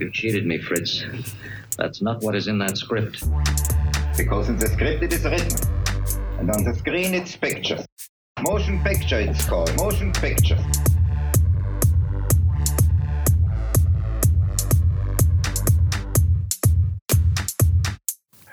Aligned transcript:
You 0.00 0.12
cheated 0.12 0.46
me, 0.46 0.58
Fritz. 0.58 1.02
That's 1.76 2.00
not 2.00 2.22
what 2.22 2.36
is 2.36 2.46
in 2.46 2.58
that 2.58 2.78
script. 2.78 3.24
Because 4.16 4.48
in 4.48 4.56
the 4.56 4.68
script 4.68 5.02
it 5.02 5.12
is 5.12 5.24
written. 5.24 5.58
And 6.38 6.48
on 6.52 6.62
the 6.62 6.72
screen 6.74 7.14
it's 7.14 7.34
pictures. 7.34 7.84
Motion 8.40 8.80
picture 8.84 9.18
it's 9.18 9.44
called. 9.44 9.76
Motion 9.76 10.12
picture. 10.12 10.56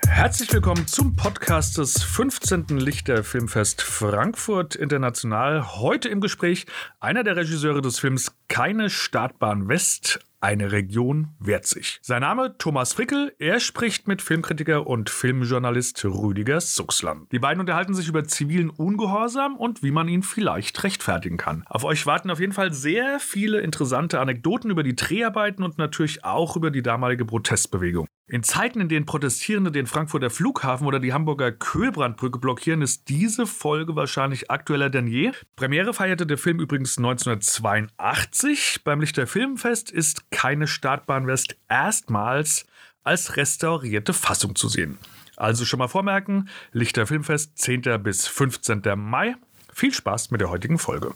Herzlich 0.07 0.51
willkommen 0.51 0.87
zum 0.87 1.15
Podcast 1.15 1.77
des 1.77 2.01
15. 2.01 2.79
Lichter 2.79 3.23
Filmfest 3.23 3.83
Frankfurt 3.83 4.75
International. 4.75 5.75
Heute 5.75 6.09
im 6.09 6.21
Gespräch 6.21 6.65
einer 6.99 7.23
der 7.23 7.35
Regisseure 7.35 7.81
des 7.81 7.99
Films 7.99 8.35
Keine 8.47 8.89
Startbahn 8.89 9.67
West, 9.67 10.19
eine 10.45 10.71
Region 10.71 11.29
wehrt 11.39 11.65
sich. 11.65 11.97
Sein 12.03 12.21
Name 12.21 12.55
Thomas 12.59 12.93
Frickel. 12.93 13.33
Er 13.39 13.59
spricht 13.59 14.07
mit 14.07 14.21
Filmkritiker 14.21 14.85
und 14.85 15.09
Filmjournalist 15.09 16.05
Rüdiger 16.05 16.61
Suchsland. 16.61 17.31
Die 17.31 17.39
beiden 17.39 17.59
unterhalten 17.59 17.95
sich 17.95 18.07
über 18.07 18.25
zivilen 18.25 18.69
Ungehorsam 18.69 19.57
und 19.57 19.81
wie 19.81 19.89
man 19.89 20.07
ihn 20.07 20.21
vielleicht 20.21 20.83
rechtfertigen 20.83 21.37
kann. 21.37 21.63
Auf 21.65 21.83
euch 21.83 22.05
warten 22.05 22.29
auf 22.29 22.39
jeden 22.39 22.53
Fall 22.53 22.71
sehr 22.73 23.19
viele 23.19 23.59
interessante 23.59 24.19
Anekdoten 24.19 24.69
über 24.69 24.83
die 24.83 24.95
Dreharbeiten 24.95 25.63
und 25.63 25.79
natürlich 25.79 26.23
auch 26.23 26.55
über 26.55 26.69
die 26.69 26.83
damalige 26.83 27.25
Protestbewegung. 27.25 28.07
In 28.27 28.41
Zeiten, 28.41 28.81
in 28.81 28.89
denen 28.89 29.05
Protestierende 29.05 29.71
den 29.71 29.85
Frankfurter 29.85 30.31
Flughafen 30.31 30.87
oder 30.87 30.99
die 30.99 31.13
Hamburger 31.13 31.51
Köhlbrandbrücke 31.51 32.39
blockieren, 32.39 32.81
ist 32.81 33.07
diese 33.07 33.45
Folge 33.45 33.95
wahrscheinlich 33.95 34.49
aktueller 34.49 34.89
denn 34.89 35.05
je. 35.05 35.31
Premiere 35.55 35.93
feierte 35.93 36.25
der 36.25 36.39
Film 36.39 36.59
übrigens 36.59 36.97
1982. 36.97 38.83
Beim 38.83 38.99
Lichter 38.99 39.27
Filmfest 39.27 39.91
ist 39.91 40.31
keine 40.31 40.65
Startbahn 40.65 41.27
West 41.27 41.55
erstmals 41.69 42.65
als 43.03 43.37
restaurierte 43.37 44.13
Fassung 44.13 44.55
zu 44.55 44.69
sehen. 44.69 44.97
Also 45.37 45.63
schon 45.63 45.77
mal 45.77 45.87
vormerken, 45.87 46.49
Lichter 46.71 47.05
Filmfest 47.05 47.59
10. 47.59 48.01
bis 48.01 48.25
15. 48.25 48.81
Mai. 48.95 49.35
Viel 49.71 49.93
Spaß 49.93 50.31
mit 50.31 50.41
der 50.41 50.49
heutigen 50.49 50.79
Folge. 50.79 51.13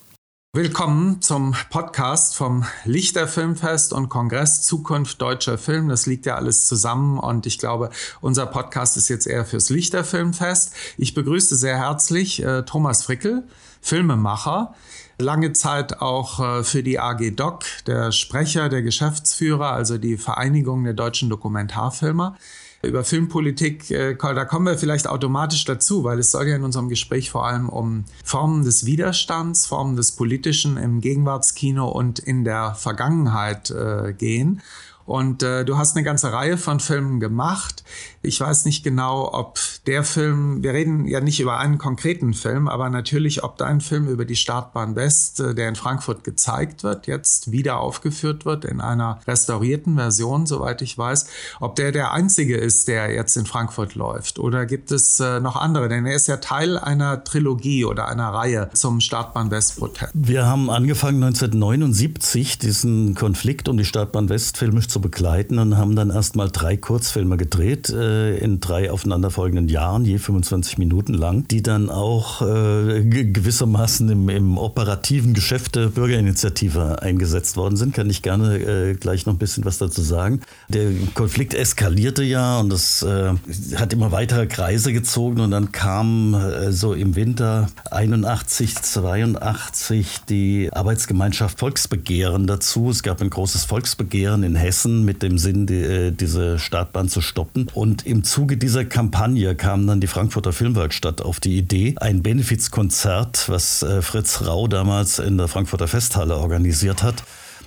Willkommen 0.52 1.22
zum 1.22 1.54
Podcast 1.70 2.36
vom 2.36 2.66
Lichter 2.84 3.28
Filmfest 3.28 3.94
und 3.94 4.10
Kongress 4.10 4.64
Zukunft 4.64 5.22
deutscher 5.22 5.60
Film. 5.60 5.90
Das 5.90 6.08
liegt 6.08 6.26
ja 6.26 6.38
alles 6.38 6.66
zusammen 6.66 7.20
und 7.20 7.46
ich 7.46 7.60
glaube, 7.60 7.92
unser 8.20 8.48
Podcast 8.48 8.98
ist 8.98 9.10
jetzt 9.10 9.28
eher 9.28 9.46
fürs 9.46 9.70
Lichter 9.70 10.04
Filmfest. 10.04 10.74
Ich 10.98 11.14
begrüße 11.14 11.56
sehr 11.56 11.78
herzlich 11.78 12.42
äh, 12.44 12.64
Thomas 12.64 13.04
Frickel, 13.04 13.48
Filmemacher, 13.80 14.74
lange 15.20 15.54
Zeit 15.54 16.02
auch 16.02 16.40
äh, 16.40 16.64
für 16.64 16.82
die 16.82 17.00
AG 17.00 17.36
Doc, 17.36 17.66
der 17.86 18.12
Sprecher, 18.12 18.70
der 18.70 18.82
Geschäftsführer, 18.82 19.74
also 19.74 20.00
die 20.00 20.18
Vereinigung 20.18 20.84
der 20.84 20.94
deutschen 20.94 21.30
Dokumentarfilmer 21.30 22.36
über 22.82 23.04
Filmpolitik, 23.04 23.92
äh, 23.92 24.16
da 24.16 24.46
kommen 24.46 24.66
wir 24.66 24.78
vielleicht 24.78 25.08
automatisch 25.08 25.66
dazu, 25.66 26.04
weil 26.04 26.20
es 26.20 26.32
soll 26.32 26.48
ja 26.48 26.56
in 26.56 26.64
unserem 26.64 26.88
Gespräch 26.88 27.30
vor 27.30 27.46
allem 27.46 27.68
um 27.68 28.06
Formen 28.24 28.64
des 28.64 28.86
Widerstands, 28.86 29.66
Formen 29.66 29.96
des 29.96 30.14
Politischen 30.14 30.78
im 30.78 31.02
Gegenwartskino 31.02 31.90
und 31.90 32.20
in 32.20 32.44
der 32.44 32.76
Vergangenheit 32.76 33.70
äh, 33.72 34.14
gehen. 34.14 34.62
Und 35.10 35.42
äh, 35.42 35.66
du 35.66 35.80
hast 35.80 35.96
eine 35.96 36.06
ganze 36.06 36.32
Reihe 36.32 36.56
von 36.56 36.80
Filmen 36.80 37.20
gemacht. 37.20 37.84
Ich 38.22 38.40
weiß 38.40 38.66
nicht 38.66 38.84
genau, 38.84 39.34
ob 39.34 39.58
der 39.88 40.04
Film, 40.04 40.62
wir 40.62 40.74
reden 40.74 41.08
ja 41.08 41.20
nicht 41.20 41.40
über 41.40 41.58
einen 41.58 41.80
konkreten 41.80 42.36
Film, 42.36 42.68
aber 42.68 42.92
natürlich, 42.92 43.44
ob 43.44 43.58
dein 43.58 43.82
Film 43.82 44.08
über 44.08 44.24
die 44.24 44.36
Startbahn 44.36 44.96
West, 44.96 45.40
äh, 45.40 45.56
der 45.56 45.68
in 45.68 45.76
Frankfurt 45.76 46.24
gezeigt 46.24 46.84
wird, 46.84 47.08
jetzt 47.08 47.52
wieder 47.52 47.80
aufgeführt 47.80 48.46
wird 48.46 48.66
in 48.66 48.82
einer 48.82 49.20
restaurierten 49.26 49.96
Version, 49.96 50.46
soweit 50.46 50.84
ich 50.84 50.96
weiß, 50.96 51.26
ob 51.60 51.76
der 51.76 51.92
der 51.92 52.14
einzige 52.14 52.58
ist, 52.58 52.88
der 52.88 53.12
jetzt 53.12 53.36
in 53.36 53.48
Frankfurt 53.48 53.96
läuft. 53.96 54.38
Oder 54.38 54.68
gibt 54.68 54.92
es 54.92 55.20
äh, 55.20 55.40
noch 55.40 55.56
andere? 55.56 55.90
Denn 55.90 56.06
er 56.06 56.14
ist 56.14 56.28
ja 56.28 56.38
Teil 56.38 56.78
einer 56.78 57.24
Trilogie 57.24 57.84
oder 57.84 58.10
einer 58.10 58.30
Reihe 58.30 58.70
zum 58.74 59.00
Startbahn 59.00 59.50
West-Protest. 59.50 60.12
Wir 60.14 60.46
haben 60.46 60.70
angefangen 60.70 61.24
1979 61.24 62.60
diesen 62.60 63.16
Konflikt 63.16 63.68
um 63.68 63.76
die 63.76 63.86
Startbahn 63.86 64.30
West 64.30 64.60
filmisch 64.60 64.88
zu 64.88 64.99
begleiten 65.00 65.60
und 65.60 65.78
haben 65.78 65.96
dann 65.96 66.10
erstmal 66.10 66.50
drei 66.50 66.78
Kurzfilme 66.78 67.38
gedreht 67.38 67.90
äh, 67.90 68.38
in 68.38 68.60
drei 68.60 68.92
aufeinanderfolgenden 68.92 69.68
Jahren, 69.70 70.06
je 70.06 70.18
25 70.18 70.78
Minuten 70.78 71.14
lang, 71.14 71.48
die 71.48 71.62
dann 71.62 71.90
auch 71.90 72.42
äh, 72.42 73.04
gewissermaßen 73.04 74.10
im, 74.10 74.30
im, 74.30 74.58
operativen 74.58 75.34
Geschäft 75.34 75.76
der 75.76 75.88
Bürgerinitiative 75.88 77.02
eingesetzt 77.02 77.58
worden 77.58 77.78
sind. 77.78 77.94
Kann 77.94 78.10
ich 78.10 78.22
gerne 78.22 78.58
äh, 78.58 78.94
gleich 78.96 79.26
noch 79.26 79.34
ein 79.34 79.40
bisschen 79.40 79.66
was 79.66 79.78
dazu 79.78 80.02
sagen. 80.02 80.42
Der 80.68 80.92
Konflikt 81.14 81.54
eskalierte 81.54 82.24
ja 82.24 82.60
und 82.60 82.70
das 82.70 83.02
äh, 83.04 83.34
hat 83.76 83.94
immer 83.94 84.12
weitere 84.12 84.48
Kreise 84.48 84.94
gezogen 84.94 85.40
und 85.40 85.52
dann 85.52 85.72
kam 85.72 86.34
äh, 86.34 86.72
so 86.72 86.94
im 86.94 87.16
Winter 87.16 87.70
81, 87.92 88.76
82 88.76 90.20
die 90.30 90.70
Arbeitsgemeinschaft 90.74 91.60
Volksbegehren 91.60 92.48
dazu. 92.48 92.90
Es 92.90 93.04
gab 93.04 93.22
ein 93.22 93.30
großes 93.30 93.66
Volksbegehren 93.66 94.44
in 94.44 94.56
Hessen 94.56 94.89
mit 95.04 95.22
dem 95.22 95.38
Sinn, 95.38 95.68
die, 95.68 95.82
äh, 95.82 96.12
diese 96.12 96.60
Startbahn 96.60 97.10
zu 97.10 97.22
stoppen. 97.22 97.70
Und 97.74 97.90
und 97.90 98.06
im 98.06 98.24
Zuge 98.24 98.56
dieser 98.56 98.86
Kampagne 98.86 99.56
kam 99.56 99.88
dann 99.88 100.00
die 100.00 100.06
Frankfurter 100.06 100.54
Filmwerkstatt 100.54 101.24
auf 101.24 101.40
die 101.40 101.58
Idee, 101.58 101.96
ein 102.00 102.22
Benefizkonzert, 102.22 103.50
was 103.50 103.82
äh, 103.82 104.04
Fritz 104.04 104.44
Rau 104.46 104.68
damals 104.68 105.18
in 105.18 105.38
der 105.38 105.48
Frankfurter 105.48 105.88
Festhalle 105.88 106.38
organisiert 106.38 107.02
hat, 107.02 107.24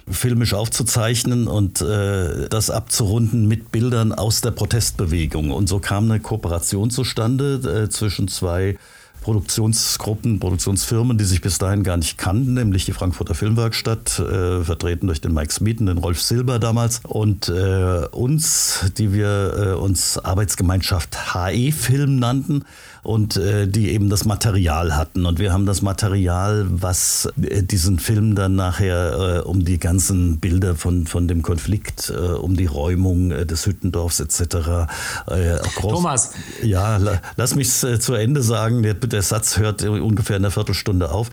filmisch 0.08 0.54
aufzuzeichnen 0.54 1.48
und 1.48 1.82
äh, 1.82 2.48
das 2.48 2.70
abzurunden 2.70 3.48
mit 3.48 3.72
Bildern 3.72 4.12
aus 4.12 4.42
der 4.42 4.52
Protestbewegung. 4.52 5.50
Und 5.50 5.68
so 5.68 5.80
kam 5.80 6.04
eine 6.04 6.20
Kooperation 6.20 6.90
zustande 6.90 7.84
äh, 7.84 7.88
zwischen 7.90 8.28
zwei 8.28 8.78
Produktionsgruppen, 9.22 10.38
Produktionsfirmen, 10.38 11.16
die 11.16 11.24
sich 11.24 11.40
bis 11.40 11.58
dahin 11.58 11.82
gar 11.82 11.96
nicht 11.96 12.18
kannten, 12.18 12.54
nämlich 12.54 12.84
die 12.84 12.92
Frankfurter 12.92 13.34
Filmwerkstatt, 13.34 14.18
äh, 14.18 14.62
vertreten 14.62 15.06
durch 15.06 15.20
den 15.20 15.32
Mike 15.32 15.52
Smeaton, 15.52 15.86
den 15.86 15.98
Rolf 15.98 16.20
Silber 16.20 16.58
damals, 16.58 17.00
und 17.04 17.48
äh, 17.48 18.06
uns, 18.10 18.92
die 18.98 19.12
wir 19.12 19.54
äh, 19.56 19.72
uns 19.72 20.18
Arbeitsgemeinschaft 20.18 21.34
HE 21.34 21.72
Film 21.72 22.16
nannten 22.16 22.64
und 23.02 23.36
äh, 23.36 23.66
die 23.66 23.90
eben 23.90 24.08
das 24.08 24.24
Material 24.24 24.96
hatten. 24.96 25.26
Und 25.26 25.40
wir 25.40 25.52
haben 25.52 25.66
das 25.66 25.82
Material, 25.82 26.66
was 26.70 27.28
äh, 27.42 27.62
diesen 27.62 27.98
Film 27.98 28.36
dann 28.36 28.54
nachher 28.54 29.40
äh, 29.40 29.40
um 29.40 29.64
die 29.64 29.78
ganzen 29.78 30.38
Bilder 30.38 30.76
von, 30.76 31.06
von 31.06 31.26
dem 31.26 31.42
Konflikt, 31.42 32.10
äh, 32.10 32.14
um 32.14 32.56
die 32.56 32.66
Räumung 32.66 33.32
äh, 33.32 33.44
des 33.44 33.66
Hüttendorfs 33.66 34.20
etc. 34.20 34.86
Äh, 35.26 35.58
Thomas. 35.80 36.32
Ja, 36.62 36.96
la, 36.98 37.20
lass 37.36 37.56
mich 37.56 37.72
zu 37.72 38.14
Ende 38.14 38.42
sagen. 38.42 38.82
Der, 38.82 38.94
der 38.94 39.22
Satz 39.22 39.58
hört 39.58 39.82
ungefähr 39.82 40.36
in 40.36 40.44
einer 40.44 40.52
Viertelstunde 40.52 41.10
auf. 41.10 41.30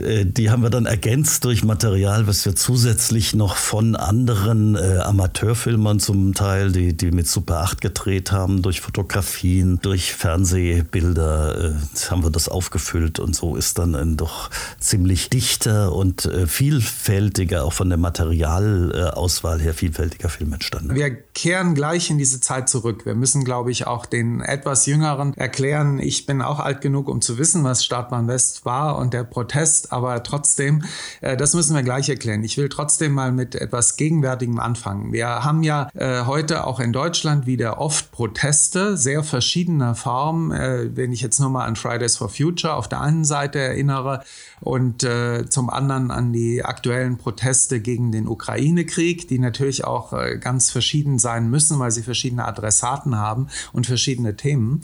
Äh, 0.00 0.26
die 0.26 0.50
haben 0.50 0.62
wir 0.62 0.70
dann 0.70 0.86
ergänzt 0.86 1.44
durch 1.44 1.64
Material, 1.64 2.26
was 2.26 2.44
wir 2.44 2.54
zusätzlich 2.54 3.34
noch 3.34 3.56
von 3.56 3.96
anderen 3.96 4.76
äh, 4.76 4.98
Amateurfilmern 4.98 6.00
zum 6.00 6.34
Teil, 6.34 6.72
die, 6.72 6.96
die 6.96 7.10
mit 7.10 7.28
Super 7.28 7.58
8 7.58 7.80
gedreht 7.80 8.32
haben, 8.32 8.62
durch 8.62 8.80
Fotografien, 8.80 9.78
durch 9.82 10.14
Fernsehbilder, 10.14 11.76
äh, 11.76 12.10
haben 12.10 12.22
wir 12.22 12.30
das 12.30 12.48
aufgefüllt 12.48 13.18
und 13.18 13.34
so 13.34 13.56
ist 13.56 13.78
dann 13.78 13.94
ein 13.94 14.16
doch 14.16 14.50
ziemlich 14.78 15.30
dichter 15.30 15.94
und 15.94 16.24
äh, 16.26 16.46
vielfältiger, 16.46 17.64
auch 17.64 17.72
von 17.72 17.88
der 17.88 17.98
Materialauswahl 17.98 19.60
her 19.60 19.74
vielfältiger 19.74 20.28
Film 20.28 20.52
entstanden. 20.52 20.94
Wir 20.94 21.10
kehren 21.10 21.74
gleich 21.74 22.10
in 22.10 22.18
diese 22.18 22.40
Zeit 22.40 22.68
zurück. 22.68 23.06
Wir 23.06 23.14
müssen, 23.14 23.44
glaube 23.44 23.70
ich, 23.70 23.86
auch 23.86 24.06
den 24.06 24.40
etwas 24.40 24.86
Jüngeren 24.86 25.34
erklären. 25.34 25.98
Ich 25.98 26.26
bin 26.26 26.42
auch 26.42 26.60
alt 26.60 26.80
genug, 26.80 27.08
um 27.08 27.20
zu 27.20 27.38
wissen, 27.38 27.64
was 27.64 27.84
Startbahn 27.84 28.28
West 28.28 28.64
war 28.64 28.98
und 28.98 29.12
der 29.12 29.24
Protest 29.24 29.85
aber 29.92 30.22
trotzdem, 30.22 30.84
äh, 31.20 31.36
das 31.36 31.54
müssen 31.54 31.74
wir 31.74 31.82
gleich 31.82 32.08
erklären. 32.08 32.44
Ich 32.44 32.56
will 32.56 32.68
trotzdem 32.68 33.12
mal 33.12 33.32
mit 33.32 33.54
etwas 33.54 33.96
Gegenwärtigem 33.96 34.58
anfangen. 34.58 35.12
Wir 35.12 35.44
haben 35.44 35.62
ja 35.62 35.88
äh, 35.94 36.24
heute 36.24 36.66
auch 36.66 36.80
in 36.80 36.92
Deutschland 36.92 37.46
wieder 37.46 37.80
oft 37.80 38.12
Proteste 38.12 38.96
sehr 38.96 39.22
verschiedener 39.22 39.94
Formen. 39.94 40.52
Äh, 40.52 40.96
wenn 40.96 41.12
ich 41.12 41.20
jetzt 41.20 41.40
nur 41.40 41.50
mal 41.50 41.64
an 41.64 41.76
Fridays 41.76 42.16
for 42.16 42.28
Future 42.28 42.74
auf 42.74 42.88
der 42.88 43.00
einen 43.00 43.24
Seite 43.24 43.58
erinnere 43.58 44.22
und 44.60 45.04
äh, 45.04 45.48
zum 45.48 45.70
anderen 45.70 46.10
an 46.10 46.32
die 46.32 46.64
aktuellen 46.64 47.18
Proteste 47.18 47.80
gegen 47.80 48.12
den 48.12 48.26
Ukraine-Krieg, 48.26 49.28
die 49.28 49.38
natürlich 49.38 49.84
auch 49.84 50.12
äh, 50.12 50.38
ganz 50.38 50.70
verschieden 50.70 51.18
sein 51.18 51.50
müssen, 51.50 51.78
weil 51.78 51.90
sie 51.90 52.02
verschiedene 52.02 52.44
Adressaten 52.44 53.16
haben 53.16 53.48
und 53.72 53.86
verschiedene 53.86 54.36
Themen. 54.36 54.82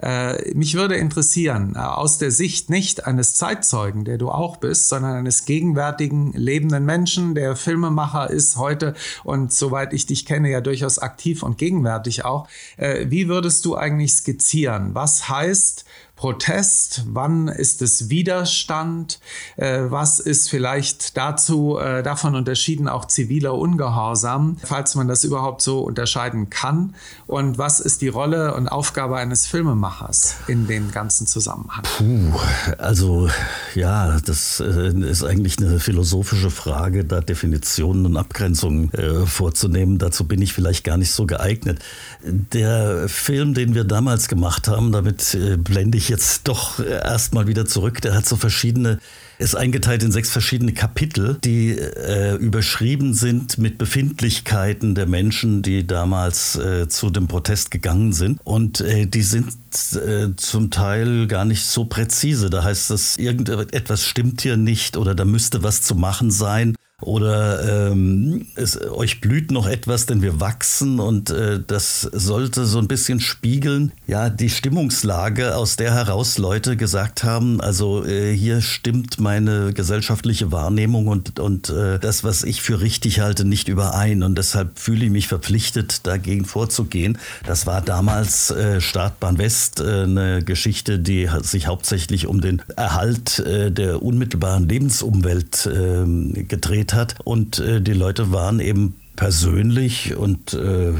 Äh, 0.00 0.54
mich 0.54 0.74
würde 0.74 0.96
interessieren, 0.96 1.76
aus 1.76 2.18
der 2.18 2.30
Sicht 2.30 2.70
nicht 2.70 3.06
eines 3.06 3.34
Zeitzeugen, 3.34 4.04
der 4.04 4.18
du 4.18 4.30
auch 4.30 4.43
auch 4.44 4.58
bist, 4.58 4.90
sondern 4.90 5.16
eines 5.16 5.46
gegenwärtigen 5.46 6.32
lebenden 6.32 6.84
Menschen, 6.84 7.34
der 7.34 7.56
Filmemacher 7.56 8.28
ist 8.28 8.58
heute 8.58 8.94
und 9.24 9.52
soweit 9.52 9.94
ich 9.94 10.04
dich 10.04 10.26
kenne, 10.26 10.50
ja 10.50 10.60
durchaus 10.60 10.98
aktiv 10.98 11.42
und 11.42 11.56
gegenwärtig 11.56 12.26
auch. 12.26 12.46
Äh, 12.76 13.06
wie 13.08 13.28
würdest 13.28 13.64
du 13.64 13.74
eigentlich 13.74 14.12
skizzieren? 14.12 14.94
Was 14.94 15.30
heißt 15.30 15.86
Protest? 16.16 17.02
Wann 17.08 17.48
ist 17.48 17.82
es 17.82 18.08
Widerstand? 18.08 19.18
Äh, 19.56 19.82
was 19.88 20.20
ist 20.20 20.48
vielleicht 20.48 21.16
dazu 21.16 21.78
äh, 21.78 22.02
davon 22.02 22.36
unterschieden 22.36 22.88
auch 22.88 23.06
ziviler 23.06 23.54
Ungehorsam, 23.54 24.56
falls 24.62 24.94
man 24.94 25.08
das 25.08 25.24
überhaupt 25.24 25.60
so 25.60 25.80
unterscheiden 25.80 26.50
kann? 26.50 26.94
Und 27.26 27.58
was 27.58 27.80
ist 27.80 28.00
die 28.00 28.08
Rolle 28.08 28.54
und 28.54 28.68
Aufgabe 28.68 29.16
eines 29.16 29.46
Filmemachers 29.46 30.36
in 30.46 30.68
dem 30.68 30.92
ganzen 30.92 31.26
Zusammenhang? 31.26 31.82
Puh, 31.98 32.38
also 32.78 33.28
ja, 33.74 34.20
das 34.20 34.60
äh, 34.60 34.96
ist 35.00 35.24
eigentlich 35.24 35.58
eine 35.58 35.80
philosophische 35.80 36.50
Frage, 36.50 37.04
da 37.04 37.20
Definitionen 37.20 38.06
und 38.06 38.16
Abgrenzungen 38.16 38.94
äh, 38.94 39.26
vorzunehmen. 39.26 39.98
Dazu 39.98 40.24
bin 40.24 40.40
ich 40.40 40.52
vielleicht 40.52 40.84
gar 40.84 40.96
nicht 40.96 41.10
so 41.10 41.26
geeignet. 41.26 41.80
Der 42.22 43.08
Film, 43.08 43.54
den 43.54 43.74
wir 43.74 43.84
damals 43.84 44.28
gemacht 44.28 44.68
haben, 44.68 44.92
damit 44.92 45.34
äh, 45.34 45.56
blende 45.56 45.98
ich 45.98 46.03
jetzt 46.08 46.48
doch 46.48 46.78
erstmal 46.78 47.46
wieder 47.46 47.66
zurück, 47.66 48.00
der 48.00 48.14
hat 48.14 48.26
so 48.26 48.36
verschiedene 48.36 48.98
ist 49.38 49.56
eingeteilt 49.56 50.02
in 50.02 50.12
sechs 50.12 50.30
verschiedene 50.30 50.72
Kapitel, 50.72 51.38
die 51.42 51.70
äh, 51.70 52.36
überschrieben 52.36 53.14
sind 53.14 53.58
mit 53.58 53.78
Befindlichkeiten 53.78 54.94
der 54.94 55.06
Menschen, 55.06 55.62
die 55.62 55.86
damals 55.86 56.56
äh, 56.56 56.88
zu 56.88 57.10
dem 57.10 57.26
Protest 57.26 57.70
gegangen 57.70 58.12
sind. 58.12 58.40
Und 58.44 58.80
äh, 58.80 59.06
die 59.06 59.22
sind 59.22 59.52
äh, 59.94 60.28
zum 60.36 60.70
Teil 60.70 61.26
gar 61.26 61.44
nicht 61.44 61.64
so 61.64 61.84
präzise. 61.84 62.48
Da 62.50 62.62
heißt 62.62 62.90
es, 62.90 63.16
irgendetwas 63.16 64.04
stimmt 64.04 64.42
hier 64.42 64.56
nicht 64.56 64.96
oder 64.96 65.14
da 65.14 65.24
müsste 65.24 65.62
was 65.62 65.82
zu 65.82 65.94
machen 65.94 66.30
sein. 66.30 66.76
Oder 67.04 67.90
ähm, 67.90 68.46
es, 68.54 68.80
euch 68.80 69.20
blüht 69.20 69.50
noch 69.50 69.66
etwas, 69.66 70.06
denn 70.06 70.22
wir 70.22 70.40
wachsen 70.40 71.00
und 71.00 71.30
äh, 71.30 71.60
das 71.64 72.00
sollte 72.00 72.64
so 72.64 72.78
ein 72.78 72.88
bisschen 72.88 73.20
spiegeln, 73.20 73.92
ja, 74.06 74.30
die 74.30 74.48
Stimmungslage, 74.48 75.56
aus 75.56 75.76
der 75.76 75.92
heraus 75.92 76.38
Leute 76.38 76.76
gesagt 76.76 77.22
haben, 77.22 77.60
also 77.60 78.04
äh, 78.04 78.34
hier 78.34 78.62
stimmt 78.62 79.20
meine 79.20 79.74
gesellschaftliche 79.74 80.50
Wahrnehmung 80.50 81.08
und, 81.08 81.38
und 81.38 81.68
äh, 81.68 81.98
das, 81.98 82.24
was 82.24 82.42
ich 82.42 82.62
für 82.62 82.80
richtig 82.80 83.20
halte, 83.20 83.44
nicht 83.44 83.68
überein 83.68 84.22
und 84.22 84.36
deshalb 84.38 84.78
fühle 84.78 85.04
ich 85.04 85.10
mich 85.10 85.28
verpflichtet, 85.28 86.06
dagegen 86.06 86.46
vorzugehen. 86.46 87.18
Das 87.46 87.66
war 87.66 87.82
damals 87.82 88.50
äh, 88.50 88.80
Startbahn 88.80 89.36
West, 89.38 89.80
äh, 89.80 90.04
eine 90.04 90.42
Geschichte, 90.42 90.98
die 90.98 91.28
sich 91.42 91.66
hauptsächlich 91.66 92.26
um 92.26 92.40
den 92.40 92.62
Erhalt 92.76 93.40
äh, 93.40 93.70
der 93.70 94.02
unmittelbaren 94.02 94.68
Lebensumwelt 94.68 95.66
äh, 95.66 96.42
gedreht 96.44 96.93
hat. 96.94 97.16
Und 97.24 97.58
äh, 97.58 97.80
die 97.80 97.92
Leute 97.92 98.32
waren 98.32 98.60
eben 98.60 98.94
persönlich 99.16 100.16
und 100.16 100.54
äh, 100.54 100.92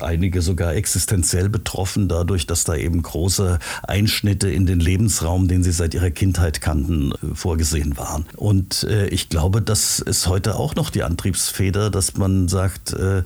einige 0.00 0.42
sogar 0.42 0.74
existenziell 0.74 1.48
betroffen 1.48 2.08
dadurch, 2.08 2.46
dass 2.46 2.64
da 2.64 2.74
eben 2.74 3.02
große 3.02 3.58
Einschnitte 3.82 4.50
in 4.50 4.66
den 4.66 4.80
Lebensraum, 4.80 5.48
den 5.48 5.62
sie 5.62 5.72
seit 5.72 5.94
ihrer 5.94 6.10
Kindheit 6.10 6.60
kannten, 6.60 7.12
äh, 7.12 7.34
vorgesehen 7.34 7.96
waren. 7.96 8.26
Und 8.36 8.84
äh, 8.84 9.06
ich 9.06 9.28
glaube, 9.28 9.62
das 9.62 9.98
ist 9.98 10.26
heute 10.26 10.56
auch 10.56 10.74
noch 10.74 10.90
die 10.90 11.02
Antriebsfeder, 11.02 11.90
dass 11.90 12.16
man 12.16 12.48
sagt, 12.48 12.92
äh, 12.92 13.22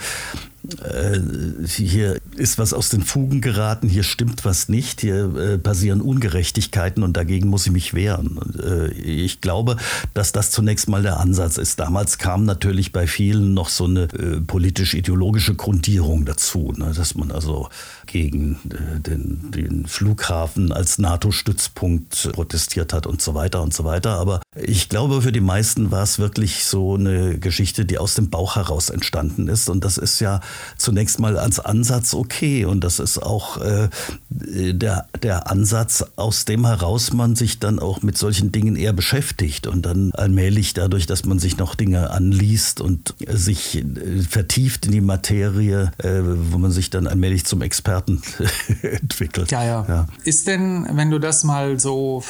äh, 0.82 1.20
hier 1.66 2.20
ist 2.36 2.58
was 2.58 2.72
aus 2.72 2.88
den 2.88 3.02
Fugen 3.02 3.40
geraten, 3.40 3.88
hier 3.88 4.02
stimmt 4.02 4.44
was 4.44 4.68
nicht, 4.68 5.00
hier 5.00 5.34
äh, 5.36 5.58
passieren 5.58 6.00
Ungerechtigkeiten 6.00 7.02
und 7.02 7.16
dagegen 7.16 7.48
muss 7.48 7.66
ich 7.66 7.72
mich 7.72 7.94
wehren. 7.94 8.38
Äh, 8.60 8.92
ich 8.92 9.40
glaube, 9.40 9.76
dass 10.14 10.32
das 10.32 10.50
zunächst 10.50 10.88
mal 10.88 11.02
der 11.02 11.20
Ansatz 11.20 11.58
ist. 11.58 11.78
Damals 11.80 12.18
kam 12.18 12.44
natürlich 12.44 12.92
bei 12.92 13.06
vielen 13.06 13.54
noch 13.54 13.68
so 13.68 13.84
eine 13.84 14.08
politisch-ideologische 14.46 15.54
Grundierung 15.54 16.24
dazu, 16.24 16.72
ne, 16.76 16.92
dass 16.94 17.14
man 17.14 17.30
also 17.30 17.68
gegen 18.08 18.58
äh, 18.70 19.00
den, 19.00 19.50
den 19.52 19.86
Flughafen 19.86 20.72
als 20.72 20.98
NATO-Stützpunkt 20.98 22.32
protestiert 22.32 22.92
hat 22.92 23.06
und 23.06 23.22
so 23.22 23.34
weiter 23.34 23.62
und 23.62 23.72
so 23.72 23.84
weiter. 23.84 24.18
Aber 24.18 24.40
ich 24.56 24.88
glaube, 24.88 25.22
für 25.22 25.32
die 25.32 25.40
meisten 25.40 25.90
war 25.90 26.02
es 26.02 26.18
wirklich 26.18 26.64
so 26.64 26.96
eine 26.96 27.38
Geschichte, 27.38 27.84
die 27.84 27.98
aus 27.98 28.14
dem 28.14 28.30
Bauch 28.30 28.56
heraus 28.56 28.90
entstanden 28.90 29.48
ist. 29.48 29.68
Und 29.68 29.84
das 29.84 29.98
ist 29.98 30.20
ja 30.20 30.40
zunächst 30.76 31.20
mal 31.20 31.38
als 31.38 31.60
Ansatz 31.60 32.14
okay. 32.14 32.64
Und 32.64 32.82
das 32.82 32.98
ist 32.98 33.22
auch 33.22 33.58
äh, 33.58 33.88
der, 34.30 35.06
der 35.22 35.50
Ansatz, 35.50 36.04
aus 36.16 36.44
dem 36.44 36.66
heraus 36.66 37.12
man 37.12 37.36
sich 37.36 37.60
dann 37.60 37.78
auch 37.78 38.02
mit 38.02 38.18
solchen 38.18 38.50
Dingen 38.50 38.76
eher 38.76 38.92
beschäftigt 38.92 39.66
und 39.66 39.82
dann 39.82 40.12
allmählich 40.12 40.74
dadurch, 40.74 41.06
dass 41.06 41.24
man 41.24 41.38
sich 41.38 41.58
noch 41.58 41.74
Dinge 41.74 42.10
anliest 42.10 42.80
und 42.80 43.14
sich 43.28 43.76
äh, 43.76 44.22
vertieft 44.22 44.86
in 44.86 44.92
die 44.92 45.00
Materie, 45.00 45.92
äh, 45.98 46.20
wo 46.22 46.58
man 46.58 46.72
sich 46.72 46.90
dann 46.90 47.06
allmählich 47.06 47.44
zum 47.44 47.62
Experten 47.62 47.97
entwickelt. 48.82 49.50
Ja, 49.50 49.64
ja, 49.64 49.84
ja. 49.88 50.06
Ist 50.24 50.46
denn, 50.46 50.86
wenn 50.92 51.10
du 51.10 51.18
das 51.18 51.44
mal 51.44 51.80
so 51.80 52.22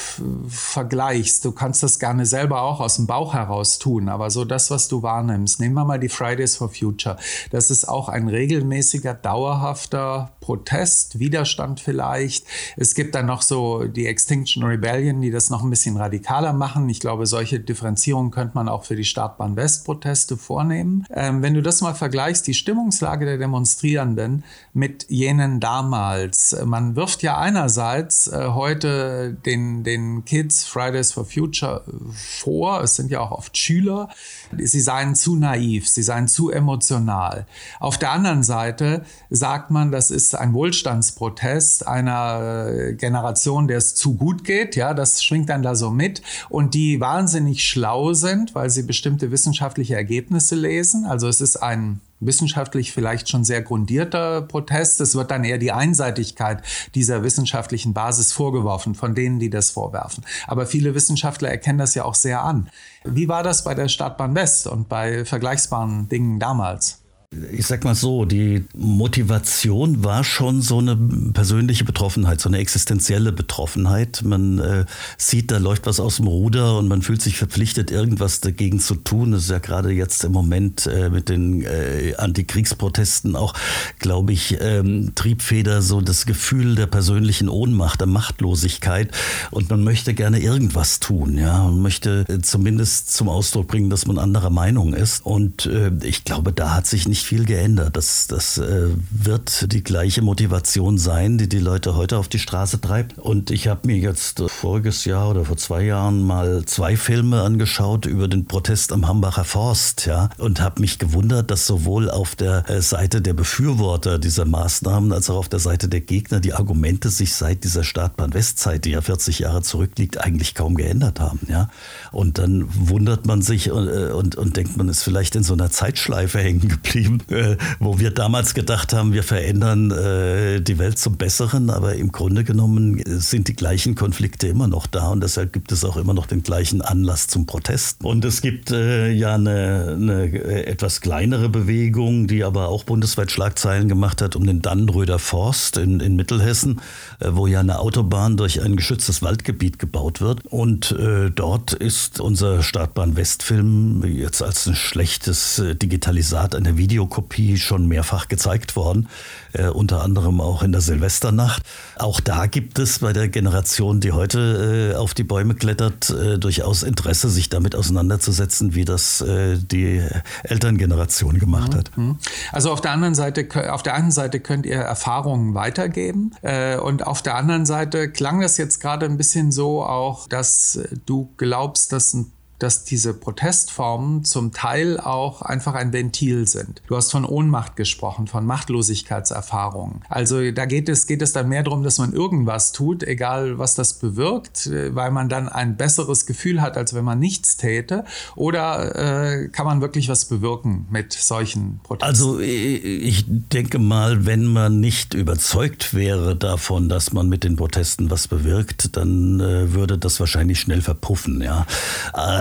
vergleichst, 0.49 1.45
du 1.45 1.53
kannst 1.53 1.83
das 1.83 1.99
gerne 1.99 2.27
selber 2.27 2.63
auch 2.63 2.81
aus 2.81 2.97
dem 2.97 3.07
Bauch 3.07 3.35
heraus 3.35 3.79
tun, 3.79 4.09
aber 4.09 4.31
so 4.31 4.45
das, 4.45 4.71
was 4.71 4.89
du 4.89 5.03
wahrnimmst, 5.03 5.61
nehmen 5.61 5.75
wir 5.75 5.85
mal 5.85 5.99
die 5.99 6.09
Fridays 6.09 6.57
for 6.57 6.71
Future. 6.71 7.17
Das 7.51 7.71
ist 7.71 7.89
auch 7.89 8.09
ein 8.09 8.29
regelmäßiger, 8.29 9.15
dauerhafter 9.15 10.33
Protest, 10.41 11.19
Widerstand 11.19 11.81
vielleicht. 11.81 12.47
Es 12.77 12.95
gibt 12.95 13.15
dann 13.15 13.27
noch 13.27 13.43
so 13.43 13.85
die 13.85 14.07
Extinction 14.07 14.65
Rebellion, 14.65 15.21
die 15.21 15.31
das 15.31 15.51
noch 15.51 15.63
ein 15.63 15.71
bisschen 15.71 15.97
radikaler 15.97 16.53
machen. 16.53 16.89
Ich 16.89 17.01
glaube, 17.01 17.27
solche 17.27 17.61
Differenzierungen 17.61 18.31
könnte 18.31 18.55
man 18.55 18.69
auch 18.69 18.85
für 18.85 18.97
die 18.97 19.05
Startbahn 19.05 19.57
West-Proteste 19.57 20.37
vornehmen. 20.37 21.05
Ähm, 21.15 21.43
wenn 21.43 21.53
du 21.55 21.63
das 21.63 21.83
mal 21.83 21.95
vergleichst, 21.95 22.47
die 22.47 22.55
Stimmungslage 22.55 23.27
der 23.27 23.37
Demonstrierenden 23.37 24.45
mit 24.73 25.07
jenen 25.11 25.58
damals. 25.61 26.57
Man 26.65 26.97
wirft 26.97 27.23
ja 27.23 27.39
einerseits 27.39 28.29
äh, 28.29 28.49
heute 28.49 29.37
den, 29.45 29.85
den 29.85 30.25
Kids 30.25 30.65
Fridays 30.65 31.13
for 31.13 31.25
Future 31.25 31.85
vor, 32.13 32.83
es 32.83 32.97
sind 32.97 33.11
ja 33.11 33.21
auch 33.21 33.31
oft 33.31 33.57
Schüler, 33.57 34.09
sie 34.57 34.81
seien 34.81 35.15
zu 35.15 35.37
naiv, 35.37 35.89
sie 35.89 36.03
seien 36.03 36.29
zu 36.29 36.51
emotional. 36.51 37.47
Auf 37.81 37.99
der 37.99 38.13
anderen 38.13 38.43
Seite 38.43 39.05
sagt 39.31 39.71
man, 39.71 39.93
das 39.93 40.11
ist 40.11 40.35
ein 40.35 40.53
Wohlstandsprotest 40.55 41.87
einer 41.87 42.69
äh, 42.69 42.95
Generation, 42.95 43.69
der 43.69 43.79
es 43.79 43.95
zu 43.95 44.15
gut 44.15 44.45
geht, 44.45 44.77
ja, 44.77 44.95
das 44.95 45.25
schwingt 45.25 45.49
dann 45.49 45.63
da 45.63 45.75
so 45.75 45.91
mit 45.91 46.23
und 46.49 46.75
die 46.75 47.01
wahnsinnig 47.01 47.65
schlau 47.69 48.13
sind, 48.13 48.55
weil 48.55 48.71
sie 48.71 48.83
bestimmte 48.83 49.31
wissenschaftliche 49.31 49.95
Ergebnisse 49.95 50.55
lesen. 50.55 51.05
Also 51.07 51.29
es 51.29 51.41
ist 51.41 51.57
ein 51.57 52.01
wissenschaftlich 52.21 52.93
vielleicht 52.93 53.29
schon 53.29 53.45
sehr 53.45 53.63
grundierter 53.63 54.43
Protest. 54.43 55.01
Es 55.01 55.15
wird 55.15 55.31
dann 55.31 55.45
eher 55.45 55.59
die 55.59 55.73
Einseitigkeit 55.73 56.63
dieser 56.95 57.23
wissenschaftlichen 57.23 57.95
Basis 57.95 58.33
vorgeworfen 58.33 58.95
von 58.95 59.15
denen, 59.15 59.39
die 59.39 59.51
das 59.51 59.71
vorwerfen. 59.71 60.25
Aber 60.47 60.67
viele 60.67 60.95
Wissenschaftler 60.95 61.49
erkennen 61.51 61.79
das 61.79 61.95
ja 61.95 62.05
auch 62.05 62.15
sehr 62.15 62.43
an. 62.43 62.71
Wie 63.05 63.29
war 63.29 63.43
das 63.43 63.65
bei 63.65 63.75
der 63.75 63.89
Stadtbahn 63.89 64.35
West 64.35 64.67
und 64.67 64.89
bei 64.89 65.25
vergleichbaren 65.25 66.09
Dingen 66.09 66.39
damals? 66.39 67.01
Ich 67.31 67.67
sag 67.67 67.85
mal 67.85 67.95
so, 67.95 68.25
die 68.25 68.65
Motivation 68.75 70.03
war 70.03 70.25
schon 70.25 70.63
so 70.63 70.79
eine 70.79 70.97
persönliche 71.35 71.85
Betroffenheit, 71.85 72.41
so 72.41 72.49
eine 72.49 72.57
existenzielle 72.57 73.33
Betroffenheit. 73.33 74.23
Man 74.25 74.59
äh, 74.59 74.87
sieht, 75.19 75.51
da 75.51 75.59
läuft 75.59 75.85
was 75.85 76.01
aus 76.01 76.17
dem 76.17 76.27
Ruder 76.27 76.79
und 76.79 76.89
man 76.89 77.03
fühlt 77.03 77.21
sich 77.21 77.37
verpflichtet, 77.37 77.91
irgendwas 77.91 78.41
dagegen 78.41 78.81
zu 78.81 78.95
tun. 78.95 79.33
Das 79.33 79.43
ist 79.43 79.51
ja 79.51 79.59
gerade 79.59 79.93
jetzt 79.93 80.25
im 80.25 80.33
Moment 80.33 80.87
äh, 80.87 81.11
mit 81.11 81.29
den 81.29 81.65
äh, 81.65 82.15
Antikriegsprotesten 82.17 83.37
auch, 83.37 83.53
glaube 83.99 84.33
ich, 84.33 84.57
ähm, 84.61 85.13
Triebfeder, 85.15 85.83
so 85.83 86.01
das 86.01 86.25
Gefühl 86.25 86.77
der 86.77 86.87
persönlichen 86.87 87.51
Ohnmacht, 87.51 88.01
der 88.01 88.09
Machtlosigkeit. 88.09 89.13
Und 89.51 89.69
man 89.69 89.85
möchte 89.85 90.15
gerne 90.15 90.41
irgendwas 90.41 90.99
tun, 90.99 91.37
ja. 91.37 91.65
Man 91.65 91.83
möchte 91.83 92.25
äh, 92.27 92.41
zumindest 92.41 93.13
zum 93.13 93.29
Ausdruck 93.29 93.67
bringen, 93.67 93.91
dass 93.91 94.07
man 94.07 94.19
anderer 94.19 94.51
Meinung 94.51 94.95
ist. 94.95 95.27
Und 95.27 95.67
äh, 95.67 95.91
ich 96.03 96.25
glaube, 96.25 96.55
da 96.55 96.75
hat 96.75 96.87
sich 96.87 97.07
nicht 97.07 97.18
nicht 97.19 97.27
viel 97.27 97.47
geändert. 97.47 97.97
Das, 97.97 98.29
das 98.29 98.59
äh, 98.59 98.91
wird 99.11 99.73
die 99.73 99.83
gleiche 99.83 100.23
Motivation 100.23 100.99
sein, 100.99 101.37
die 101.37 101.49
die 101.49 101.59
Leute 101.59 101.97
heute 101.97 102.17
auf 102.17 102.29
die 102.29 102.39
Straße 102.39 102.81
treibt. 102.81 103.19
Und 103.19 103.51
ich 103.51 103.67
habe 103.67 103.89
mir 103.89 103.97
jetzt 103.97 104.41
voriges 104.47 105.05
Jahr 105.05 105.31
oder 105.31 105.45
vor 105.45 105.57
zwei 105.57 105.83
Jahren 105.83 106.23
mal 106.23 106.65
zwei 106.67 106.97
Filme 106.97 107.43
angeschaut 107.43 108.07
über 108.07 108.29
den 108.29 108.47
Protest 108.47 108.93
am 108.93 109.09
Hambacher 109.09 109.43
Forst, 109.43 110.07
ja, 110.07 110.29
und 110.39 110.61
habe 110.61 110.81
mich 110.81 111.01
gewundert, 111.01 111.51
dass 111.51 111.67
sowohl 111.67 112.09
auf 112.09 112.37
der 112.37 112.71
äh, 112.71 112.81
Seite 112.83 113.21
der 113.21 113.35
Befürworter 113.35 114.21
dieser 114.21 114.45
Maßnahmen 114.45 115.13
als 115.13 115.29
auch 115.29 115.39
auf 115.39 115.49
der 115.49 115.59
Seite 115.59 115.89
der 115.89 116.03
Gegner 116.03 116.39
die 116.39 116.55
Argumente 116.55 117.11
sich 117.11 117.35
seit 117.35 117.65
dieser 117.65 117.83
Startbahn-Westzeit, 117.83 118.85
die 118.85 118.91
ja 118.91 119.01
40 119.01 119.41
Jahre 119.41 119.63
zurückliegt, 119.63 120.21
eigentlich 120.21 120.55
kaum 120.55 120.77
geändert 120.77 121.19
haben, 121.19 121.41
ja. 121.49 121.69
Und 122.13 122.39
dann 122.39 122.69
wundert 122.69 123.27
man 123.27 123.43
sich 123.43 123.73
und, 123.73 123.89
äh, 123.89 124.13
und, 124.13 124.37
und 124.37 124.57
denkt, 124.57 124.77
man 124.77 124.89
ist 124.89 125.03
vielleicht 125.03 125.35
in 125.35 125.43
so 125.43 125.55
einer 125.55 125.71
Zeitschleife 125.71 126.39
hängen 126.39 126.69
geblieben 126.69 127.08
geschrieben, 127.09 127.21
äh, 127.31 127.57
wo 127.79 127.99
wir 127.99 128.11
damals 128.11 128.55
gedacht 128.55 128.93
haben, 128.93 129.13
wir 129.13 129.23
verändern 129.23 129.91
äh, 129.91 130.61
die 130.61 130.79
Welt 130.79 130.99
zum 130.99 131.17
Besseren, 131.17 131.71
aber 131.71 131.95
im 131.95 132.13
Grunde 132.13 132.45
genommen 132.45 133.03
sind 133.07 133.49
die 133.49 133.57
gleichen 133.57 133.95
Konflikte 133.95 134.49
immer 134.49 134.69
noch 134.69 134.87
da 134.87 135.09
und 135.09 135.23
deshalb 135.23 135.53
gibt 135.53 135.73
es 135.73 135.85
auch 135.85 135.97
immer 135.97 136.15
noch 136.15 136.27
den 136.27 136.43
gleichen 136.43 136.83
Anlass 136.83 137.27
zum 137.29 137.47
Protest. 137.47 138.05
Und 138.05 138.25
es 138.25 138.41
gibt 138.41 138.71
äh, 138.71 139.11
ja 139.11 139.35
eine, 139.35 139.97
eine, 139.97 140.67
etwas 140.67 141.01
kleinere 141.01 141.49
Bewegung, 141.49 142.27
die 142.27 142.45
aber 142.45 142.69
auch 142.69 142.85
bundesweit 142.85 143.31
Schlagzeilen 143.31 143.89
gemacht 143.89 144.23
hat, 144.23 144.37
um 144.37 144.47
den 144.47 144.63
Dannenröder 144.63 145.19
Forst 145.19 145.77
in, 145.77 146.01
in 146.01 146.17
Mittelhessen, 146.17 146.81
äh, 147.21 147.29
wo 147.33 147.47
ja 147.47 147.61
eine 147.61 147.79
Autobahn 147.79 148.37
durch 148.37 148.63
ein 148.63 148.77
geschütztes 148.77 149.23
Waldgebiet 149.23 149.79
gebaut 149.79 150.21
wird. 150.21 150.47
Und 150.47 150.93
äh, 150.93 151.31
dort 151.31 151.73
ist 151.73 152.21
unser 152.21 152.63
Startbahn 152.63 153.17
Westfilm 153.17 154.05
jetzt 154.05 154.43
als 154.43 154.67
ein 154.67 154.75
schlechtes 154.75 155.59
äh, 155.59 155.75
Digitalisat 155.75 156.55
einer 156.59 156.77
Videokopie 156.99 157.57
schon 157.59 157.87
mehrfach 157.87 158.27
gezeigt 158.27 158.75
worden, 158.75 159.09
äh, 159.53 159.69
unter 159.69 160.03
anderem 160.03 160.41
auch 160.41 160.65
in 160.65 160.73
der 160.73 160.81
Silvesternacht. 160.81 161.63
Auch 161.97 162.19
da 162.21 162.47
gibt 162.47 162.81
es 162.81 162.99
bei 162.99 163.13
der 163.13 163.29
Generation, 163.29 164.01
die 164.01 164.11
heute 164.11 164.95
äh, 164.95 164.97
auf 164.97 165.15
die 165.15 165.23
Bäume 165.23 165.55
klettert, 165.55 166.11
äh, 166.11 166.39
durchaus 166.39 166.83
Interesse, 166.83 167.29
sich 167.31 167.49
damit 167.49 167.77
auseinanderzusetzen, 167.77 168.75
wie 168.75 168.85
das 168.85 169.21
äh, 169.21 169.59
die 169.59 170.03
Elterngeneration 170.43 171.39
gemacht 171.39 171.77
hat. 171.77 171.97
Mhm. 171.97 172.19
Also 172.51 172.73
auf 172.73 172.81
der 172.81 172.91
anderen 172.91 173.15
Seite, 173.15 173.47
auf 173.73 173.85
der 173.85 173.95
einen 173.95 174.11
Seite 174.11 174.41
könnt 174.41 174.67
ihr 174.67 174.79
Erfahrungen 174.79 175.55
weitergeben 175.55 176.33
äh, 176.43 176.79
und 176.79 177.07
auf 177.07 177.23
der 177.23 177.37
anderen 177.37 177.65
Seite 177.65 178.11
klang 178.11 178.41
das 178.41 178.57
jetzt 178.57 178.81
gerade 178.81 179.07
ein 179.07 179.17
bisschen 179.17 179.53
so 179.53 179.85
auch, 179.85 180.27
dass 180.27 180.81
du 181.07 181.33
glaubst, 181.37 181.93
dass 181.93 182.13
ein 182.13 182.33
dass 182.59 182.85
diese 182.85 183.15
Protestformen 183.15 184.25
zum 184.25 184.53
Teil 184.53 184.99
auch 184.99 185.43
einfach 185.43 185.75
ein 185.75 185.93
Ventil 185.93 186.47
sind. 186.47 186.83
Du 186.87 186.97
hast 186.97 187.11
von 187.11 187.25
Ohnmacht 187.25 187.77
gesprochen, 187.77 188.27
von 188.27 188.45
Machtlosigkeitserfahrungen. 188.45 190.03
Also 190.09 190.51
da 190.51 190.67
geht 190.67 190.89
es, 190.89 191.07
geht 191.07 191.23
es 191.23 191.33
dann 191.33 191.49
mehr 191.49 191.63
darum, 191.63 191.83
dass 191.83 191.99
man 191.99 192.13
irgendwas 192.13 192.73
tut, 192.73 193.03
egal 193.03 193.59
was 193.59 193.75
das 193.75 193.95
bewirkt, 193.95 194.71
weil 194.71 195.11
man 195.11 195.29
dann 195.29 195.49
ein 195.49 195.77
besseres 195.77 196.27
Gefühl 196.27 196.61
hat, 196.61 196.77
als 196.77 196.95
wenn 196.95 197.05
man 197.05 197.19
nichts 197.19 197.57
täte. 197.57 198.05
Oder 198.35 198.97
äh, 198.97 199.49
kann 199.49 199.67
man 199.67 199.81
wirklich 199.81 200.09
was 200.09 200.25
bewirken 200.25 200.87
mit 200.91 201.13
solchen 201.13 201.81
Protesten? 201.83 202.09
Also 202.09 202.41
ich 202.41 203.25
denke 203.29 203.79
mal, 203.79 204.27
wenn 204.27 204.45
man 204.47 204.81
nicht 204.81 205.15
überzeugt 205.15 205.95
wäre 205.95 206.37
davon, 206.37 206.89
dass 206.89 207.13
man 207.13 207.29
mit 207.29 207.45
den 207.45 207.57
Protesten 207.57 208.11
was 208.11 208.29
bewirkt, 208.29 208.97
dann 208.97 209.41
äh, 209.41 209.73
würde 209.73 209.99
das 209.99 210.19
wahrscheinlich 210.21 210.61
schnell 210.61 210.83
verpuffen. 210.83 211.41
Ja 211.41 211.67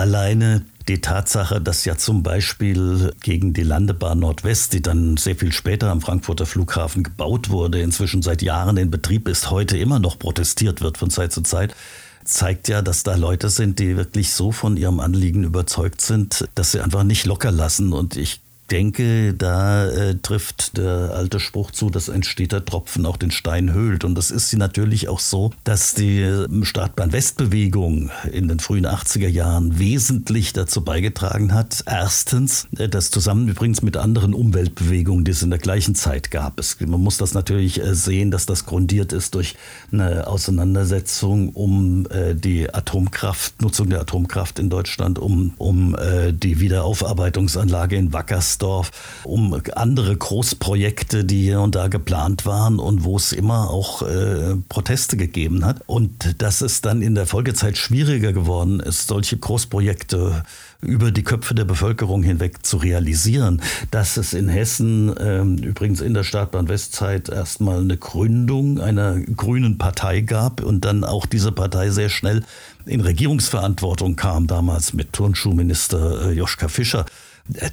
alleine 0.08 0.64
die 0.88 1.02
Tatsache, 1.02 1.60
dass 1.60 1.84
ja 1.84 1.96
zum 1.96 2.22
Beispiel 2.22 3.12
gegen 3.20 3.52
die 3.52 3.62
Landebahn 3.62 4.18
Nordwest, 4.18 4.72
die 4.72 4.80
dann 4.80 5.18
sehr 5.18 5.36
viel 5.36 5.52
später 5.52 5.90
am 5.90 6.00
Frankfurter 6.00 6.46
Flughafen 6.46 7.02
gebaut 7.02 7.50
wurde, 7.50 7.82
inzwischen 7.82 8.22
seit 8.22 8.40
Jahren 8.40 8.78
in 8.78 8.90
Betrieb 8.90 9.28
ist, 9.28 9.50
heute 9.50 9.76
immer 9.76 9.98
noch 9.98 10.18
protestiert 10.18 10.80
wird 10.80 10.96
von 10.96 11.10
Zeit 11.10 11.32
zu 11.32 11.42
Zeit, 11.42 11.76
zeigt 12.24 12.68
ja, 12.68 12.80
dass 12.80 13.02
da 13.02 13.16
Leute 13.16 13.50
sind, 13.50 13.78
die 13.78 13.98
wirklich 13.98 14.32
so 14.32 14.50
von 14.50 14.78
ihrem 14.78 14.98
Anliegen 15.00 15.44
überzeugt 15.44 16.00
sind, 16.00 16.48
dass 16.54 16.72
sie 16.72 16.80
einfach 16.80 17.04
nicht 17.04 17.26
locker 17.26 17.50
lassen. 17.50 17.92
Und 17.92 18.16
ich 18.16 18.40
denke, 18.68 19.34
da 19.34 19.86
äh, 19.88 20.16
trifft 20.16 20.76
der 20.76 21.12
alte 21.14 21.40
Spruch 21.40 21.70
zu, 21.70 21.90
dass 21.90 22.10
ein 22.10 22.22
steter 22.22 22.64
Tropfen 22.64 23.06
auch 23.06 23.16
den 23.16 23.30
Stein 23.30 23.72
höhlt. 23.72 24.04
Und 24.04 24.14
das 24.14 24.30
ist 24.30 24.54
natürlich 24.56 25.08
auch 25.08 25.20
so, 25.20 25.52
dass 25.64 25.94
die 25.94 26.20
ähm, 26.20 26.64
Startbahn-West-Bewegung 26.64 28.10
in 28.30 28.48
den 28.48 28.60
frühen 28.60 28.86
80er 28.86 29.28
Jahren 29.28 29.78
wesentlich 29.78 30.52
dazu 30.52 30.82
beigetragen 30.82 31.54
hat. 31.54 31.84
Erstens, 31.86 32.68
äh, 32.76 32.88
das 32.88 33.10
zusammen 33.10 33.48
übrigens 33.48 33.82
mit 33.82 33.96
anderen 33.96 34.34
Umweltbewegungen, 34.34 35.24
die 35.24 35.30
es 35.30 35.42
in 35.42 35.50
der 35.50 35.58
gleichen 35.58 35.94
Zeit 35.94 36.30
gab. 36.30 36.60
Es, 36.60 36.78
man 36.80 37.00
muss 37.00 37.16
das 37.16 37.34
natürlich 37.34 37.80
äh, 37.80 37.94
sehen, 37.94 38.30
dass 38.30 38.46
das 38.46 38.66
grundiert 38.66 39.12
ist 39.12 39.34
durch 39.34 39.56
eine 39.90 40.26
Auseinandersetzung 40.26 41.50
um 41.50 42.06
äh, 42.10 42.34
die 42.34 42.72
Atomkraft, 42.72 43.62
Nutzung 43.62 43.88
der 43.88 44.00
Atomkraft 44.00 44.58
in 44.58 44.68
Deutschland, 44.68 45.18
um, 45.18 45.54
um 45.58 45.94
äh, 45.94 46.32
die 46.32 46.60
Wiederaufarbeitungsanlage 46.60 47.96
in 47.96 48.12
Wackers 48.12 48.57
Wilmersdorf, 48.58 48.90
um 49.24 49.60
andere 49.74 50.16
Großprojekte, 50.16 51.24
die 51.24 51.42
hier 51.42 51.60
und 51.60 51.74
da 51.74 51.88
geplant 51.88 52.46
waren 52.46 52.78
und 52.78 53.04
wo 53.04 53.16
es 53.16 53.32
immer 53.32 53.70
auch 53.70 54.02
äh, 54.02 54.56
Proteste 54.68 55.16
gegeben 55.16 55.64
hat. 55.64 55.82
Und 55.86 56.40
dass 56.42 56.60
es 56.60 56.80
dann 56.80 57.02
in 57.02 57.14
der 57.14 57.26
Folgezeit 57.26 57.76
schwieriger 57.76 58.32
geworden 58.32 58.80
ist, 58.80 59.08
solche 59.08 59.36
Großprojekte 59.36 60.42
über 60.80 61.10
die 61.10 61.24
Köpfe 61.24 61.54
der 61.54 61.64
Bevölkerung 61.64 62.22
hinweg 62.22 62.64
zu 62.64 62.76
realisieren. 62.76 63.60
Dass 63.90 64.16
es 64.16 64.32
in 64.32 64.48
Hessen 64.48 65.12
ähm, 65.18 65.58
übrigens 65.58 66.00
in 66.00 66.14
der 66.14 66.22
Startbahn-Westzeit 66.22 67.28
erstmal 67.28 67.80
eine 67.80 67.96
Gründung 67.96 68.80
einer 68.80 69.18
grünen 69.18 69.78
Partei 69.78 70.20
gab 70.20 70.62
und 70.62 70.84
dann 70.84 71.02
auch 71.02 71.26
diese 71.26 71.50
Partei 71.50 71.90
sehr 71.90 72.08
schnell 72.08 72.44
in 72.86 73.00
Regierungsverantwortung 73.00 74.16
kam, 74.16 74.46
damals 74.46 74.92
mit 74.92 75.12
Turnschuhminister 75.12 76.30
äh, 76.30 76.32
Joschka 76.32 76.68
Fischer. 76.68 77.04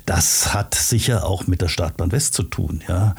Das 0.05 0.53
hat 0.53 0.73
sicher 0.73 1.25
auch 1.25 1.47
mit 1.47 1.61
der 1.61 1.67
Startbahn 1.67 2.11
West 2.11 2.33
zu 2.33 2.43
tun. 2.43 2.83
Ja. 2.87 3.15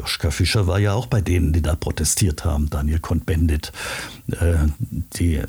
Joschka 0.00 0.30
Fischer 0.30 0.66
war 0.66 0.78
ja 0.78 0.94
auch 0.94 1.06
bei 1.06 1.20
denen, 1.20 1.52
die 1.52 1.60
da 1.60 1.76
protestiert 1.76 2.46
haben, 2.46 2.70
Daniel 2.70 3.00
Cohn-Bendit. 3.00 3.70
Äh, 4.32 4.54
die 5.14 5.36
äh, 5.36 5.46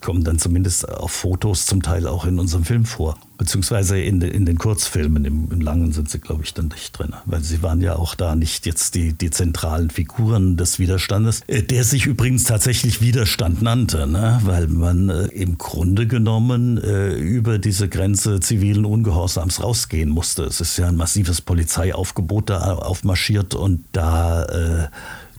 kommen 0.00 0.24
dann 0.24 0.38
zumindest 0.38 0.88
auf 0.88 1.12
Fotos 1.12 1.66
zum 1.66 1.82
Teil 1.82 2.06
auch 2.06 2.24
in 2.24 2.38
unserem 2.38 2.64
Film 2.64 2.84
vor. 2.86 3.18
Beziehungsweise 3.36 4.00
in, 4.00 4.22
in 4.22 4.46
den 4.46 4.58
Kurzfilmen, 4.58 5.24
im, 5.24 5.50
im 5.50 5.60
Langen 5.60 5.92
sind 5.92 6.08
sie, 6.08 6.20
glaube 6.20 6.44
ich, 6.44 6.54
dann 6.54 6.68
nicht 6.68 6.98
drin. 6.98 7.12
Weil 7.26 7.42
sie 7.42 7.62
waren 7.62 7.80
ja 7.80 7.96
auch 7.96 8.14
da 8.14 8.36
nicht 8.36 8.64
jetzt 8.64 8.94
die, 8.94 9.12
die 9.12 9.30
zentralen 9.30 9.90
Figuren 9.90 10.56
des 10.56 10.78
Widerstandes, 10.78 11.42
äh, 11.46 11.62
der 11.62 11.84
sich 11.84 12.06
übrigens 12.06 12.44
tatsächlich 12.44 13.02
Widerstand 13.02 13.60
nannte, 13.60 14.06
ne? 14.06 14.40
weil 14.44 14.68
man 14.68 15.08
im 15.08 15.58
Grunde 15.58 16.06
genommen 16.06 16.78
über 16.78 17.58
diese 17.58 17.88
Grenze 17.88 18.40
zivilen 18.40 18.84
Ungehorsams 18.84 19.62
rausgehen 19.62 20.08
musste. 20.08 20.44
Es 20.44 20.60
ist 20.60 20.76
ja 20.76 20.88
ein 20.88 20.96
massives 20.96 21.40
Polizeiaufgebot 21.40 22.50
da 22.50 22.74
aufmarschiert 22.74 23.54
und 23.54 23.73
da 23.92 24.44
äh, 24.44 24.88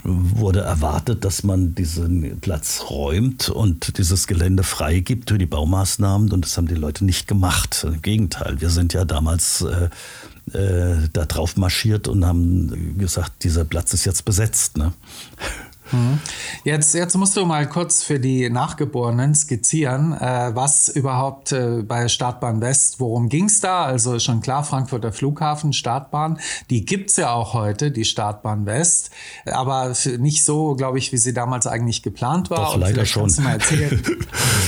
wurde 0.04 0.62
erwartet, 0.62 1.26
dass 1.26 1.44
man 1.44 1.74
diesen 1.74 2.40
Platz 2.40 2.86
räumt 2.90 3.50
und 3.50 3.98
dieses 3.98 4.28
Gelände 4.28 4.64
freigibt 4.64 5.32
für 5.32 5.38
die 5.38 5.48
Baumaßnahmen. 5.48 6.32
Und 6.32 6.46
das 6.46 6.58
haben 6.58 6.68
die 6.68 6.76
Leute 6.76 7.06
nicht 7.06 7.28
gemacht. 7.28 7.84
Im 7.88 8.02
Gegenteil, 8.02 8.62
wir 8.62 8.70
sind 8.70 8.94
ja 8.94 9.04
damals 9.04 9.62
äh, 9.62 9.90
äh, 10.54 11.10
da 11.12 11.26
drauf 11.26 11.58
marschiert 11.58 12.08
und 12.08 12.24
haben 12.24 12.98
gesagt, 13.00 13.44
dieser 13.44 13.66
Platz 13.66 13.94
ist 13.94 14.06
jetzt 14.06 14.26
besetzt. 14.26 14.78
Ne? 14.78 14.94
Mhm. 15.92 16.20
Jetzt, 16.64 16.94
jetzt 16.94 17.16
musst 17.16 17.38
du 17.38 17.46
mal 17.46 17.68
kurz 17.68 18.04
für 18.04 18.20
die 18.20 18.50
Nachgeborenen 18.50 19.36
skizzieren, 19.36 20.14
äh, 20.14 20.52
was 20.54 20.90
überhaupt 20.90 21.52
äh, 21.52 21.84
bei 21.84 22.08
Startbahn 22.08 22.62
West, 22.62 23.00
worum 23.00 23.30
ging 23.30 23.46
es 23.46 23.60
da? 23.60 23.86
Also 23.86 24.20
schon 24.20 24.42
klar, 24.42 24.64
Frankfurter 24.64 25.12
Flughafen, 25.12 25.74
Startbahn, 25.74 26.40
die 26.70 26.86
gibt 26.86 27.12
es 27.12 27.18
ja 27.18 27.32
auch 27.32 27.54
heute, 27.54 27.92
die 27.92 28.06
Startbahn 28.06 28.66
West, 28.66 29.12
aber 29.46 29.94
nicht 30.18 30.44
so, 30.44 30.76
glaube 30.76 30.98
ich, 30.98 31.12
wie 31.12 31.18
sie 31.18 31.34
damals 31.34 31.68
eigentlich 31.68 32.04
geplant 32.04 32.50
war. 32.50 32.58
Doch, 32.58 32.78
leider 32.78 33.06
schon. 33.06 33.24
Kannst 33.24 33.38
du 33.38 33.42
mal 33.44 33.54
erzählen. 33.54 34.02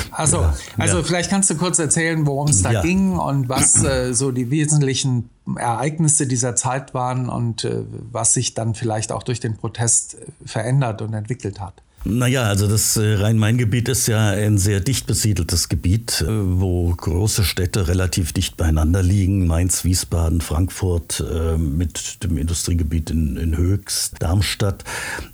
Also, 0.09 0.37
ja, 0.37 0.53
also 0.77 0.97
ja. 0.97 1.03
vielleicht 1.03 1.29
kannst 1.29 1.49
du 1.49 1.55
kurz 1.57 1.77
erzählen, 1.77 2.25
worum 2.25 2.47
es 2.47 2.63
da 2.63 2.71
ja. 2.71 2.81
ging 2.81 3.17
und 3.17 3.49
was 3.49 3.83
äh, 3.83 4.13
so 4.13 4.31
die 4.31 4.49
wesentlichen 4.49 5.29
Ereignisse 5.55 6.27
dieser 6.27 6.55
Zeit 6.55 6.93
waren 6.93 7.29
und 7.29 7.63
äh, 7.63 7.83
was 8.11 8.33
sich 8.33 8.53
dann 8.53 8.75
vielleicht 8.75 9.11
auch 9.11 9.23
durch 9.23 9.39
den 9.39 9.55
Protest 9.55 10.15
äh, 10.15 10.25
verändert 10.45 11.01
und 11.01 11.13
entwickelt 11.13 11.61
hat. 11.61 11.73
Naja, 12.03 12.43
also 12.43 12.67
das 12.67 12.95
äh, 12.95 13.15
Rhein-Main-Gebiet 13.15 13.89
ist 13.89 14.07
ja 14.07 14.29
ein 14.29 14.57
sehr 14.57 14.79
dicht 14.79 15.07
besiedeltes 15.07 15.67
Gebiet, 15.67 16.21
äh, 16.21 16.27
wo 16.27 16.93
große 16.93 17.43
Städte 17.43 17.87
relativ 17.87 18.33
dicht 18.33 18.55
beieinander 18.57 19.01
liegen. 19.01 19.47
Mainz, 19.47 19.83
Wiesbaden, 19.83 20.41
Frankfurt 20.41 21.23
mit 21.57 22.23
dem 22.23 22.37
Industriegebiet 22.37 23.09
in, 23.09 23.37
in 23.37 23.57
Höchst, 23.57 24.15
Darmstadt. 24.19 24.83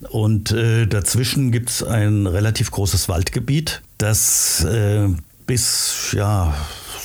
Und 0.09 0.51
äh, 0.51 0.85
dazwischen 0.87 1.51
gibt 1.51 1.69
es 1.69 1.83
ein 1.83 2.27
relativ 2.27 2.71
großes 2.71 3.09
Waldgebiet, 3.09 3.81
das 3.97 4.63
äh, 4.63 5.09
bis, 5.45 6.11
ja, 6.13 6.53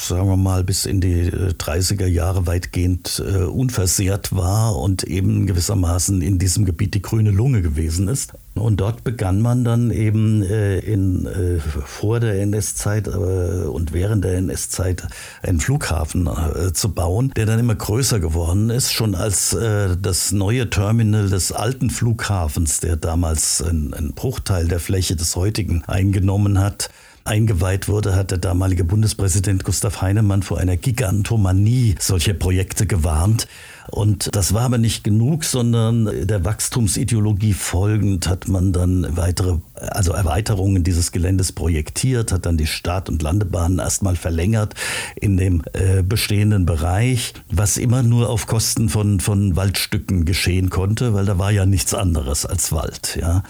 sagen 0.06 0.28
wir 0.28 0.36
mal, 0.36 0.64
bis 0.64 0.86
in 0.86 1.00
die 1.00 1.30
30er 1.30 2.04
äh, 2.04 2.08
Jahre 2.08 2.46
weitgehend 2.46 3.22
äh, 3.24 3.44
unversehrt 3.44 4.34
war 4.34 4.76
und 4.76 5.04
eben 5.04 5.46
gewissermaßen 5.46 6.22
in 6.22 6.38
diesem 6.38 6.64
Gebiet 6.64 6.94
die 6.94 7.02
grüne 7.02 7.30
Lunge 7.30 7.62
gewesen 7.62 8.08
ist. 8.08 8.32
Und 8.54 8.80
dort 8.80 9.04
begann 9.04 9.40
man 9.40 9.64
dann 9.64 9.90
eben 9.90 10.42
äh, 10.42 10.78
in, 10.80 11.26
äh, 11.26 11.58
vor 11.60 12.20
der 12.20 12.40
NS-Zeit 12.42 13.06
äh, 13.06 13.10
und 13.10 13.92
während 13.92 14.24
der 14.24 14.36
NS-Zeit 14.38 15.06
einen 15.42 15.60
Flughafen 15.60 16.26
äh, 16.26 16.72
zu 16.72 16.92
bauen, 16.92 17.32
der 17.36 17.46
dann 17.46 17.58
immer 17.58 17.74
größer 17.74 18.20
geworden 18.20 18.70
ist, 18.70 18.92
schon 18.92 19.14
als 19.14 19.56
das 19.58 20.32
neue 20.32 20.70
Terminal 20.70 21.28
des 21.28 21.52
alten 21.52 21.90
Flughafens, 21.90 22.80
der 22.80 22.96
damals 22.96 23.62
einen 23.62 24.12
Bruchteil 24.14 24.68
der 24.68 24.80
Fläche 24.80 25.16
des 25.16 25.36
heutigen 25.36 25.82
eingenommen 25.86 26.58
hat, 26.58 26.90
eingeweiht 27.28 27.88
wurde, 27.88 28.16
hat 28.16 28.30
der 28.30 28.38
damalige 28.38 28.84
Bundespräsident 28.84 29.62
Gustav 29.62 30.02
Heinemann 30.02 30.42
vor 30.42 30.58
einer 30.58 30.76
Gigantomanie 30.76 31.94
solcher 32.00 32.34
Projekte 32.34 32.86
gewarnt. 32.86 33.46
Und 33.90 34.34
das 34.34 34.52
war 34.52 34.62
aber 34.62 34.76
nicht 34.76 35.02
genug, 35.02 35.44
sondern 35.44 36.26
der 36.26 36.44
Wachstumsideologie 36.44 37.54
folgend 37.54 38.28
hat 38.28 38.46
man 38.46 38.72
dann 38.72 39.16
weitere, 39.16 39.58
also 39.74 40.12
Erweiterungen 40.12 40.84
dieses 40.84 41.10
Geländes 41.10 41.52
projektiert, 41.52 42.30
hat 42.32 42.44
dann 42.44 42.58
die 42.58 42.66
Start- 42.66 43.08
und 43.08 43.22
Landebahnen 43.22 43.78
erstmal 43.78 44.16
verlängert 44.16 44.74
in 45.16 45.38
dem 45.38 45.62
äh, 45.72 46.02
bestehenden 46.02 46.66
Bereich, 46.66 47.32
was 47.50 47.78
immer 47.78 48.02
nur 48.02 48.28
auf 48.28 48.46
Kosten 48.46 48.90
von, 48.90 49.20
von 49.20 49.56
Waldstücken 49.56 50.26
geschehen 50.26 50.68
konnte, 50.68 51.14
weil 51.14 51.24
da 51.24 51.38
war 51.38 51.50
ja 51.50 51.64
nichts 51.64 51.94
anderes 51.94 52.44
als 52.44 52.72
Wald, 52.72 53.18
ja. 53.18 53.42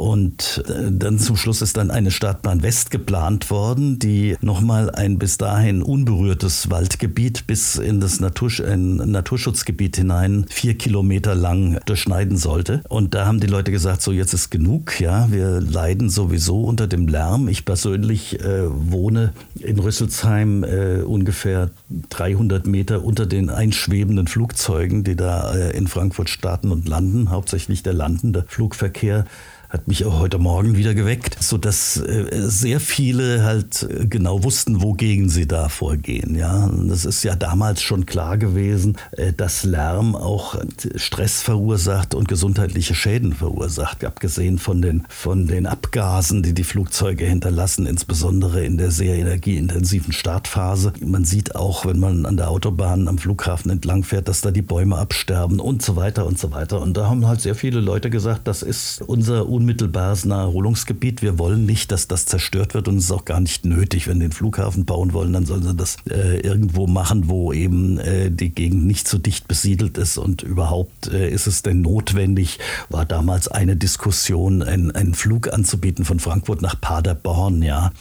Und 0.00 0.64
äh, 0.66 0.90
dann 0.90 1.18
zum 1.18 1.36
Schluss 1.36 1.60
ist 1.60 1.76
dann 1.76 1.90
eine 1.90 2.10
Startbahn 2.10 2.62
West 2.62 2.90
geplant 2.90 3.50
worden, 3.50 3.98
die 3.98 4.34
nochmal 4.40 4.88
ein 4.88 5.18
bis 5.18 5.36
dahin 5.36 5.82
unberührtes 5.82 6.70
Waldgebiet 6.70 7.46
bis 7.46 7.76
in 7.76 8.00
das 8.00 8.18
Natur, 8.18 8.50
ein 8.66 8.96
Naturschutzgebiet 8.96 9.96
hinein 9.96 10.46
vier 10.48 10.78
Kilometer 10.78 11.34
lang 11.34 11.80
durchschneiden 11.84 12.38
sollte. 12.38 12.80
Und 12.88 13.12
da 13.12 13.26
haben 13.26 13.40
die 13.40 13.46
Leute 13.46 13.72
gesagt, 13.72 14.00
so 14.00 14.10
jetzt 14.10 14.32
ist 14.32 14.48
genug, 14.48 14.98
ja, 15.02 15.30
wir 15.30 15.60
leiden 15.60 16.08
sowieso 16.08 16.62
unter 16.62 16.86
dem 16.86 17.06
Lärm. 17.06 17.46
Ich 17.48 17.66
persönlich 17.66 18.40
äh, 18.40 18.62
wohne 18.70 19.34
in 19.58 19.78
Rüsselsheim 19.78 20.64
äh, 20.64 21.02
ungefähr 21.02 21.72
300 22.08 22.66
Meter 22.66 23.04
unter 23.04 23.26
den 23.26 23.50
einschwebenden 23.50 24.28
Flugzeugen, 24.28 25.04
die 25.04 25.14
da 25.16 25.54
äh, 25.54 25.76
in 25.76 25.88
Frankfurt 25.88 26.30
starten 26.30 26.72
und 26.72 26.88
landen, 26.88 27.28
hauptsächlich 27.28 27.82
der 27.82 27.92
landende 27.92 28.46
Flugverkehr 28.48 29.26
hat 29.70 29.86
mich 29.86 30.04
auch 30.04 30.18
heute 30.18 30.38
Morgen 30.38 30.76
wieder 30.76 30.94
geweckt, 30.94 31.36
so 31.40 31.56
dass 31.56 31.96
äh, 31.96 32.26
sehr 32.48 32.80
viele 32.80 33.44
halt 33.44 33.84
äh, 33.84 34.06
genau 34.06 34.42
wussten, 34.42 34.82
wogegen 34.82 35.28
sie 35.28 35.46
da 35.46 35.68
vorgehen. 35.68 36.34
Ja, 36.34 36.68
das 36.88 37.04
ist 37.04 37.22
ja 37.22 37.36
damals 37.36 37.80
schon 37.80 38.04
klar 38.04 38.36
gewesen, 38.36 38.96
äh, 39.12 39.32
dass 39.32 39.62
Lärm 39.62 40.16
auch 40.16 40.56
Stress 40.96 41.42
verursacht 41.42 42.16
und 42.16 42.26
gesundheitliche 42.26 42.96
Schäden 42.96 43.32
verursacht, 43.32 44.04
abgesehen 44.04 44.58
von 44.58 44.82
den 44.82 45.06
von 45.08 45.46
den 45.46 45.66
Abgasen, 45.66 46.42
die 46.42 46.52
die 46.52 46.64
Flugzeuge 46.64 47.24
hinterlassen, 47.24 47.86
insbesondere 47.86 48.64
in 48.64 48.76
der 48.76 48.90
sehr 48.90 49.14
energieintensiven 49.14 50.12
Startphase. 50.12 50.94
Man 51.00 51.24
sieht 51.24 51.54
auch, 51.54 51.86
wenn 51.86 52.00
man 52.00 52.26
an 52.26 52.36
der 52.36 52.50
Autobahn 52.50 53.06
am 53.06 53.18
Flughafen 53.18 53.70
entlang 53.70 54.02
fährt, 54.02 54.26
dass 54.26 54.40
da 54.40 54.50
die 54.50 54.62
Bäume 54.62 54.98
absterben 54.98 55.60
und 55.60 55.80
so 55.80 55.94
weiter 55.94 56.26
und 56.26 56.40
so 56.40 56.50
weiter. 56.50 56.80
Und 56.80 56.96
da 56.96 57.08
haben 57.08 57.28
halt 57.28 57.40
sehr 57.40 57.54
viele 57.54 57.78
Leute 57.78 58.10
gesagt, 58.10 58.48
das 58.48 58.64
ist 58.64 59.02
unser 59.02 59.48
unmittelbares 59.60 60.24
Naherholungsgebiet. 60.24 61.20
Wir 61.20 61.38
wollen 61.38 61.66
nicht, 61.66 61.92
dass 61.92 62.08
das 62.08 62.24
zerstört 62.24 62.72
wird 62.72 62.88
und 62.88 62.96
es 62.96 63.04
ist 63.04 63.10
auch 63.10 63.26
gar 63.26 63.40
nicht 63.40 63.66
nötig. 63.66 64.08
Wenn 64.08 64.18
den 64.18 64.32
Flughafen 64.32 64.86
bauen 64.86 65.12
wollen, 65.12 65.34
dann 65.34 65.44
sollen 65.44 65.62
sie 65.62 65.74
das 65.74 65.98
äh, 66.08 66.40
irgendwo 66.40 66.86
machen, 66.86 67.28
wo 67.28 67.52
eben 67.52 67.98
äh, 67.98 68.30
die 68.30 68.54
Gegend 68.54 68.86
nicht 68.86 69.06
so 69.06 69.18
dicht 69.18 69.48
besiedelt 69.48 69.98
ist 69.98 70.16
und 70.16 70.42
überhaupt 70.42 71.08
äh, 71.12 71.28
ist 71.28 71.46
es 71.46 71.60
denn 71.60 71.82
notwendig, 71.82 72.58
war 72.88 73.04
damals 73.04 73.48
eine 73.48 73.76
Diskussion, 73.76 74.62
einen 74.62 75.12
Flug 75.12 75.52
anzubieten 75.52 76.06
von 76.06 76.20
Frankfurt 76.20 76.62
nach 76.62 76.80
Paderborn, 76.80 77.62
ja. 77.62 77.92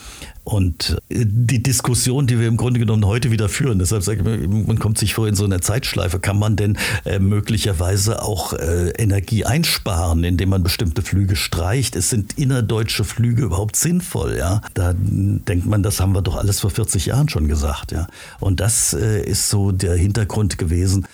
Und 0.50 0.98
äh, 1.10 1.26
die 1.28 1.62
Diskussion, 1.62 2.26
die 2.26 2.40
wir 2.40 2.48
im 2.48 2.58
Grunde 2.58 2.80
genommen 2.80 3.06
heute 3.06 3.30
wieder 3.30 3.50
führen, 3.50 3.78
deshalb 3.78 4.02
sage 4.02 4.22
ich, 4.42 4.48
man 4.48 4.80
kommt 4.80 4.98
sich 4.98 5.14
vor 5.14 5.28
in 5.28 5.36
so 5.36 5.46
einer 5.46 5.62
Zeitschleife, 5.62 6.20
kann 6.20 6.40
man 6.40 6.56
denn 6.56 6.78
äh, 7.06 7.20
möglicherweise 7.20 8.24
auch 8.24 8.54
äh, 8.54 8.90
Energie 8.98 9.46
einsparen, 9.46 10.24
indem 10.24 10.50
man 10.50 10.64
bestimmte 10.64 11.04
Flüge 11.04 11.36
streicht? 11.36 11.96
Es 11.96 12.10
sind 12.10 12.40
innerdeutsche 12.40 13.04
Flüge 13.04 13.44
überhaupt 13.44 13.76
sinnvoll, 13.76 14.38
ja? 14.38 14.62
Da 14.74 14.94
denkt 14.96 15.68
man, 15.68 15.84
das 15.84 16.00
haben 16.00 16.14
wir 16.14 16.24
doch 16.24 16.36
alles 16.36 16.62
vor 16.62 16.72
40 16.72 17.06
Jahren 17.06 17.30
schon 17.30 17.48
gesagt, 17.48 17.92
ja. 17.92 18.08
Und 18.40 18.60
das 18.60 18.94
ist 18.94 19.50
so 19.50 19.72
der 19.72 19.96
Hintergrund 19.96 20.58
gewesen, 20.58 21.06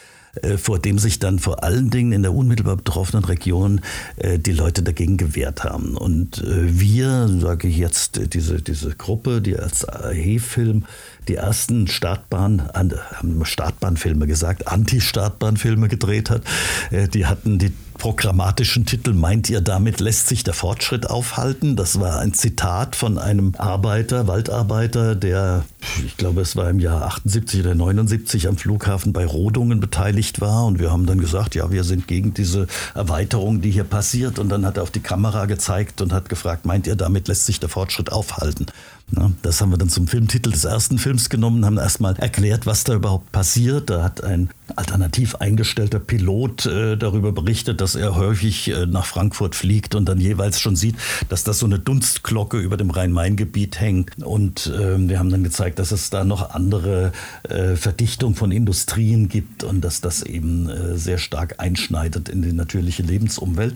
vor 0.57 0.79
dem 0.79 0.99
sich 0.99 1.19
dann 1.19 1.39
vor 1.39 1.63
allen 1.63 1.89
Dingen 1.89 2.11
in 2.11 2.21
der 2.21 2.33
unmittelbar 2.33 2.75
betroffenen 2.77 3.25
Region 3.25 3.81
äh, 4.17 4.39
die 4.39 4.51
Leute 4.51 4.83
dagegen 4.83 5.17
gewehrt 5.17 5.63
haben. 5.63 5.95
Und 5.95 6.39
äh, 6.39 6.79
wir, 6.79 7.27
sage 7.27 7.67
ich 7.67 7.77
jetzt, 7.77 8.33
diese, 8.33 8.61
diese 8.61 8.95
Gruppe, 8.95 9.41
die 9.41 9.57
als 9.57 9.87
AE-Film 9.87 10.85
die 11.27 11.35
ersten 11.35 11.87
Startbahn, 11.87 12.69
haben 12.73 13.45
Startbahnfilme 13.45 14.27
gesagt, 14.27 14.67
Anti-Startbahnfilme 14.67 15.87
gedreht 15.87 16.29
hat, 16.29 16.43
die 16.91 17.25
hatten 17.25 17.59
die 17.59 17.73
programmatischen 17.97 18.85
Titel 18.85 19.13
Meint 19.13 19.49
ihr, 19.49 19.61
damit 19.61 19.99
lässt 19.99 20.27
sich 20.27 20.43
der 20.43 20.53
Fortschritt 20.53 21.09
aufhalten? 21.09 21.75
Das 21.75 21.99
war 21.99 22.19
ein 22.19 22.33
Zitat 22.33 22.95
von 22.95 23.17
einem 23.17 23.53
Arbeiter, 23.57 24.27
Waldarbeiter, 24.27 25.15
der, 25.15 25.65
ich 26.05 26.17
glaube, 26.17 26.41
es 26.41 26.55
war 26.55 26.69
im 26.69 26.79
Jahr 26.79 27.03
78 27.03 27.61
oder 27.61 27.75
79 27.75 28.47
am 28.47 28.57
Flughafen 28.57 29.13
bei 29.13 29.25
Rodungen 29.25 29.79
beteiligt 29.79 30.41
war. 30.41 30.65
Und 30.65 30.79
wir 30.79 30.91
haben 30.91 31.05
dann 31.05 31.19
gesagt, 31.19 31.55
ja, 31.55 31.71
wir 31.71 31.83
sind 31.83 32.07
gegen 32.07 32.33
diese 32.33 32.67
Erweiterung, 32.93 33.61
die 33.61 33.71
hier 33.71 33.85
passiert. 33.85 34.39
Und 34.39 34.49
dann 34.49 34.65
hat 34.65 34.77
er 34.77 34.83
auf 34.83 34.91
die 34.91 34.99
Kamera 34.99 35.45
gezeigt 35.45 36.01
und 36.01 36.13
hat 36.13 36.29
gefragt, 36.29 36.65
meint 36.65 36.87
ihr, 36.87 36.95
damit 36.95 37.27
lässt 37.27 37.45
sich 37.45 37.59
der 37.59 37.69
Fortschritt 37.69 38.11
aufhalten? 38.11 38.65
Na, 39.11 39.31
das 39.43 39.61
haben 39.61 39.69
wir 39.69 39.77
dann 39.77 39.89
zum 39.89 40.07
Filmtitel 40.07 40.49
des 40.51 40.65
ersten 40.65 40.97
Films 40.97 41.29
genommen, 41.29 41.63
haben 41.63 41.77
erstmal 41.77 42.15
erklärt, 42.15 42.65
was 42.65 42.83
da 42.83 42.95
überhaupt 42.95 43.31
passiert. 43.31 43.91
Da 43.91 44.03
hat 44.03 44.23
ein 44.23 44.49
alternativ 44.75 45.35
eingestellter 45.35 45.99
Pilot 45.99 46.65
äh, 46.65 46.97
darüber 46.97 47.31
berichtet, 47.31 47.81
dass 47.81 47.93
er 47.93 48.15
häufig 48.15 48.71
äh, 48.71 48.87
nach 48.87 49.05
Frankfurt 49.05 49.53
fliegt 49.53 49.93
und 49.93 50.05
dann 50.09 50.19
jeweils 50.19 50.59
schon 50.59 50.75
sieht, 50.75 50.95
dass 51.29 51.43
da 51.43 51.53
so 51.53 51.67
eine 51.67 51.77
Dunstglocke 51.77 52.57
über 52.57 52.77
dem 52.77 52.89
Rhein-Main-Gebiet 52.89 53.79
hängt. 53.79 54.23
Und 54.23 54.67
äh, 54.67 54.97
wir 54.97 55.19
haben 55.19 55.29
dann 55.29 55.43
gezeigt, 55.43 55.77
dass 55.77 55.91
es 55.91 56.09
da 56.09 56.23
noch 56.23 56.55
andere 56.55 57.11
äh, 57.43 57.75
Verdichtung 57.75 58.33
von 58.33 58.51
Industrien 58.51 59.29
gibt 59.29 59.63
und 59.63 59.81
dass 59.81 60.01
das 60.01 60.23
eben 60.23 60.67
äh, 60.67 60.97
sehr 60.97 61.19
stark 61.19 61.59
einschneidet 61.59 62.27
in 62.27 62.41
die 62.41 62.53
natürliche 62.53 63.03
Lebensumwelt. 63.03 63.75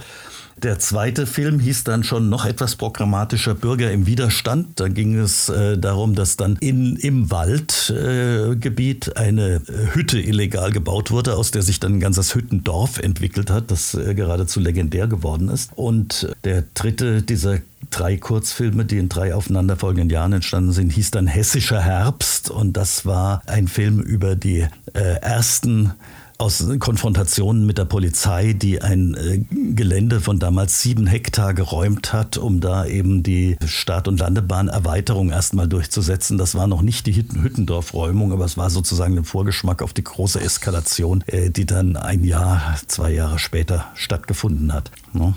Der 0.63 0.77
zweite 0.77 1.25
Film 1.25 1.59
hieß 1.59 1.85
dann 1.85 2.03
schon 2.03 2.29
noch 2.29 2.45
etwas 2.45 2.75
programmatischer 2.75 3.55
Bürger 3.55 3.91
im 3.91 4.05
Widerstand. 4.05 4.79
Da 4.79 4.89
ging 4.89 5.17
es 5.17 5.47
äh, 5.47 5.77
darum, 5.77 6.15
dass 6.15 6.35
dann 6.35 6.57
in, 6.59 6.97
im 6.97 7.31
Waldgebiet 7.31 9.07
äh, 9.07 9.19
eine 9.19 9.61
Hütte 9.93 10.19
illegal 10.19 10.71
gebaut 10.71 11.11
wurde, 11.11 11.35
aus 11.35 11.51
der 11.51 11.61
sich 11.61 11.79
dann 11.79 11.93
ein 11.93 11.99
ganzes 11.99 12.35
Hüttendorf 12.35 12.99
entwickelt 12.99 13.49
hat, 13.49 13.71
das 13.71 13.93
äh, 13.93 14.13
geradezu 14.13 14.59
legendär 14.59 15.07
geworden 15.07 15.47
ist. 15.49 15.71
Und 15.75 16.35
der 16.43 16.65
dritte 16.73 17.21
dieser 17.21 17.59
drei 17.89 18.17
Kurzfilme, 18.17 18.85
die 18.85 18.97
in 18.97 19.07
drei 19.07 19.33
aufeinanderfolgenden 19.33 20.09
Jahren 20.09 20.33
entstanden 20.33 20.73
sind, 20.73 20.91
hieß 20.91 21.11
dann 21.11 21.27
Hessischer 21.27 21.81
Herbst. 21.81 22.49
Und 22.49 22.73
das 22.73 23.05
war 23.05 23.41
ein 23.45 23.67
Film 23.67 24.01
über 24.01 24.35
die 24.35 24.67
äh, 24.93 25.21
ersten 25.21 25.93
aus 26.39 26.65
Konfrontationen 26.79 27.65
mit 27.65 27.77
der 27.77 27.85
Polizei, 27.85 28.53
die 28.53 28.81
ein 28.81 29.13
äh, 29.13 29.43
Gelände 29.73 30.21
von 30.21 30.39
damals 30.39 30.81
sieben 30.81 31.05
Hektar 31.05 31.53
geräumt 31.53 32.13
hat, 32.13 32.37
um 32.37 32.61
da 32.61 32.85
eben 32.85 33.23
die 33.23 33.57
Start- 33.65 34.07
und 34.07 34.21
Landebahnerweiterung 34.21 35.31
erstmal 35.31 35.67
durchzusetzen. 35.67 36.37
Das 36.37 36.55
war 36.55 36.67
noch 36.67 36.81
nicht 36.81 37.05
die 37.07 37.15
Hüttendorf-Räumung, 37.15 38.31
aber 38.31 38.45
es 38.45 38.55
war 38.55 38.69
sozusagen 38.69 39.17
ein 39.17 39.25
Vorgeschmack 39.25 39.81
auf 39.81 39.91
die 39.91 40.03
große 40.03 40.39
Eskalation, 40.39 41.25
äh, 41.27 41.49
die 41.49 41.65
dann 41.65 41.97
ein 41.97 42.23
Jahr, 42.23 42.77
zwei 42.87 43.11
Jahre 43.11 43.37
später 43.37 43.87
stattgefunden 43.93 44.73
hat. 44.73 44.91
Ne? 45.11 45.33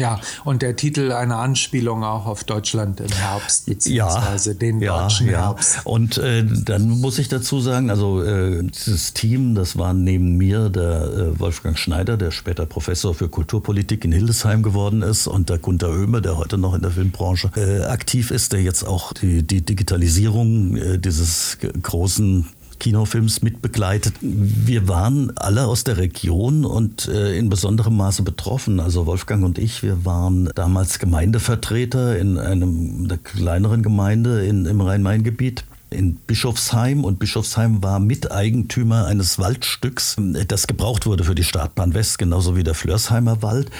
Ja, 0.00 0.18
und 0.44 0.62
der 0.62 0.76
Titel 0.76 1.12
eine 1.12 1.36
Anspielung 1.36 2.04
auch 2.04 2.24
auf 2.24 2.44
Deutschland 2.44 3.00
im 3.00 3.12
Herbst, 3.12 3.66
beziehungsweise 3.66 4.52
ja, 4.52 4.58
den 4.58 4.80
deutschen 4.80 5.28
ja. 5.28 5.48
Herbst. 5.48 5.80
Und 5.84 6.16
äh, 6.16 6.42
dann 6.42 6.88
muss 6.88 7.18
ich 7.18 7.28
dazu 7.28 7.60
sagen, 7.60 7.90
also 7.90 8.22
äh, 8.22 8.62
dieses 8.62 9.12
Team, 9.12 9.54
das 9.54 9.76
war 9.76 9.92
neben 9.92 10.38
mir 10.38 10.70
der 10.70 11.02
äh, 11.02 11.38
Wolfgang 11.38 11.78
Schneider, 11.78 12.16
der 12.16 12.30
später 12.30 12.64
Professor 12.64 13.14
für 13.14 13.28
Kulturpolitik 13.28 14.06
in 14.06 14.12
Hildesheim 14.12 14.62
geworden 14.62 15.02
ist, 15.02 15.26
und 15.26 15.50
der 15.50 15.58
Gunter 15.58 15.90
Oehme, 15.90 16.22
der 16.22 16.38
heute 16.38 16.56
noch 16.56 16.74
in 16.74 16.80
der 16.80 16.92
Filmbranche 16.92 17.50
äh, 17.56 17.84
aktiv 17.84 18.30
ist, 18.30 18.54
der 18.54 18.62
jetzt 18.62 18.84
auch 18.84 19.12
die, 19.12 19.42
die 19.42 19.60
Digitalisierung 19.60 20.76
äh, 20.76 20.98
dieses 20.98 21.58
großen 21.82 22.46
Kinofilms 22.80 23.42
mitbegleitet. 23.42 24.14
Wir 24.20 24.88
waren 24.88 25.32
alle 25.36 25.66
aus 25.66 25.84
der 25.84 25.98
Region 25.98 26.64
und 26.64 27.06
äh, 27.06 27.38
in 27.38 27.48
besonderem 27.48 27.96
Maße 27.96 28.22
betroffen. 28.22 28.80
Also 28.80 29.06
Wolfgang 29.06 29.44
und 29.44 29.58
ich, 29.58 29.84
wir 29.84 30.04
waren 30.04 30.50
damals 30.56 30.98
Gemeindevertreter 30.98 32.18
in 32.18 32.38
einem 32.38 33.06
der 33.06 33.18
kleineren 33.18 33.84
Gemeinde 33.84 34.44
in, 34.44 34.66
im 34.66 34.80
Rhein-Main-Gebiet 34.80 35.64
in 35.90 36.16
Bischofsheim 36.16 37.04
und 37.04 37.18
Bischofsheim 37.18 37.82
war 37.82 37.98
Miteigentümer 37.98 39.06
eines 39.06 39.38
Waldstücks, 39.38 40.16
das 40.46 40.66
gebraucht 40.66 41.06
wurde 41.06 41.24
für 41.24 41.34
die 41.34 41.44
Startbahn 41.44 41.94
West, 41.94 42.18
genauso 42.18 42.56
wie 42.56 42.62
der 42.62 42.74
Flörsheimer 42.74 43.42
Wald. 43.42 43.70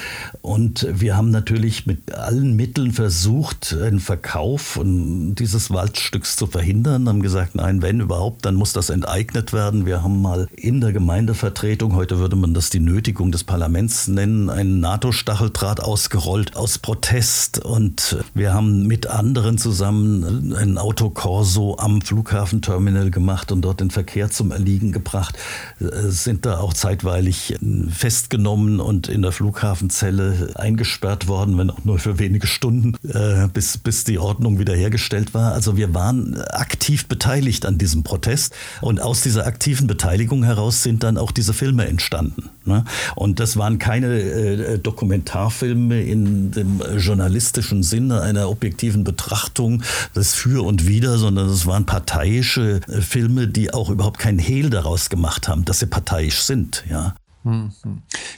Und 0.43 0.87
wir 0.91 1.17
haben 1.17 1.31
natürlich 1.31 1.87
mit 1.87 2.13
allen 2.13 2.57
Mitteln 2.57 2.93
versucht, 2.93 3.77
einen 3.81 4.01
Verkauf 4.01 4.81
dieses 4.85 5.71
Waldstücks 5.71 6.37
zu 6.37 6.47
verhindern, 6.47 7.09
haben 7.09 7.23
gesagt, 7.23 7.55
nein, 7.55 7.83
wenn 7.83 8.01
überhaupt, 8.01 8.45
dann 8.45 8.57
muss 8.57 8.73
das 8.73 8.91
enteignet 8.91 9.53
werden. 9.53 9.87
Wir 9.87 10.03
haben 10.03 10.21
mal 10.21 10.49
in 10.57 10.81
der 10.81 10.93
Gemeindevertretung, 10.93 11.95
heute 11.95 12.19
würde 12.19 12.37
man 12.37 12.55
das 12.55 12.71
die 12.71 12.81
Nötigung 12.81 13.33
des 13.33 13.45
Parlaments 13.45 14.09
nennen, 14.09 14.51
einen 14.51 14.81
NATO-Stacheldraht 14.81 15.81
ausgerollt 15.81 16.57
aus 16.57 16.79
Protest 16.79 17.65
und 17.65 18.19
wir 18.35 18.53
haben 18.53 18.87
mit 18.87 19.07
anderen 19.07 19.59
zusammen 19.59 20.55
ein 20.55 20.79
Autokorso 20.79 21.77
am 21.79 22.00
Flughafenterminal 22.03 23.11
gemacht 23.11 23.53
und 23.53 23.63
dort 23.63 23.81
den 23.81 23.91
Verkehr 23.91 24.31
zum 24.31 24.51
Erliegen 24.51 24.93
gebracht, 24.93 25.37
äh, 25.81 26.09
sind 26.09 26.47
da 26.47 26.59
auch 26.59 26.73
zeitweilig 26.73 27.57
festgenommen 27.91 28.81
und 28.81 29.09
in 29.09 29.23
der 29.23 29.33
Flughafenzelle 29.33 30.53
eingesperrt 30.55 31.29
worden, 31.29 31.59
wenn 31.59 31.71
auch 31.71 31.85
nur 31.85 31.99
für 31.99 32.19
wenige 32.19 32.47
Stunden, 32.47 32.95
äh, 33.09 33.49
bis, 33.53 33.79
bis 33.79 34.05
die 34.05 34.19
Ordnung 34.19 34.59
wiederhergestellt 34.59 35.35
war. 35.35 35.53
Also 35.53 35.77
wir 35.77 35.95
waren 35.95 36.41
aktiv 36.51 37.07
beteiligt 37.07 37.67
an 37.67 37.79
diesem 37.79 38.03
Protest 38.03 38.55
und 38.81 39.01
aus 39.01 39.23
dieser 39.23 39.47
aktiven 39.47 39.87
Beteiligung 39.87 40.45
heraus 40.45 40.83
sind 40.83 41.03
dann 41.03 41.19
auch 41.19 41.31
diese 41.31 41.53
Filme 41.53 41.87
entstanden. 41.87 42.51
Ne? 42.65 42.85
Und 43.15 43.41
das 43.41 43.57
waren 43.57 43.79
keine 43.79 44.21
äh, 44.21 44.79
Dokumentarfilme 44.79 46.03
in 46.03 46.51
dem 46.51 46.81
journalistischen 46.99 47.83
Sinne 47.83 48.21
einer 48.23 48.49
objektiven 48.49 49.05
Betrachtung 49.05 49.83
des 50.15 50.35
Für 50.35 50.65
und 50.65 50.87
Wider, 50.87 51.19
sondern 51.19 51.49
es 51.49 51.67
waren 51.67 51.87
parteiische 51.91 52.81
äh, 52.87 53.01
Filme, 53.01 53.49
die 53.49 53.75
auch 53.75 53.91
überhaupt 53.91 54.21
keinen 54.21 54.39
Hehl 54.39 54.71
daraus 54.71 55.11
gemacht 55.11 55.49
haben, 55.49 55.65
dass 55.65 55.81
sie 55.81 55.87
parteiisch 55.87 56.41
sind. 56.41 56.85
Ja. 56.89 57.17
Mhm. 57.43 57.73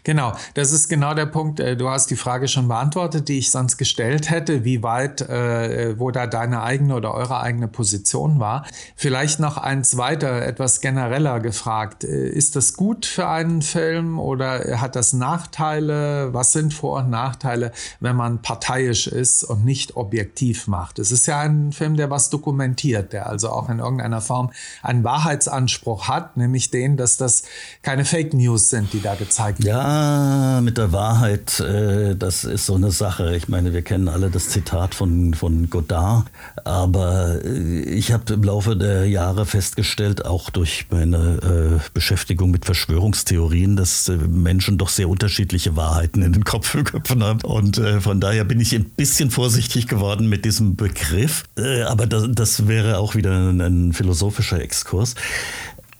Genau, 0.04 0.32
das 0.54 0.70
ist 0.70 0.88
genau 0.88 1.14
der 1.14 1.26
Punkt. 1.26 1.58
Äh, 1.58 1.76
du 1.76 1.88
hast 1.88 2.10
die 2.10 2.16
Frage 2.16 2.46
schon 2.46 2.68
beantwortet, 2.68 3.28
die 3.28 3.38
ich 3.38 3.50
sonst 3.50 3.76
gestellt 3.76 4.30
hätte, 4.30 4.64
wie 4.64 4.82
weit, 4.84 5.22
äh, 5.22 5.98
wo 5.98 6.12
da 6.12 6.28
deine 6.28 6.62
eigene 6.62 6.94
oder 6.94 7.12
eure 7.12 7.40
eigene 7.40 7.66
Position 7.66 8.38
war. 8.38 8.64
Vielleicht 8.94 9.40
noch 9.40 9.56
eins 9.56 9.96
weiter, 9.96 10.42
etwas 10.42 10.80
genereller 10.80 11.40
gefragt. 11.40 12.04
Äh, 12.04 12.28
ist 12.28 12.54
das 12.54 12.74
gut 12.74 13.04
für 13.04 13.26
einen 13.26 13.62
Film 13.62 14.20
oder 14.20 14.80
hat 14.80 14.94
das 14.94 15.12
Nachteile? 15.12 16.32
Was 16.32 16.52
sind 16.52 16.72
Vor- 16.72 17.00
und 17.00 17.10
Nachteile, 17.10 17.72
wenn 17.98 18.14
man 18.14 18.40
parteiisch 18.40 19.08
ist 19.08 19.42
und 19.42 19.64
nicht 19.64 19.96
objektiv 19.96 20.68
macht? 20.68 21.00
Es 21.00 21.10
ist 21.10 21.26
ja 21.26 21.40
ein 21.40 21.72
Film, 21.72 21.96
der 21.96 22.08
was 22.08 22.30
dokumentiert, 22.30 23.12
der 23.12 23.28
also 23.28 23.50
auch 23.50 23.68
in 23.68 23.80
irgendeiner 23.80 24.20
Form 24.20 24.52
einen 24.80 25.02
Wahrheitsanspruch 25.02 26.06
hat, 26.06 26.36
nämlich 26.36 26.70
den, 26.70 26.96
dass 26.96 27.16
das 27.16 27.42
keine 27.82 28.04
Fake 28.04 28.32
News 28.32 28.70
sind 28.70 28.91
die 28.92 29.00
da 29.00 29.14
gezeigt 29.14 29.64
werden. 29.64 29.76
Ja, 29.76 30.60
mit 30.62 30.78
der 30.78 30.92
Wahrheit, 30.92 31.60
äh, 31.60 32.14
das 32.16 32.44
ist 32.44 32.66
so 32.66 32.74
eine 32.74 32.90
Sache. 32.90 33.34
Ich 33.36 33.48
meine, 33.48 33.72
wir 33.72 33.82
kennen 33.82 34.08
alle 34.08 34.30
das 34.30 34.48
Zitat 34.48 34.94
von, 34.94 35.34
von 35.34 35.70
Godard, 35.70 36.26
aber 36.64 37.44
äh, 37.44 37.82
ich 37.82 38.12
habe 38.12 38.32
im 38.34 38.42
Laufe 38.42 38.76
der 38.76 39.06
Jahre 39.06 39.46
festgestellt, 39.46 40.24
auch 40.24 40.50
durch 40.50 40.86
meine 40.90 41.80
äh, 41.80 41.90
Beschäftigung 41.94 42.50
mit 42.50 42.64
Verschwörungstheorien, 42.64 43.76
dass 43.76 44.08
äh, 44.08 44.16
Menschen 44.16 44.78
doch 44.78 44.88
sehr 44.88 45.08
unterschiedliche 45.08 45.76
Wahrheiten 45.76 46.22
in 46.22 46.32
den 46.32 46.44
Kopfköpfen 46.44 47.22
haben. 47.22 47.40
Und 47.42 47.78
äh, 47.78 48.00
von 48.00 48.20
daher 48.20 48.44
bin 48.44 48.60
ich 48.60 48.74
ein 48.74 48.84
bisschen 48.84 49.30
vorsichtig 49.30 49.88
geworden 49.88 50.28
mit 50.28 50.44
diesem 50.44 50.76
Begriff. 50.76 51.44
Äh, 51.56 51.82
aber 51.82 52.06
das, 52.06 52.26
das 52.30 52.68
wäre 52.68 52.98
auch 52.98 53.14
wieder 53.14 53.32
ein 53.50 53.92
philosophischer 53.92 54.60
Exkurs. 54.60 55.14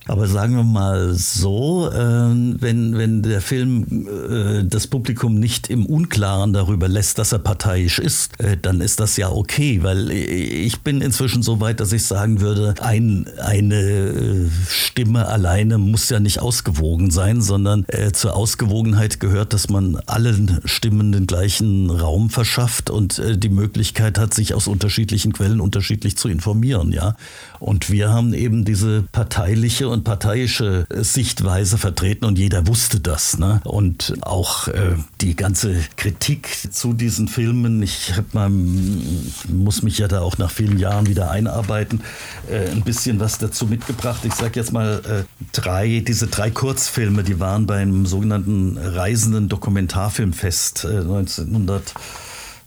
Aber 0.05 0.27
sagen 0.27 0.55
wir 0.55 0.63
mal 0.63 1.13
so, 1.13 1.89
äh, 1.89 1.95
wenn, 1.95 2.97
wenn 2.97 3.21
der 3.21 3.39
Film 3.39 4.07
äh, 4.07 4.65
das 4.65 4.87
Publikum 4.87 5.39
nicht 5.39 5.69
im 5.69 5.85
Unklaren 5.85 6.51
darüber 6.51 6.89
lässt, 6.89 7.19
dass 7.19 7.31
er 7.31 7.39
parteiisch 7.39 7.99
ist, 7.99 8.37
äh, 8.41 8.57
dann 8.61 8.81
ist 8.81 8.99
das 8.99 9.15
ja 9.15 9.29
okay, 9.29 9.81
weil 9.81 10.11
ich 10.11 10.81
bin 10.81 10.99
inzwischen 10.99 11.41
so 11.41 11.61
weit, 11.61 11.79
dass 11.79 11.93
ich 11.93 12.05
sagen 12.05 12.41
würde, 12.41 12.75
ein, 12.81 13.27
eine 13.41 13.79
äh, 13.79 14.49
Stimme 14.67 15.27
alleine 15.27 15.77
muss 15.77 16.09
ja 16.09 16.19
nicht 16.19 16.41
ausgewogen 16.41 17.09
sein, 17.09 17.41
sondern 17.41 17.85
zur 18.13 18.35
Ausgewogenheit 18.35 19.19
gehört, 19.19 19.53
dass 19.53 19.69
man 19.69 19.97
allen 20.05 20.59
Stimmen 20.65 21.11
den 21.11 21.27
gleichen 21.27 21.89
Raum 21.89 22.29
verschafft 22.29 22.89
und 22.89 23.21
die 23.37 23.49
Möglichkeit 23.49 24.17
hat, 24.17 24.33
sich 24.33 24.53
aus 24.53 24.67
unterschiedlichen 24.67 25.33
Quellen 25.33 25.61
unterschiedlich 25.61 26.17
zu 26.17 26.27
informieren, 26.27 26.91
ja. 26.91 27.15
Und 27.59 27.89
wir 27.89 28.09
haben 28.09 28.33
eben 28.33 28.65
diese 28.65 29.03
parteiliche 29.11 29.87
und 29.93 30.03
parteiische 30.03 30.87
Sichtweise 30.91 31.77
vertreten 31.77 32.25
und 32.25 32.37
jeder 32.37 32.67
wusste 32.67 32.99
das. 32.99 33.37
Ne? 33.37 33.61
Und 33.63 34.15
auch 34.21 34.67
äh, 34.67 34.95
die 35.21 35.35
ganze 35.35 35.75
Kritik 35.95 36.49
zu 36.71 36.93
diesen 36.93 37.27
Filmen, 37.27 37.81
ich 37.81 38.13
mal, 38.33 38.49
muss 38.49 39.83
mich 39.83 39.99
ja 39.99 40.07
da 40.07 40.21
auch 40.21 40.37
nach 40.37 40.51
vielen 40.51 40.79
Jahren 40.79 41.07
wieder 41.07 41.31
einarbeiten, 41.31 42.01
äh, 42.49 42.69
ein 42.69 42.81
bisschen 42.81 43.19
was 43.19 43.37
dazu 43.37 43.67
mitgebracht. 43.67 44.25
Ich 44.25 44.33
sage 44.33 44.59
jetzt 44.59 44.73
mal 44.73 45.01
äh, 45.05 45.23
drei, 45.53 46.03
diese 46.05 46.27
drei 46.27 46.49
Kurzfilme, 46.51 47.23
die 47.23 47.39
waren 47.39 47.65
beim 47.65 48.05
sogenannten 48.05 48.77
Reisenden 48.77 49.47
Dokumentarfilmfest 49.47 50.87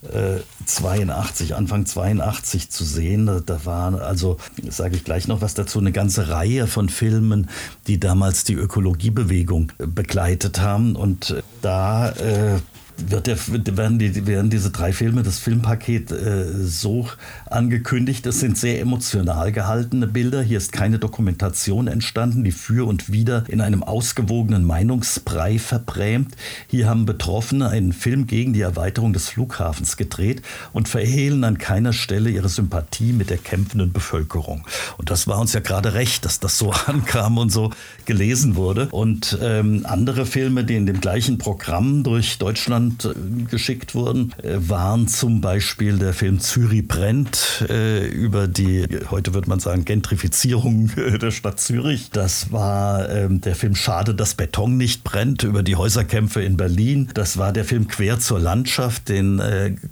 äh, 0.02 0.40
1900 0.66 1.16
82, 1.16 1.54
Anfang 1.54 1.86
82 1.86 2.70
zu 2.70 2.84
sehen. 2.84 3.26
Da, 3.44 3.64
war 3.64 4.00
also, 4.00 4.36
sage 4.68 4.96
ich 4.96 5.04
gleich 5.04 5.28
noch 5.28 5.40
was 5.40 5.54
dazu, 5.54 5.78
eine 5.78 5.92
ganze 5.92 6.28
Reihe 6.28 6.66
von 6.66 6.88
Filmen, 6.88 7.48
die 7.86 7.98
damals 8.00 8.44
die 8.44 8.54
Ökologiebewegung 8.54 9.72
begleitet 9.78 10.60
haben. 10.60 10.96
Und 10.96 11.42
da 11.62 12.10
äh, 12.10 12.58
wird 12.98 13.26
der, 13.26 13.38
werden, 13.76 13.98
die, 13.98 14.26
werden 14.26 14.50
diese 14.50 14.70
drei 14.70 14.92
Filme, 14.92 15.22
das 15.22 15.38
Filmpaket 15.38 16.10
äh, 16.10 16.46
so 16.64 17.08
angekündigt. 17.50 18.24
Das 18.24 18.40
sind 18.40 18.56
sehr 18.56 18.80
emotional 18.80 19.52
gehaltene 19.52 20.06
Bilder. 20.06 20.42
Hier 20.42 20.58
ist 20.58 20.72
keine 20.72 20.98
Dokumentation 20.98 21.88
entstanden, 21.88 22.44
die 22.44 22.52
für 22.52 22.86
und 22.86 23.12
wider 23.12 23.44
in 23.48 23.60
einem 23.60 23.82
ausgewogenen 23.82 24.64
Meinungsbrei 24.64 25.58
verbrämt. 25.58 26.36
Hier 26.68 26.88
haben 26.88 27.06
Betroffene 27.06 27.68
einen 27.68 27.92
Film 27.92 28.26
gegen 28.26 28.52
die 28.52 28.62
Erweiterung 28.62 29.12
des 29.12 29.28
Flughafens 29.28 29.96
gedreht 29.96 30.42
und 30.72 30.88
verhehlen 30.88 31.44
an 31.44 31.58
keiner 31.58 31.92
Stelle 31.92 32.30
ihre 32.30 32.48
Sympathie 32.48 33.12
mit 33.12 33.30
der 33.30 33.38
kämpfenden 33.38 33.92
Bevölkerung. 33.92 34.66
Und 34.96 35.10
das 35.10 35.26
war 35.26 35.38
uns 35.38 35.52
ja 35.52 35.60
gerade 35.60 35.94
recht, 35.94 36.24
dass 36.24 36.40
das 36.40 36.58
so 36.58 36.72
ankam 36.86 37.38
und 37.38 37.50
so 37.50 37.70
gelesen 38.06 38.56
wurde. 38.56 38.88
Und 38.90 39.38
ähm, 39.42 39.84
andere 39.84 40.24
Filme, 40.26 40.64
die 40.64 40.76
in 40.76 40.86
dem 40.86 41.00
gleichen 41.00 41.38
Programm 41.38 42.02
durch 42.02 42.38
Deutschland 42.38 42.85
Deutschland 42.86 43.04
äh, 43.04 43.44
geschickt 43.50 43.94
wurden, 43.94 44.32
äh, 44.42 44.56
waren 44.68 45.08
zum 45.08 45.40
Beispiel 45.40 45.98
der 45.98 46.12
Film 46.12 46.40
Zürich 46.40 46.86
brennt 46.86 47.64
äh, 47.68 48.06
über 48.06 48.48
die, 48.48 48.86
heute 49.10 49.34
würde 49.34 49.48
man 49.48 49.60
sagen, 49.60 49.84
Gentrifizierung 49.84 50.90
der 51.20 51.30
Stadt 51.30 51.60
Zürich. 51.60 52.10
Das 52.10 52.52
war 52.52 53.08
ähm, 53.10 53.40
der 53.40 53.54
Film 53.54 53.74
Schade, 53.74 54.14
dass 54.14 54.34
Beton 54.34 54.76
nicht 54.76 55.04
brennt 55.04 55.42
über 55.42 55.62
die 55.62 55.76
Häuserkämpfe 55.76 56.42
in 56.42 56.56
Berlin. 56.56 57.08
Das 57.14 57.38
war 57.38 57.52
der 57.52 57.64
Film 57.64 57.88
Quer 57.88 58.18
zur 58.18 58.38
Landschaft, 58.38 59.08
den 59.08 59.40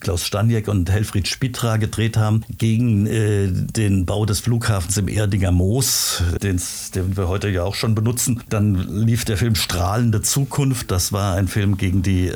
Klaus 0.01 0.25
Staniek 0.25 0.69
und 0.69 0.91
Helfried 0.91 1.29
Spitra 1.29 1.77
gedreht 1.77 2.17
haben, 2.17 2.45
gegen 2.59 3.05
den 3.05 4.07
Bau 4.07 4.27
des 4.27 4.41
Flughafens 4.41 4.97
im 4.97 5.09
Erdinger 5.09 5.53
Moos, 5.53 6.23
den, 6.43 6.61
wir 6.95 7.29
heute 7.29 7.49
ja 7.49 7.63
auch 7.63 7.75
schon 7.75 7.95
benutzen. 7.95 8.43
Dann 8.49 8.75
lief 9.05 9.25
der 9.25 9.37
Film 9.37 9.55
Strahlende 9.55 10.23
Zukunft. 10.23 10.91
Das 10.91 11.13
war 11.13 11.35
ein 11.35 11.49
Film 11.49 11.77
gegen 11.77 12.03
die 12.03 12.29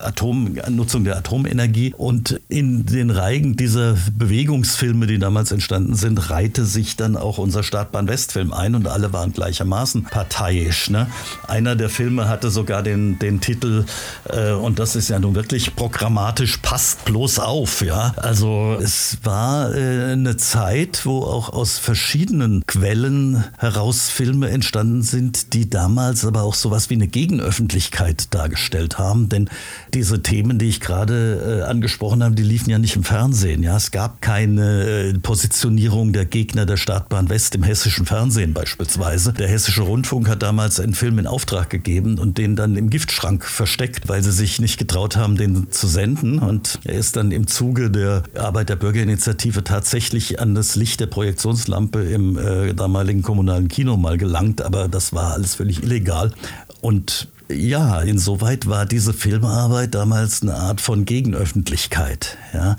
Atom, 0.00 0.56
Nutzung 0.70 1.04
der 1.04 1.16
Atomenergie. 1.16 1.94
Und 1.96 2.40
in 2.48 2.86
den 2.86 3.10
Reigen 3.10 3.56
dieser 3.56 3.96
Bewegungsfilme, 4.16 5.06
die 5.06 5.18
damals 5.18 5.52
entstanden 5.52 5.94
sind, 5.94 6.30
reihte 6.30 6.64
sich 6.64 6.96
dann 6.96 7.16
auch 7.16 7.38
unser 7.38 7.62
Startbahn-Westfilm 7.62 8.52
ein 8.52 8.74
und 8.74 8.88
alle 8.88 9.12
waren 9.12 9.32
gleichermaßen 9.32 10.04
parteiisch. 10.04 10.90
Ne? 10.90 11.08
Einer 11.48 11.76
der 11.76 11.88
Filme 11.88 12.28
hatte 12.28 12.50
sogar 12.50 12.82
den, 12.82 13.18
den 13.18 13.40
Titel, 13.40 13.84
äh, 14.28 14.52
und 14.52 14.78
das 14.78 14.96
ist 14.96 15.08
ja 15.08 15.18
nun 15.18 15.34
wirklich 15.34 15.76
programmatisch, 15.76 16.58
passt 16.58 17.04
bloß 17.04 17.38
auf. 17.38 17.82
Ja? 17.82 18.14
Also 18.16 18.76
es 18.80 19.18
war 19.22 19.74
äh, 19.74 20.12
eine 20.12 20.36
Zeit, 20.36 21.04
wo 21.04 21.22
auch 21.22 21.50
aus 21.50 21.78
verschiedenen 21.78 22.66
Quellen 22.66 23.44
heraus 23.58 24.08
Filme 24.08 24.48
entstanden 24.50 25.02
sind, 25.02 25.52
die 25.52 25.68
damals 25.68 26.24
aber 26.24 26.42
auch 26.42 26.54
sowas 26.54 26.90
wie 26.90 26.94
eine 26.94 27.08
Gegenöffentlichkeit 27.08 28.34
dargestellt 28.34 28.98
haben. 28.98 29.28
Denn 29.28 29.48
diese 29.92 30.22
Themen, 30.22 30.58
die 30.58 30.68
ich 30.68 30.80
gerade 30.80 31.62
äh, 31.62 31.70
angesprochen 31.70 32.22
habe, 32.22 32.34
die 32.34 32.42
liefen 32.42 32.70
ja 32.70 32.78
nicht 32.78 32.96
im 32.96 33.04
Fernsehen. 33.04 33.62
Ja, 33.62 33.76
es 33.76 33.90
gab 33.90 34.20
keine 34.22 34.84
äh, 34.84 35.14
Positionierung 35.14 36.12
der 36.12 36.24
Gegner 36.24 36.66
der 36.66 36.76
Startbahn 36.76 37.28
West 37.28 37.54
im 37.54 37.62
hessischen 37.62 38.06
Fernsehen 38.06 38.54
beispielsweise. 38.54 39.32
Der 39.32 39.48
hessische 39.48 39.82
Rundfunk 39.82 40.28
hat 40.28 40.42
damals 40.42 40.80
einen 40.80 40.94
Film 40.94 41.18
in 41.18 41.26
Auftrag 41.26 41.70
gegeben 41.70 42.18
und 42.18 42.38
den 42.38 42.56
dann 42.56 42.76
im 42.76 42.90
Giftschrank 42.90 43.44
versteckt, 43.44 44.08
weil 44.08 44.22
sie 44.22 44.32
sich 44.32 44.60
nicht 44.60 44.78
getraut 44.78 45.16
haben, 45.16 45.36
den 45.36 45.70
zu 45.70 45.86
senden. 45.86 46.38
Und 46.38 46.78
er 46.84 46.94
ist 46.94 47.16
dann 47.16 47.32
im 47.32 47.46
Zuge 47.46 47.90
der 47.90 48.22
Arbeit 48.36 48.68
der 48.68 48.76
Bürgerinitiative 48.76 49.64
tatsächlich 49.64 50.40
an 50.40 50.54
das 50.54 50.76
Licht 50.76 51.00
der 51.00 51.06
Projektionslampe 51.06 52.02
im 52.02 52.38
äh, 52.38 52.74
damaligen 52.74 53.22
kommunalen 53.22 53.68
Kino 53.68 53.96
mal 53.96 54.18
gelangt, 54.18 54.62
aber 54.62 54.88
das 54.88 55.12
war 55.12 55.32
alles 55.32 55.54
völlig 55.54 55.82
illegal. 55.82 56.32
Und 56.80 57.28
ja, 57.50 58.00
insoweit 58.00 58.66
war 58.66 58.86
diese 58.86 59.12
Filmarbeit 59.12 59.94
damals 59.94 60.42
eine 60.42 60.54
Art 60.54 60.80
von 60.80 61.04
Gegenöffentlichkeit. 61.04 62.38
Ja. 62.52 62.76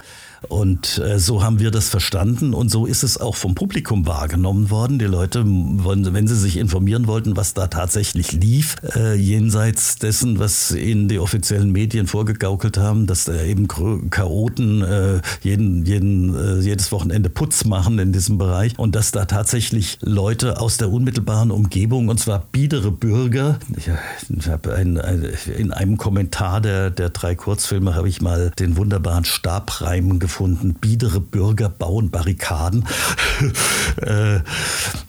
Und 0.49 0.99
äh, 0.99 1.19
so 1.19 1.43
haben 1.43 1.60
wir 1.60 1.71
das 1.71 1.89
verstanden 1.89 2.53
und 2.53 2.69
so 2.69 2.86
ist 2.86 3.03
es 3.03 3.19
auch 3.19 3.36
vom 3.36 3.55
Publikum 3.55 4.05
wahrgenommen 4.05 4.69
worden. 4.69 4.99
Die 4.99 5.05
Leute, 5.05 5.43
wenn 5.45 6.27
sie 6.27 6.36
sich 6.36 6.58
informieren 6.58 7.08
wollten, 7.08 7.36
was 7.36 7.53
da 7.53 7.67
tatsächlich 7.67 8.31
lief, 8.31 8.75
äh, 8.95 9.15
jenseits 9.15 9.97
dessen, 9.97 10.39
was 10.39 10.71
ihnen 10.71 11.08
die 11.08 11.19
offiziellen 11.19 11.71
Medien 11.71 12.08
vorgegaukelt 12.08 12.77
haben, 12.77 13.08
dass 13.08 13.25
da 13.25 13.41
eben 13.41 13.67
Chaoten 13.67 14.81
äh, 14.81 15.21
jeden, 15.41 15.86
jeden, 15.86 16.62
jedes 16.62 16.91
Wochenende 16.91 17.29
Putz 17.29 17.65
machen 17.65 17.99
in 17.99 18.12
diesem 18.12 18.38
Bereich 18.38 18.77
und 18.77 18.95
dass 18.95 19.12
da 19.12 19.25
tatsächlich 19.25 19.97
Leute 20.01 20.60
aus 20.60 20.77
der 20.77 20.91
unmittelbaren 20.91 21.51
Umgebung, 21.51 22.10
und 22.10 22.19
zwar 22.19 22.45
biedere 22.51 22.91
Bürger, 22.91 23.60
ich 23.75 23.89
habe 24.47 24.75
ein, 24.75 24.97
ein, 24.99 25.27
in 25.58 25.71
einem 25.71 25.97
Kommentar 25.97 26.62
der, 26.62 26.89
der 26.91 27.10
drei 27.10 27.36
Kurzfilme 27.36 27.95
habe 27.95 28.10
ich 28.10 28.21
mal 28.21 28.51
den 28.60 28.77
wunderbaren 28.77 29.25
Stabreim 29.25 30.19
gefunden, 30.19 30.35
biedere 30.74 31.19
Bürger 31.19 31.69
bauen 31.69 32.10
Barrikaden. 32.12 32.86
Äh, 34.02 34.41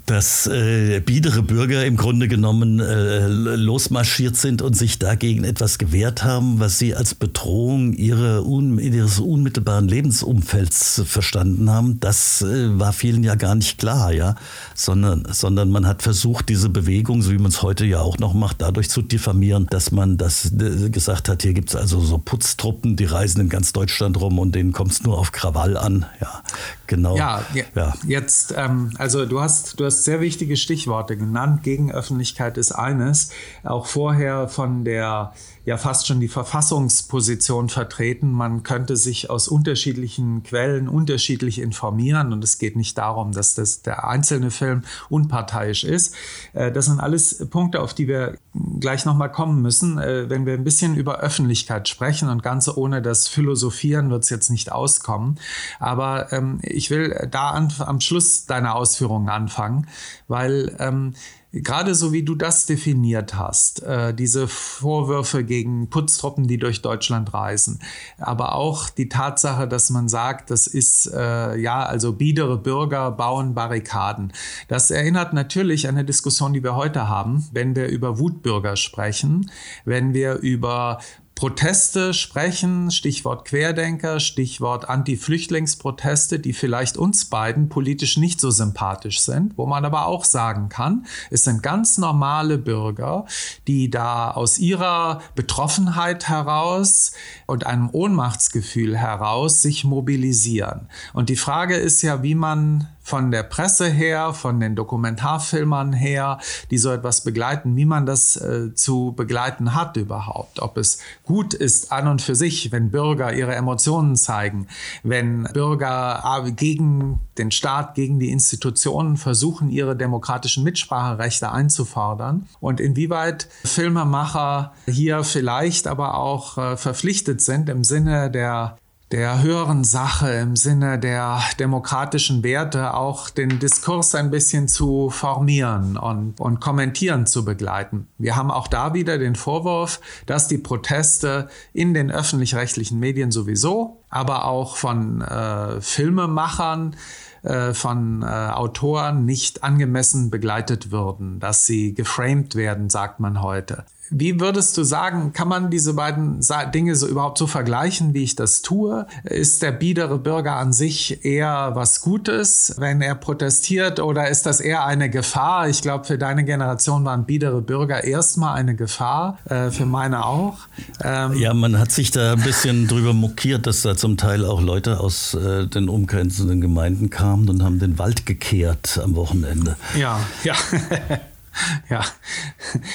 dass 0.07 0.47
äh, 0.47 1.01
biedere 1.01 1.42
Bürger 1.42 1.85
im 1.85 1.97
Grunde 1.97 2.29
genommen 2.29 2.79
äh, 2.79 3.27
losmarschiert 3.27 4.37
sind 4.37 4.62
und 4.62 4.77
sich 4.77 5.01
dagegen 5.01 5.42
etwas 5.42 5.79
gewehrt 5.79 6.23
haben, 6.23 6.61
was 6.61 6.79
sie 6.79 6.95
als 6.95 7.16
Bedrohung 7.16 7.92
ihre 7.92 8.45
un 8.45 8.79
ihres 8.79 9.19
unmittelbaren 9.19 9.88
Lebensumfelds 9.88 11.03
verstanden 11.07 11.69
haben, 11.71 11.99
das 11.99 12.42
äh, 12.42 12.79
war 12.79 12.92
vielen 12.92 13.25
ja 13.25 13.35
gar 13.35 13.57
nicht 13.57 13.79
klar, 13.79 14.12
ja, 14.12 14.37
sondern, 14.75 15.27
sondern 15.33 15.71
man 15.71 15.88
hat 15.88 16.03
versucht, 16.03 16.49
diese 16.49 16.69
Bewegung, 16.69 17.23
so 17.23 17.33
wie 17.33 17.38
man 17.38 17.51
es 17.51 17.62
heute 17.62 17.85
ja 17.85 18.01
auch 18.01 18.19
noch 18.19 18.33
macht, 18.33 18.62
dadurch 18.62 18.88
zu 18.88 19.03
diffamieren, 19.03 19.66
dass 19.71 19.90
man 19.90 20.19
das 20.19 20.53
äh, 20.53 20.88
gesagt 20.90 21.29
hat, 21.29 21.42
hier 21.42 21.53
gibt 21.53 21.71
es 21.71 21.77
also 21.77 22.01
so 22.01 22.19
Putztruppen, 22.19 22.95
die 22.95 23.07
reisen 23.07 23.40
in 23.40 23.49
ganz 23.49 23.73
Deutschland 23.73 24.21
rum 24.21 24.38
und 24.38 24.55
denen 24.55 24.73
kommt 24.73 24.92
es 24.92 25.03
nur 25.03 25.19
auf 25.19 25.33
Krawall 25.33 25.77
an, 25.77 26.07
ja, 26.21 26.42
genau. 26.87 27.16
Ja, 27.16 27.45
ja. 27.75 27.95
jetzt, 28.07 28.55
ähm, 28.57 28.92
also 28.99 29.27
du 29.27 29.40
hast, 29.40 29.81
du 29.81 29.85
hast 29.85 29.95
hast 29.96 30.04
sehr 30.04 30.20
wichtige 30.20 30.56
Stichworte 30.56 31.16
genannt. 31.16 31.62
Gegenöffentlichkeit 31.62 32.59
ist 32.59 32.72
eines. 32.72 33.30
Auch 33.64 33.87
vorher 33.87 34.48
von 34.48 34.85
der 34.85 35.32
ja 35.66 35.76
fast 35.76 36.06
schon 36.06 36.20
die 36.20 36.28
Verfassungsposition 36.28 37.68
vertreten. 37.68 38.30
Man 38.30 38.62
könnte 38.62 38.96
sich 38.96 39.28
aus 39.30 39.48
unterschiedlichen 39.48 40.44
Quellen 40.44 40.88
unterschiedlich 40.88 41.61
informieren 41.61 42.32
und 42.32 42.44
es 42.44 42.59
geht 42.59 42.76
nicht 42.76 42.96
darum, 42.96 43.32
dass 43.32 43.54
das 43.54 43.82
der 43.82 44.06
einzelne 44.09 44.52
Film 44.52 44.82
unparteiisch 45.11 45.82
ist. 45.82 46.14
Äh, 46.52 46.70
das 46.70 46.87
sind 46.87 47.00
alles 47.00 47.48
Punkte, 47.48 47.82
auf 47.82 47.94
die 47.94 48.06
wir 48.06 48.38
gleich 48.78 49.04
nochmal 49.04 49.30
kommen 49.32 49.61
müssen. 49.61 49.98
Äh, 49.98 50.30
wenn 50.30 50.46
wir 50.46 50.54
ein 50.54 50.62
bisschen 50.62 50.94
über 50.94 51.18
Öffentlichkeit 51.18 51.88
sprechen 51.88 52.28
und 52.28 52.44
ganz 52.44 52.68
ohne 52.68 53.02
das 53.02 53.26
Philosophieren 53.26 54.09
wird 54.09 54.22
es 54.22 54.30
jetzt 54.30 54.50
nicht 54.50 54.70
auskommen. 54.70 55.40
Aber 55.80 56.32
ähm, 56.32 56.61
ich 56.62 56.90
will 56.90 57.28
da 57.28 57.50
am 57.50 58.00
Schluss 58.00 58.46
deiner 58.46 58.76
Ausführungen 58.76 59.28
anfangen, 59.28 59.86
weil 60.29 60.75
ähm, 60.79 61.14
gerade 61.53 61.94
so 61.94 62.12
wie 62.12 62.22
du 62.22 62.35
das 62.35 62.66
definiert 62.66 63.35
hast, 63.35 63.83
äh, 63.83 64.14
diese 64.14 64.49
Vorwürfe 64.49 65.44
gegen 65.44 65.88
Putztruppen, 65.88 66.46
die 66.46 66.59
durch 66.59 66.83
Deutschland 66.83 67.33
reisen, 67.33 67.81
aber 68.18 68.55
auch 68.55 68.90
die 68.90 69.09
Tatsache, 69.09 69.66
dass 69.66 69.90
man 69.90 70.09
sagt, 70.09 70.51
das 70.51 70.66
ist 70.66 71.07
äh, 71.12 71.57
ja, 71.57 71.83
also 71.85 72.12
biedere 72.12 72.59
Bürger 72.59 73.11
bauen 73.11 73.55
Barrikaden. 73.55 74.33
Das 74.68 74.90
erinnert 74.90 75.33
natürlich 75.33 75.88
an 75.88 75.96
eine 75.96 76.05
Diskussion, 76.05 76.53
die 76.53 76.62
wir 76.62 76.77
heute 76.77 77.09
haben, 77.09 77.46
wenn 77.53 77.75
wir 77.77 77.87
über 77.88 78.18
Wutbürger 78.18 78.77
sprechen, 78.77 79.51
wenn 79.85 80.14
wir 80.14 80.35
über 80.37 80.99
Proteste 81.37 82.14
sprechen, 82.14 82.90
Stichwort 82.90 83.44
Querdenker, 83.44 84.20
Stichwort 84.20 84.88
Anti-Flüchtlingsproteste, 84.88 86.38
die 86.38 86.55
vielleicht 86.55 86.96
uns 86.96 87.27
beiden 87.27 87.68
politisch 87.68 88.16
nicht 88.16 88.40
so 88.40 88.51
sympathisch 88.51 89.20
sind, 89.20 89.53
wo 89.59 89.66
man 89.66 89.85
aber 89.85 90.07
auch 90.07 90.25
sagen 90.25 90.70
kann, 90.70 91.05
es 91.31 91.44
sind 91.44 91.62
ganz 91.62 91.99
normale 91.99 92.57
Bürger, 92.57 93.27
die 93.66 93.90
da 93.90 94.31
aus 94.31 94.59
ihrer 94.59 95.20
Betroffenheit 95.35 96.27
heraus 96.27 97.12
und 97.44 97.66
einem 97.66 97.90
Ohnmachtsgefühl 97.92 98.96
heraus 98.96 99.61
sich 99.61 99.85
mobilisieren. 99.85 100.88
Und 101.12 101.29
die 101.29 101.37
Frage 101.37 101.77
ist 101.77 102.01
ja, 102.01 102.22
wie 102.22 102.35
man 102.35 102.88
von 103.07 103.31
der 103.31 103.45
Presse 103.45 103.87
her, 103.87 104.35
von 104.35 104.59
den 104.59 104.75
Dokumentarfilmern 104.75 105.92
her, 105.92 106.40
die 106.73 106.79
so 106.79 106.90
etwas 106.90 107.21
begleiten, 107.23 107.77
wie 107.77 107.85
man 107.85 108.05
das 108.05 108.35
äh, 108.35 108.75
zu 108.75 109.14
begleiten 109.16 109.77
hat 109.77 109.97
überhaupt. 109.97 110.61
Ob 110.61 110.77
es 110.77 110.99
gut 111.23 111.55
ist 111.55 111.92
an 111.92 112.09
und 112.09 112.21
für 112.21 112.35
sich, 112.35 112.73
wenn 112.73 112.90
Bürger 112.90 113.33
ihre 113.33 113.55
Emotionen 113.55 114.16
zeigen, 114.16 114.66
wenn 115.05 115.45
Bürger 115.53 116.45
äh, 116.45 116.51
gegen 116.51 117.21
den 117.38 117.53
Staat, 117.53 117.95
gegen 117.95 118.19
die 118.19 118.31
Institutionen 118.33 119.16
versuchen, 119.16 119.71
ihre 119.71 119.95
demokratischen 119.95 120.64
Mitspracherechte 120.64 121.53
einzufordern 121.53 122.49
und 122.59 122.81
inwieweit 122.81 123.49
Filmemacher 123.64 124.73
hier 124.87 125.23
vielleicht 125.23 125.87
aber 125.87 126.16
auch 126.16 126.59
äh, 126.59 126.77
verpflichtet 126.77 127.40
sind 127.40 127.69
im 127.69 127.85
Sinne 127.85 128.33
der 128.33 128.79
der 129.12 129.40
höheren 129.40 129.85
Sache 129.85 130.33
im 130.33 130.57
Sinne 130.57 130.99
der 130.99 131.40
demokratischen 131.61 132.42
Werte 132.42 132.95
auch 132.95 133.31
den 133.31 133.61
Diskurs 133.61 134.16
ein 134.16 134.31
bisschen 134.33 134.66
zu 134.66 135.11
formieren 135.11 135.97
und, 135.97 136.40
und 136.40 136.61
kommentieren 136.61 137.27
zu 137.27 137.45
begleiten. 137.45 138.09
Wir 138.19 138.35
haben 138.35 138.51
auch 138.51 138.66
da 138.66 138.95
wieder 138.95 139.19
den 139.19 139.37
Vorwurf, 139.37 140.01
dass 140.27 140.49
die 140.49 140.59
Proteste 140.59 141.49
in 141.73 141.95
den 141.95 142.11
öffentlich-rechtlichen 142.11 142.99
Medien 142.99 143.31
sowieso, 143.31 144.03
aber 144.11 144.47
auch 144.47 144.77
von 144.77 145.21
äh, 145.21 145.81
Filmemachern, 145.81 146.97
äh, 147.45 147.75
von 147.75 148.23
äh, 148.23 148.27
Autoren 148.27 149.25
nicht 149.25 149.62
angemessen 149.62 150.31
begleitet 150.31 150.90
würden, 150.90 151.38
dass 151.38 151.64
sie 151.64 151.95
geframed 151.95 152.57
werden, 152.57 152.90
sagt 152.90 153.21
man 153.21 153.40
heute. 153.40 153.85
Wie 154.11 154.40
würdest 154.40 154.77
du 154.77 154.85
sagen, 154.85 155.33
kann 155.33 155.49
man 155.49 155.71
diese 155.71 155.95
beiden 155.95 156.40
Dinge 156.75 156.95
so 156.95 157.07
überhaupt 157.07 157.38
so 157.38 157.47
vergleichen, 157.47 158.14
wie 158.14 158.23
ich 158.23 158.37
das 158.37 158.62
tue? 158.62 159.07
Ist 159.25 159.62
der 159.62 159.73
biedere 159.73 160.19
Bürger 160.19 160.57
an 160.57 160.73
sich 160.73 161.25
eher 161.25 161.73
was 161.75 162.01
Gutes, 162.01 162.75
wenn 162.79 163.01
er 163.01 163.14
protestiert, 163.14 164.01
oder 164.01 164.29
ist 164.29 164.47
das 164.47 164.61
eher 164.61 164.85
eine 164.87 165.11
Gefahr? 165.11 165.69
Ich 165.69 165.83
glaube, 165.83 166.05
für 166.05 166.19
deine 166.19 166.45
Generation 166.45 167.05
waren 167.05 167.25
biedere 167.25 167.62
Bürger 167.62 168.05
erstmal 168.05 168.57
eine 168.57 168.77
Gefahr, 168.77 169.38
äh, 169.47 169.71
für 169.71 169.87
meine 169.87 170.25
auch. 170.25 170.59
Ähm 171.03 171.35
ja, 171.35 171.53
man 171.55 171.79
hat 171.79 171.92
sich 171.92 172.11
da 172.11 172.33
ein 172.33 172.42
bisschen 172.42 172.87
drüber 172.88 173.12
mokiert, 173.12 173.66
dass 173.66 173.83
da 173.83 173.97
zum 173.97 174.16
Teil 174.16 174.45
auch 174.45 174.61
Leute 174.61 175.01
aus 175.01 175.35
äh, 175.35 175.66
den 175.66 175.88
umgrenzenden 175.88 176.61
Gemeinden 176.61 177.11
kamen 177.11 177.49
und 177.49 177.62
haben 177.62 177.79
den 177.79 177.99
Wald 177.99 178.27
gekehrt 178.27 179.01
am 179.03 179.16
Wochenende. 179.16 179.77
Ja, 179.99 180.21
ja. 180.45 180.55
Ja, 181.88 182.05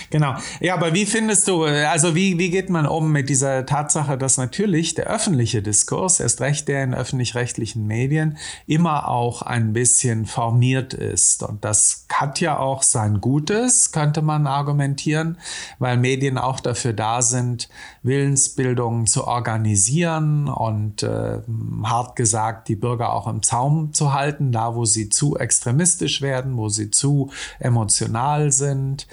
genau. 0.09 0.35
Ja, 0.59 0.75
aber 0.75 0.93
wie 0.93 1.05
findest 1.05 1.47
du, 1.47 1.63
also 1.63 2.15
wie, 2.15 2.37
wie 2.37 2.49
geht 2.49 2.69
man 2.69 2.85
um 2.85 3.11
mit 3.11 3.29
dieser 3.29 3.65
Tatsache, 3.65 4.17
dass 4.17 4.37
natürlich 4.37 4.95
der 4.95 5.07
öffentliche 5.07 5.61
Diskurs, 5.61 6.19
erst 6.19 6.41
recht 6.41 6.67
der 6.67 6.83
in 6.83 6.93
öffentlich-rechtlichen 6.93 7.87
Medien, 7.87 8.37
immer 8.67 9.07
auch 9.07 9.41
ein 9.41 9.73
bisschen 9.73 10.25
formiert 10.25 10.93
ist. 10.93 11.43
Und 11.43 11.63
das 11.63 12.05
hat 12.11 12.39
ja 12.39 12.57
auch 12.57 12.83
sein 12.83 13.21
Gutes, 13.21 13.91
könnte 13.91 14.21
man 14.21 14.45
argumentieren, 14.45 15.37
weil 15.79 15.97
Medien 15.97 16.37
auch 16.37 16.59
dafür 16.59 16.93
da 16.93 17.21
sind, 17.21 17.69
Willensbildung 18.03 19.07
zu 19.07 19.25
organisieren 19.25 20.49
und 20.49 21.03
äh, 21.03 21.39
hart 21.83 22.15
gesagt, 22.15 22.67
die 22.67 22.75
Bürger 22.75 23.13
auch 23.13 23.27
im 23.27 23.41
Zaum 23.41 23.93
zu 23.93 24.13
halten, 24.13 24.51
da 24.51 24.75
wo 24.75 24.85
sie 24.85 25.09
zu 25.09 25.37
extremistisch 25.37 26.21
werden, 26.21 26.57
wo 26.57 26.69
sie 26.69 26.91
zu 26.91 27.31
emotional 27.59 28.50
sind, 28.51 29.07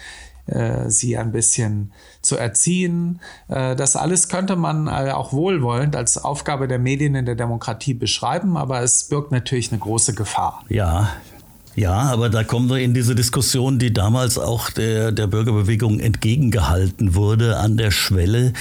äh, 0.47 0.89
sie 0.89 1.17
ein 1.17 1.33
bisschen 1.33 1.93
zu 2.23 2.37
erziehen. 2.37 3.21
Äh, 3.49 3.77
das 3.77 3.97
alles 3.97 4.29
könnte 4.29 4.57
man 4.57 4.87
äh, 4.87 5.13
auch 5.13 5.33
wohlwollend 5.33 5.95
als 5.95 6.23
Aufgabe 6.23 6.69
der 6.69 6.79
Medien 6.79 7.15
in 7.15 7.27
der 7.27 7.35
Demokratie 7.35 7.95
beschreiben, 7.95 8.57
aber 8.57 8.81
es 8.81 9.09
birgt 9.09 9.31
natürlich 9.31 9.71
eine 9.73 9.81
große 9.81 10.15
Gefahr. 10.15 10.65
Ja, 10.69 11.11
ja, 11.79 11.93
aber 11.93 12.29
da 12.29 12.43
kommen 12.43 12.69
wir 12.69 12.79
in 12.79 12.93
diese 12.93 13.15
Diskussion, 13.15 13.79
die 13.79 13.93
damals 13.93 14.37
auch 14.37 14.71
der, 14.71 15.13
der 15.13 15.29
Bürgerbewegung 15.29 16.01
entgegengehalten 16.01 17.15
wurde, 17.15 17.59
an 17.59 17.77
der 17.77 17.93
Schwelle, 17.93 18.53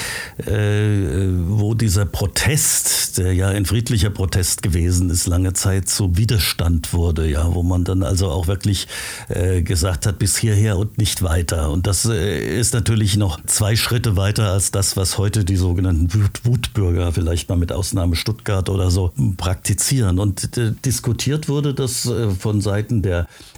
äh, 0.45 1.31
wo 1.47 1.73
dieser 1.73 2.05
Protest, 2.05 3.17
der 3.17 3.33
ja 3.33 3.47
ein 3.47 3.65
friedlicher 3.65 4.11
Protest 4.11 4.61
gewesen 4.61 5.09
ist, 5.09 5.25
lange 5.25 5.53
Zeit 5.53 5.89
zu 5.89 6.15
Widerstand 6.15 6.93
wurde, 6.93 7.27
ja, 7.27 7.55
wo 7.55 7.63
man 7.63 7.85
dann 7.85 8.03
also 8.03 8.29
auch 8.29 8.45
wirklich 8.45 8.87
äh, 9.29 9.63
gesagt 9.63 10.05
hat, 10.05 10.19
bis 10.19 10.37
hierher 10.37 10.77
und 10.77 10.99
nicht 10.99 11.23
weiter. 11.23 11.71
Und 11.71 11.87
das 11.87 12.05
äh, 12.05 12.59
ist 12.59 12.75
natürlich 12.75 13.17
noch 13.17 13.43
zwei 13.47 13.75
Schritte 13.75 14.15
weiter 14.15 14.51
als 14.51 14.69
das, 14.69 14.95
was 14.95 15.17
heute 15.17 15.43
die 15.43 15.57
sogenannten 15.57 16.13
Wut 16.13 16.41
Wutbürger, 16.43 17.11
vielleicht 17.13 17.49
mal 17.49 17.57
mit 17.57 17.71
Ausnahme 17.71 18.15
Stuttgart 18.15 18.69
oder 18.69 18.91
so, 18.91 19.11
praktizieren. 19.37 20.19
Und 20.19 20.55
äh, 20.55 20.73
diskutiert 20.85 21.49
wurde 21.49 21.73
das 21.73 22.05
äh, 22.05 22.29
von 22.29 22.61
Seiten 22.61 23.01
der 23.01 23.06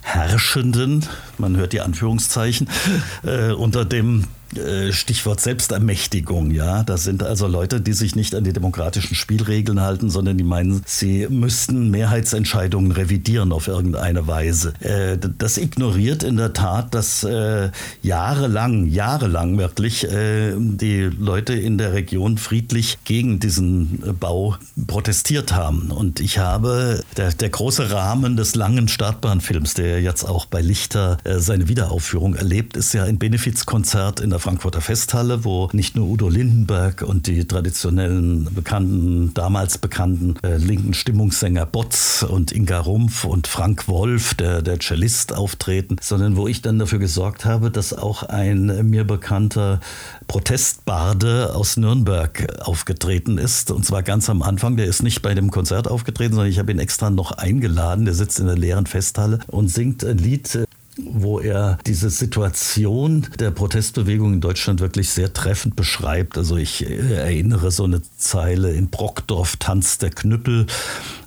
Herrschenden, 0.01 1.05
man 1.37 1.57
hört 1.57 1.73
die 1.73 1.81
Anführungszeichen, 1.81 2.69
äh, 3.23 3.51
unter 3.51 3.85
dem 3.85 4.25
Stichwort 4.91 5.39
Selbstermächtigung, 5.41 6.51
ja. 6.51 6.83
Das 6.83 7.03
sind 7.03 7.23
also 7.23 7.47
Leute, 7.47 7.81
die 7.81 7.93
sich 7.93 8.15
nicht 8.15 8.33
an 8.35 8.43
die 8.43 8.53
demokratischen 8.53 9.15
Spielregeln 9.15 9.81
halten, 9.81 10.09
sondern 10.09 10.37
die 10.37 10.43
meinen, 10.43 10.81
sie 10.85 11.27
müssten 11.29 11.89
Mehrheitsentscheidungen 11.91 12.91
revidieren 12.91 13.51
auf 13.51 13.67
irgendeine 13.67 14.27
Weise. 14.27 14.73
Äh, 14.79 15.17
das 15.37 15.57
ignoriert 15.57 16.23
in 16.23 16.37
der 16.37 16.53
Tat, 16.53 16.93
dass 16.93 17.23
äh, 17.23 17.69
jahrelang, 18.01 18.85
jahrelang 18.87 19.57
wirklich 19.57 20.07
die 20.09 21.01
Leute 21.01 21.53
in 21.53 21.77
der 21.77 21.93
Region 21.93 22.37
friedlich 22.37 22.97
gegen 23.03 23.39
diesen 23.39 24.01
Bau 24.19 24.55
protestiert 24.87 25.53
haben. 25.53 25.91
Und 25.91 26.19
ich 26.19 26.39
habe 26.39 27.03
der, 27.17 27.31
der 27.31 27.49
große 27.49 27.91
Rahmen 27.91 28.37
des 28.37 28.55
langen 28.55 28.87
Startbahnfilms, 28.87 29.73
der 29.73 30.01
jetzt 30.01 30.23
auch 30.23 30.45
bei 30.45 30.61
Lichter 30.61 31.17
seine 31.25 31.67
Wiederaufführung 31.67 32.35
erlebt, 32.35 32.77
ist 32.77 32.93
ja 32.93 33.03
ein 33.03 33.19
Benefizkonzert 33.19 34.19
in 34.19 34.29
der 34.29 34.38
Frankfurter 34.39 34.81
Festhalle, 34.81 35.43
wo 35.43 35.69
nicht 35.73 35.95
nur 35.95 36.07
Udo 36.07 36.29
Lindenberg 36.29 37.01
und 37.01 37.27
die 37.27 37.45
traditionellen 37.45 38.47
bekannten, 38.53 39.33
damals 39.33 39.77
bekannten 39.77 40.35
äh, 40.43 40.57
linken 40.57 40.93
Stimmungssänger 40.93 41.65
Botz 41.65 42.25
und 42.27 42.51
Inga 42.51 42.79
Rumpf 42.79 43.25
und 43.25 43.47
Frank 43.47 43.87
Wolf, 43.87 44.33
der, 44.33 44.61
der 44.61 44.79
Cellist, 44.79 45.35
auftreten, 45.35 45.97
sondern 46.01 46.35
wo 46.35 46.47
ich 46.47 46.61
dann 46.61 46.79
dafür 46.79 46.99
gesorgt 46.99 47.45
habe, 47.45 47.71
dass 47.71 47.93
auch 47.93 48.23
ein 48.23 48.89
mir 48.89 49.03
bekannter 49.03 49.79
Protestbarde 50.27 51.55
aus 51.55 51.77
Nürnberg 51.77 52.59
aufgetreten 52.61 53.37
ist. 53.37 53.71
Und 53.71 53.85
zwar 53.85 54.03
ganz 54.03 54.29
am 54.29 54.41
Anfang. 54.41 54.77
Der 54.77 54.85
ist 54.85 55.03
nicht 55.03 55.21
bei 55.21 55.33
dem 55.33 55.51
Konzert 55.51 55.87
aufgetreten, 55.87 56.35
sondern 56.35 56.51
ich 56.51 56.59
habe 56.59 56.71
ihn 56.71 56.79
extra 56.79 57.09
noch 57.09 57.31
eingeladen. 57.31 58.05
Der 58.05 58.13
sitzt 58.13 58.39
in 58.39 58.45
der 58.45 58.57
leeren 58.57 58.85
Festhalle 58.85 59.39
und 59.47 59.69
singt 59.69 60.03
ein 60.03 60.17
Lied 60.17 60.67
wo 61.11 61.39
er 61.39 61.77
diese 61.85 62.09
Situation 62.09 63.27
der 63.39 63.51
Protestbewegung 63.51 64.33
in 64.33 64.41
Deutschland 64.41 64.79
wirklich 64.79 65.09
sehr 65.09 65.33
treffend 65.33 65.75
beschreibt. 65.75 66.37
Also 66.37 66.57
ich 66.57 66.85
äh, 66.87 67.13
erinnere 67.13 67.71
so 67.71 67.83
eine 67.83 68.01
Zeile 68.17 68.71
in 68.71 68.89
Brockdorf 68.89 69.57
tanzt 69.57 70.01
der 70.01 70.09
Knüppel 70.09 70.67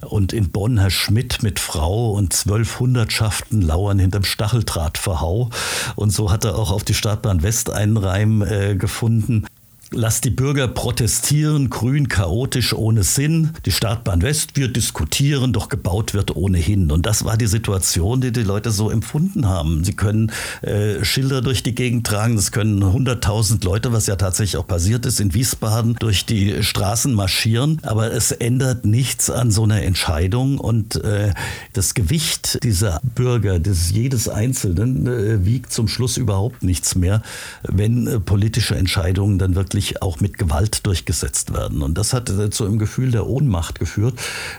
und 0.01 0.33
in 0.33 0.51
Bonn 0.51 0.79
Herr 0.79 0.91
Schmidt 0.91 1.43
mit 1.43 1.59
Frau 1.61 2.13
und 2.13 2.33
zwölf 2.33 2.81
Hundertschaften 2.81 3.63
lauern 3.63 3.99
hinterm 3.99 4.25
Stacheldrahtverhau. 4.25 5.51
Und 5.97 6.11
so 6.11 6.31
hat 6.31 6.45
er 6.45 6.57
auch 6.57 6.71
auf 6.71 6.85
die 6.85 6.95
Startbahn 6.95 7.43
West 7.43 7.71
einen 7.71 7.97
Reim 7.97 8.43
äh, 8.43 8.75
gefunden. 8.77 9.47
Lass 9.95 10.23
die 10.23 10.31
Bürger 10.31 10.69
protestieren, 10.69 11.69
grün, 11.69 12.09
chaotisch, 12.09 12.73
ohne 12.73 13.03
Sinn. 13.03 13.51
Die 13.67 13.73
Startbahn 13.73 14.23
West, 14.23 14.57
wir 14.57 14.69
diskutieren, 14.69 15.53
doch 15.53 15.69
gebaut 15.69 16.15
wird 16.15 16.35
ohnehin. 16.35 16.91
Und 16.91 17.05
das 17.05 17.27
war 17.27 17.37
die 17.37 17.47
Situation, 17.47 18.23
die 18.23 18.33
die 18.33 18.43
Leute 18.43 18.71
so 18.71 18.89
empfunden 18.89 19.49
haben. 19.49 19.85
Sie 19.85 19.93
können 19.93 20.33
äh, 20.63 21.05
Schilder 21.05 21.43
durch 21.43 21.63
die 21.63 21.75
Gegend 21.75 22.07
tragen, 22.07 22.37
das 22.37 22.53
können 22.53 22.83
100.000 22.83 23.63
Leute, 23.67 23.93
was 23.93 24.07
ja 24.07 24.17
tatsächlich 24.17 24.57
auch 24.57 24.67
passiert 24.67 25.05
ist, 25.05 25.21
in 25.21 25.35
Wiesbaden 25.35 25.97
durch 25.99 26.25
die 26.25 26.63
Straßen 26.63 27.13
marschieren. 27.13 27.79
Aber 27.83 28.13
es 28.13 28.33
ändert 28.33 28.87
nichts 28.87 29.29
an 29.29 29.51
so 29.51 29.65
einer 29.65 29.83
Entscheidung. 29.83 30.57
Und 30.57 31.05
äh, 31.05 31.35
das 31.75 31.93
Gewicht 31.93 32.65
dieser 32.65 32.99
Bürger, 33.15 33.59
des 33.59 33.91
jedes 33.91 34.31
Einzelnen, 34.31 35.07
äh, 35.07 35.45
wiegt 35.45 35.71
zum 35.71 35.87
Schluss 35.87 36.17
überhaupt 36.17 36.63
nichts 36.63 36.95
mehr, 36.95 37.23
wenn 37.63 38.07
äh, 38.07 38.21
politische 38.21 38.75
Entscheidungen 38.75 39.39
dann 39.39 39.55
wirklich 39.55 39.82
wirklich 39.83 40.03
auch 40.03 40.21
mit 40.21 40.39
Gewalt 40.39 40.87
durchgesetzt 40.87 41.53
werden. 41.53 41.83
Und 41.83 41.99
das 41.99 42.13
hat 42.13 42.33
zu 42.51 42.65
einem 42.65 42.79
Gefühl 42.79 43.11
der 43.11 43.27
Ohnmacht 43.27 43.81
geführt, 43.81 44.15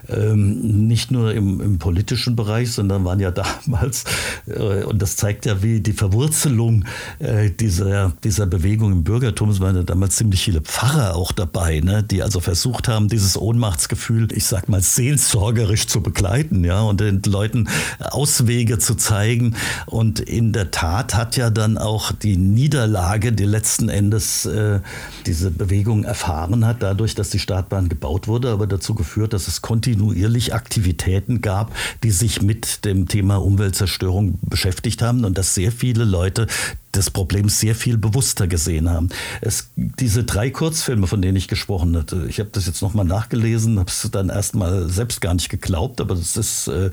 ähm, 0.09 0.87
nicht 0.87 1.11
nur 1.11 1.33
im, 1.33 1.61
im, 1.61 1.79
politischen 1.79 2.35
Bereich, 2.35 2.71
sondern 2.71 3.05
waren 3.05 3.19
ja 3.19 3.31
damals, 3.65 4.03
äh, 4.47 4.83
und 4.83 5.01
das 5.01 5.15
zeigt 5.15 5.45
ja, 5.45 5.63
wie 5.63 5.79
die 5.79 5.93
Verwurzelung 5.93 6.83
äh, 7.19 7.49
dieser, 7.49 8.11
dieser 8.23 8.45
Bewegung 8.45 8.91
im 8.91 9.03
Bürgertum, 9.03 9.49
es 9.49 9.61
waren 9.61 9.77
ja 9.77 9.83
damals 9.83 10.17
ziemlich 10.17 10.43
viele 10.43 10.61
Pfarrer 10.61 11.15
auch 11.15 11.31
dabei, 11.31 11.79
ne, 11.79 12.03
die 12.03 12.21
also 12.21 12.41
versucht 12.41 12.89
haben, 12.89 13.07
dieses 13.07 13.37
Ohnmachtsgefühl, 13.37 14.27
ich 14.33 14.45
sag 14.45 14.67
mal, 14.67 14.81
seelsorgerisch 14.81 15.87
zu 15.87 16.01
begleiten, 16.01 16.65
ja, 16.65 16.81
und 16.81 16.99
den 16.99 17.21
Leuten 17.25 17.69
Auswege 17.99 18.77
zu 18.77 18.95
zeigen. 18.95 19.55
Und 19.85 20.19
in 20.19 20.51
der 20.51 20.71
Tat 20.71 21.15
hat 21.15 21.37
ja 21.37 21.49
dann 21.49 21.77
auch 21.77 22.11
die 22.11 22.35
Niederlage, 22.35 23.31
die 23.31 23.45
letzten 23.45 23.87
Endes 23.87 24.45
äh, 24.45 24.79
diese 25.25 25.51
Bewegung 25.51 26.03
erfahren 26.03 26.65
hat, 26.65 26.81
dadurch, 26.81 27.15
dass 27.15 27.29
die 27.29 27.39
Startbahn 27.39 27.89
gebaut 27.89 28.27
wurde, 28.27 28.51
aber 28.51 28.67
dazu 28.67 28.95
geführt, 28.95 29.33
dass 29.33 29.47
es 29.47 29.61
kontinuierlich 29.61 30.53
Aktivitäten 30.53 31.41
gab, 31.41 31.73
die 32.03 32.11
sich 32.11 32.41
mit 32.41 32.85
dem 32.85 33.07
Thema 33.07 33.37
Umweltzerstörung 33.37 34.39
beschäftigt 34.41 35.01
haben 35.01 35.25
und 35.25 35.37
dass 35.37 35.53
sehr 35.53 35.71
viele 35.71 36.03
Leute 36.03 36.47
des 36.95 37.09
Problems 37.09 37.59
sehr 37.59 37.75
viel 37.75 37.97
bewusster 37.97 38.47
gesehen 38.47 38.89
haben. 38.89 39.09
Es, 39.41 39.69
diese 39.75 40.23
drei 40.23 40.49
Kurzfilme, 40.49 41.07
von 41.07 41.21
denen 41.21 41.35
ich 41.35 41.47
gesprochen 41.47 41.95
hatte, 41.97 42.25
ich 42.27 42.39
habe 42.39 42.49
das 42.51 42.65
jetzt 42.65 42.81
nochmal 42.81 43.05
nachgelesen, 43.05 43.79
habe 43.79 43.89
es 43.89 44.07
dann 44.11 44.29
erstmal 44.29 44.89
selbst 44.89 45.21
gar 45.21 45.33
nicht 45.33 45.49
geglaubt, 45.49 46.01
aber 46.01 46.13
es 46.13 46.37
ist 46.37 46.67
äh, 46.67 46.91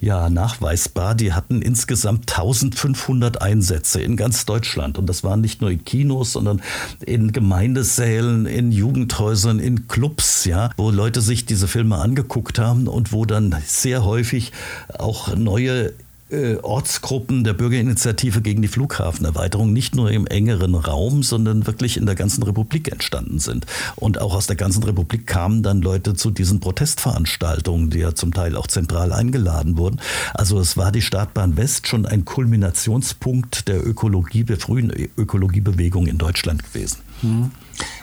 ja 0.00 0.30
nachweisbar. 0.30 1.14
Die 1.14 1.32
hatten 1.32 1.62
insgesamt 1.62 2.30
1500 2.30 3.42
Einsätze 3.42 4.00
in 4.00 4.16
ganz 4.16 4.44
Deutschland 4.46 4.98
und 4.98 5.06
das 5.06 5.24
waren 5.24 5.40
nicht 5.40 5.60
nur 5.60 5.70
in 5.70 5.84
Kinos, 5.84 6.32
sondern 6.32 6.62
in 7.04 7.32
Gemeindesälen, 7.32 8.46
in 8.46 8.72
Jugendhäusern, 8.72 9.58
in 9.58 9.88
Clubs, 9.88 10.44
ja, 10.44 10.70
wo 10.76 10.90
Leute 10.90 11.20
sich 11.20 11.44
diese 11.44 11.68
Filme 11.68 11.96
angeguckt 11.96 12.58
haben 12.58 12.86
und 12.86 13.12
wo 13.12 13.24
dann 13.24 13.54
sehr 13.66 14.04
häufig 14.04 14.52
auch 14.98 15.34
neue 15.34 15.92
äh, 16.30 16.56
Ortsgruppen 16.56 17.44
der 17.44 17.52
Bürgerinitiative 17.52 18.40
gegen 18.40 18.62
die 18.62 18.68
Flughafenerweiterung 18.68 19.72
nicht 19.72 19.94
nur 19.94 20.10
im 20.10 20.26
engeren 20.26 20.74
Raum, 20.74 21.22
sondern 21.22 21.66
wirklich 21.66 21.96
in 21.96 22.06
der 22.06 22.14
ganzen 22.14 22.42
Republik 22.42 22.90
entstanden 22.90 23.38
sind. 23.38 23.66
Und 23.96 24.20
auch 24.20 24.34
aus 24.34 24.46
der 24.46 24.56
ganzen 24.56 24.82
Republik 24.82 25.26
kamen 25.26 25.62
dann 25.62 25.82
Leute 25.82 26.14
zu 26.14 26.30
diesen 26.30 26.60
Protestveranstaltungen, 26.60 27.90
die 27.90 27.98
ja 27.98 28.14
zum 28.14 28.32
Teil 28.32 28.56
auch 28.56 28.66
zentral 28.66 29.12
eingeladen 29.12 29.76
wurden. 29.76 30.00
Also 30.34 30.58
es 30.58 30.76
war 30.76 30.92
die 30.92 31.02
Startbahn 31.02 31.56
West 31.56 31.86
schon 31.86 32.06
ein 32.06 32.24
Kulminationspunkt 32.24 33.68
der 33.68 33.86
Ökologie, 33.86 34.44
der 34.44 34.58
frühen 34.58 34.92
Ökologiebewegung 35.16 36.06
in 36.06 36.18
Deutschland 36.18 36.64
gewesen. 36.64 36.98
Mhm. 37.22 37.50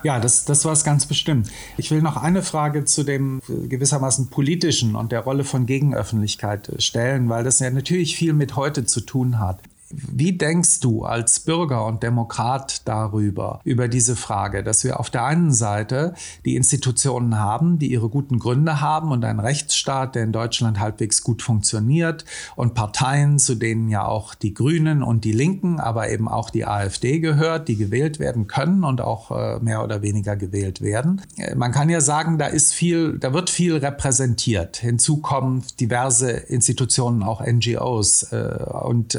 Ja, 0.03 0.19
das, 0.19 0.45
das 0.45 0.65
war 0.65 0.73
es 0.73 0.83
ganz 0.83 1.05
bestimmt. 1.05 1.49
Ich 1.77 1.91
will 1.91 2.01
noch 2.01 2.17
eine 2.17 2.41
Frage 2.41 2.85
zu 2.85 3.03
dem 3.03 3.41
gewissermaßen 3.47 4.29
politischen 4.29 4.95
und 4.95 5.11
der 5.11 5.21
Rolle 5.21 5.43
von 5.43 5.65
Gegenöffentlichkeit 5.65 6.71
stellen, 6.79 7.29
weil 7.29 7.43
das 7.43 7.59
ja 7.59 7.69
natürlich 7.69 8.15
viel 8.15 8.33
mit 8.33 8.55
heute 8.55 8.85
zu 8.85 9.01
tun 9.01 9.39
hat. 9.39 9.59
Wie 9.89 10.33
denkst 10.33 10.81
du 10.81 11.05
als 11.05 11.39
Bürger 11.39 11.85
und 11.85 12.03
Demokrat 12.03 12.81
darüber, 12.85 13.61
über 13.63 13.87
diese 13.87 14.17
Frage, 14.17 14.61
dass 14.61 14.83
wir 14.83 14.99
auf 14.99 15.09
der 15.09 15.23
einen 15.23 15.53
Seite 15.53 16.13
die 16.43 16.57
Institutionen 16.57 17.39
haben, 17.39 17.79
die 17.79 17.91
ihre 17.91 18.09
guten 18.09 18.37
Gründe 18.37 18.81
haben 18.81 19.11
und 19.11 19.23
einen 19.23 19.39
Rechtsstaat, 19.39 20.15
der 20.15 20.23
in 20.23 20.33
Deutschland 20.33 20.79
halbwegs 20.79 21.23
gut 21.23 21.41
funktioniert 21.41 22.25
und 22.57 22.73
Parteien, 22.73 23.39
zu 23.39 23.55
denen 23.55 23.87
ja 23.87 24.05
auch 24.05 24.35
die 24.35 24.53
Grünen 24.53 25.03
und 25.03 25.23
die 25.23 25.31
Linken, 25.31 25.79
aber 25.79 26.09
eben 26.09 26.27
auch 26.27 26.49
die 26.49 26.65
AfD 26.65 27.19
gehört, 27.19 27.69
die 27.69 27.77
gewählt 27.77 28.19
werden 28.19 28.47
können 28.47 28.83
und 28.83 28.99
auch 28.99 29.31
äh, 29.31 29.59
mehr 29.59 29.83
oder 29.83 30.01
weniger 30.01 30.35
gewählt 30.35 30.81
werden. 30.81 31.21
Äh, 31.37 31.55
man 31.55 31.71
kann 31.71 31.89
ja 31.89 32.01
sagen, 32.01 32.37
da 32.37 32.47
ist 32.47 32.73
viel, 32.73 33.19
da 33.19 33.33
wird 33.33 33.49
viel 33.49 33.77
repräsentiert. 33.77 34.77
Hinzu 34.77 35.17
kommen 35.17 35.63
diverse 35.79 36.31
Institutionen, 36.31 37.23
auch 37.23 37.41
NGOs 37.45 38.23
äh, 38.33 38.65
und 38.81 39.17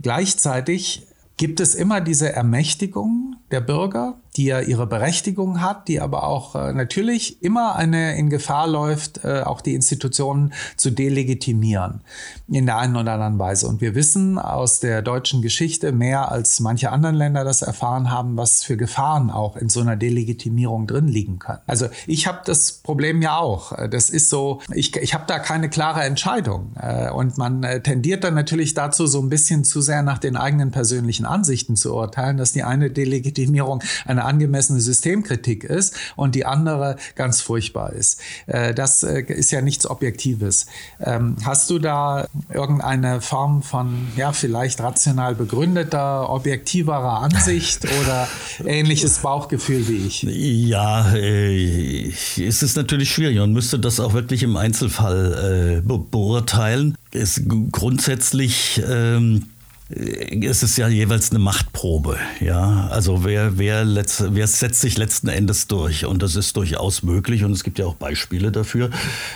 Gleichzeitig 0.00 1.06
gibt 1.36 1.60
es 1.60 1.74
immer 1.74 2.00
diese 2.00 2.32
Ermächtigung 2.32 3.36
der 3.50 3.60
Bürger, 3.60 4.20
die 4.36 4.46
ja 4.46 4.60
ihre 4.60 4.86
Berechtigung 4.86 5.60
hat, 5.60 5.86
die 5.86 6.00
aber 6.00 6.24
auch 6.24 6.54
äh, 6.56 6.72
natürlich 6.72 7.42
immer 7.42 7.76
eine 7.76 8.16
in 8.18 8.30
Gefahr 8.30 8.66
läuft, 8.66 9.24
äh, 9.24 9.42
auch 9.42 9.60
die 9.60 9.74
Institutionen 9.74 10.52
zu 10.76 10.90
delegitimieren 10.90 12.00
in 12.48 12.66
der 12.66 12.78
einen 12.78 12.96
oder 12.96 13.12
anderen 13.12 13.38
Weise. 13.38 13.68
Und 13.68 13.80
wir 13.80 13.94
wissen 13.94 14.38
aus 14.38 14.80
der 14.80 15.02
deutschen 15.02 15.40
Geschichte 15.40 15.92
mehr 15.92 16.32
als 16.32 16.58
manche 16.60 16.90
anderen 16.90 17.14
Länder 17.14 17.44
das 17.44 17.62
erfahren 17.62 18.10
haben, 18.10 18.36
was 18.36 18.64
für 18.64 18.76
Gefahren 18.76 19.30
auch 19.30 19.56
in 19.56 19.68
so 19.68 19.80
einer 19.80 19.96
Delegitimierung 19.96 20.86
drin 20.86 21.06
liegen 21.06 21.38
können. 21.38 21.60
Also 21.66 21.86
ich 22.06 22.26
habe 22.26 22.40
das 22.44 22.72
Problem 22.72 23.22
ja 23.22 23.38
auch. 23.38 23.72
Das 23.88 24.10
ist 24.10 24.30
so, 24.30 24.60
ich, 24.72 24.96
ich 24.96 25.14
habe 25.14 25.24
da 25.26 25.38
keine 25.38 25.70
klare 25.70 26.02
Entscheidung. 26.02 26.72
Äh, 26.80 27.10
und 27.10 27.38
man 27.38 27.62
äh, 27.62 27.82
tendiert 27.82 28.24
dann 28.24 28.34
natürlich 28.34 28.74
dazu, 28.74 29.06
so 29.06 29.20
ein 29.20 29.28
bisschen 29.28 29.62
zu 29.62 29.80
sehr 29.80 30.02
nach 30.02 30.18
den 30.18 30.36
eigenen 30.36 30.72
persönlichen 30.72 31.24
Ansichten 31.24 31.76
zu 31.76 31.94
urteilen, 31.94 32.36
dass 32.36 32.52
die 32.52 32.64
eine 32.64 32.90
Delegitimierung 32.90 33.82
eine 34.06 34.23
angemessene 34.24 34.80
Systemkritik 34.80 35.64
ist 35.64 35.96
und 36.16 36.34
die 36.34 36.44
andere 36.44 36.96
ganz 37.14 37.40
furchtbar 37.40 37.92
ist. 37.92 38.20
Äh, 38.46 38.74
das 38.74 39.02
äh, 39.02 39.22
ist 39.28 39.50
ja 39.50 39.60
nichts 39.60 39.88
Objektives. 39.88 40.66
Ähm, 41.00 41.36
hast 41.44 41.70
du 41.70 41.78
da 41.78 42.26
irgendeine 42.52 43.20
Form 43.20 43.62
von, 43.62 44.08
ja, 44.16 44.32
vielleicht 44.32 44.80
rational 44.80 45.34
begründeter, 45.34 46.30
objektiverer 46.30 47.20
Ansicht 47.20 47.86
oder 48.02 48.28
ähnliches 48.64 49.18
Bauchgefühl 49.18 49.88
wie 49.88 50.06
ich? 50.06 50.22
Ja, 50.22 51.14
äh, 51.14 52.08
es 52.08 52.62
ist 52.62 52.76
natürlich 52.76 53.10
schwierig. 53.10 53.38
Man 53.38 53.52
müsste 53.52 53.78
das 53.78 54.00
auch 54.00 54.12
wirklich 54.12 54.42
im 54.42 54.56
Einzelfall 54.56 55.82
beurteilen. 55.84 56.96
Es 57.12 57.42
grundsätzlich 57.70 58.82
ähm, 58.88 59.46
es 59.90 60.62
ist 60.62 60.78
ja 60.78 60.88
jeweils 60.88 61.30
eine 61.30 61.40
Machtprobe, 61.40 62.16
ja. 62.40 62.88
Also 62.90 63.22
wer, 63.22 63.58
wer, 63.58 63.84
letzt, 63.84 64.24
wer 64.34 64.46
setzt 64.46 64.80
sich 64.80 64.96
letzten 64.96 65.28
Endes 65.28 65.66
durch? 65.66 66.06
Und 66.06 66.22
das 66.22 66.36
ist 66.36 66.56
durchaus 66.56 67.02
möglich 67.02 67.44
und 67.44 67.52
es 67.52 67.64
gibt 67.64 67.78
ja 67.78 67.84
auch 67.84 67.94
Beispiele 67.94 68.50
dafür, 68.50 68.88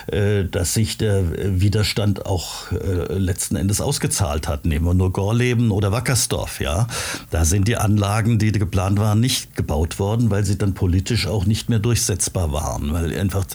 äh, 0.07 0.45
dass 0.45 0.73
sich 0.73 0.97
der 0.97 1.59
Widerstand 1.61 2.25
auch 2.25 2.71
äh, 2.71 3.13
letzten 3.13 3.57
Endes 3.57 3.79
ausgezahlt 3.79 4.47
hat. 4.47 4.65
Nehmen 4.65 4.85
wir 4.85 4.95
nur 4.95 5.13
Gorleben 5.13 5.69
oder 5.69 5.91
Wackersdorf, 5.91 6.59
ja. 6.59 6.87
Da 7.29 7.45
sind 7.45 7.67
die 7.67 7.77
Anlagen, 7.77 8.39
die 8.39 8.51
geplant 8.51 8.97
waren, 8.97 9.19
nicht 9.19 9.55
gebaut 9.55 9.99
worden, 9.99 10.31
weil 10.31 10.45
sie 10.45 10.57
dann 10.57 10.73
politisch 10.73 11.27
auch 11.27 11.45
nicht 11.45 11.69
mehr 11.69 11.79
durchsetzbar 11.79 12.51
waren, 12.51 12.91
weil 12.91 13.15
einfach 13.15 13.45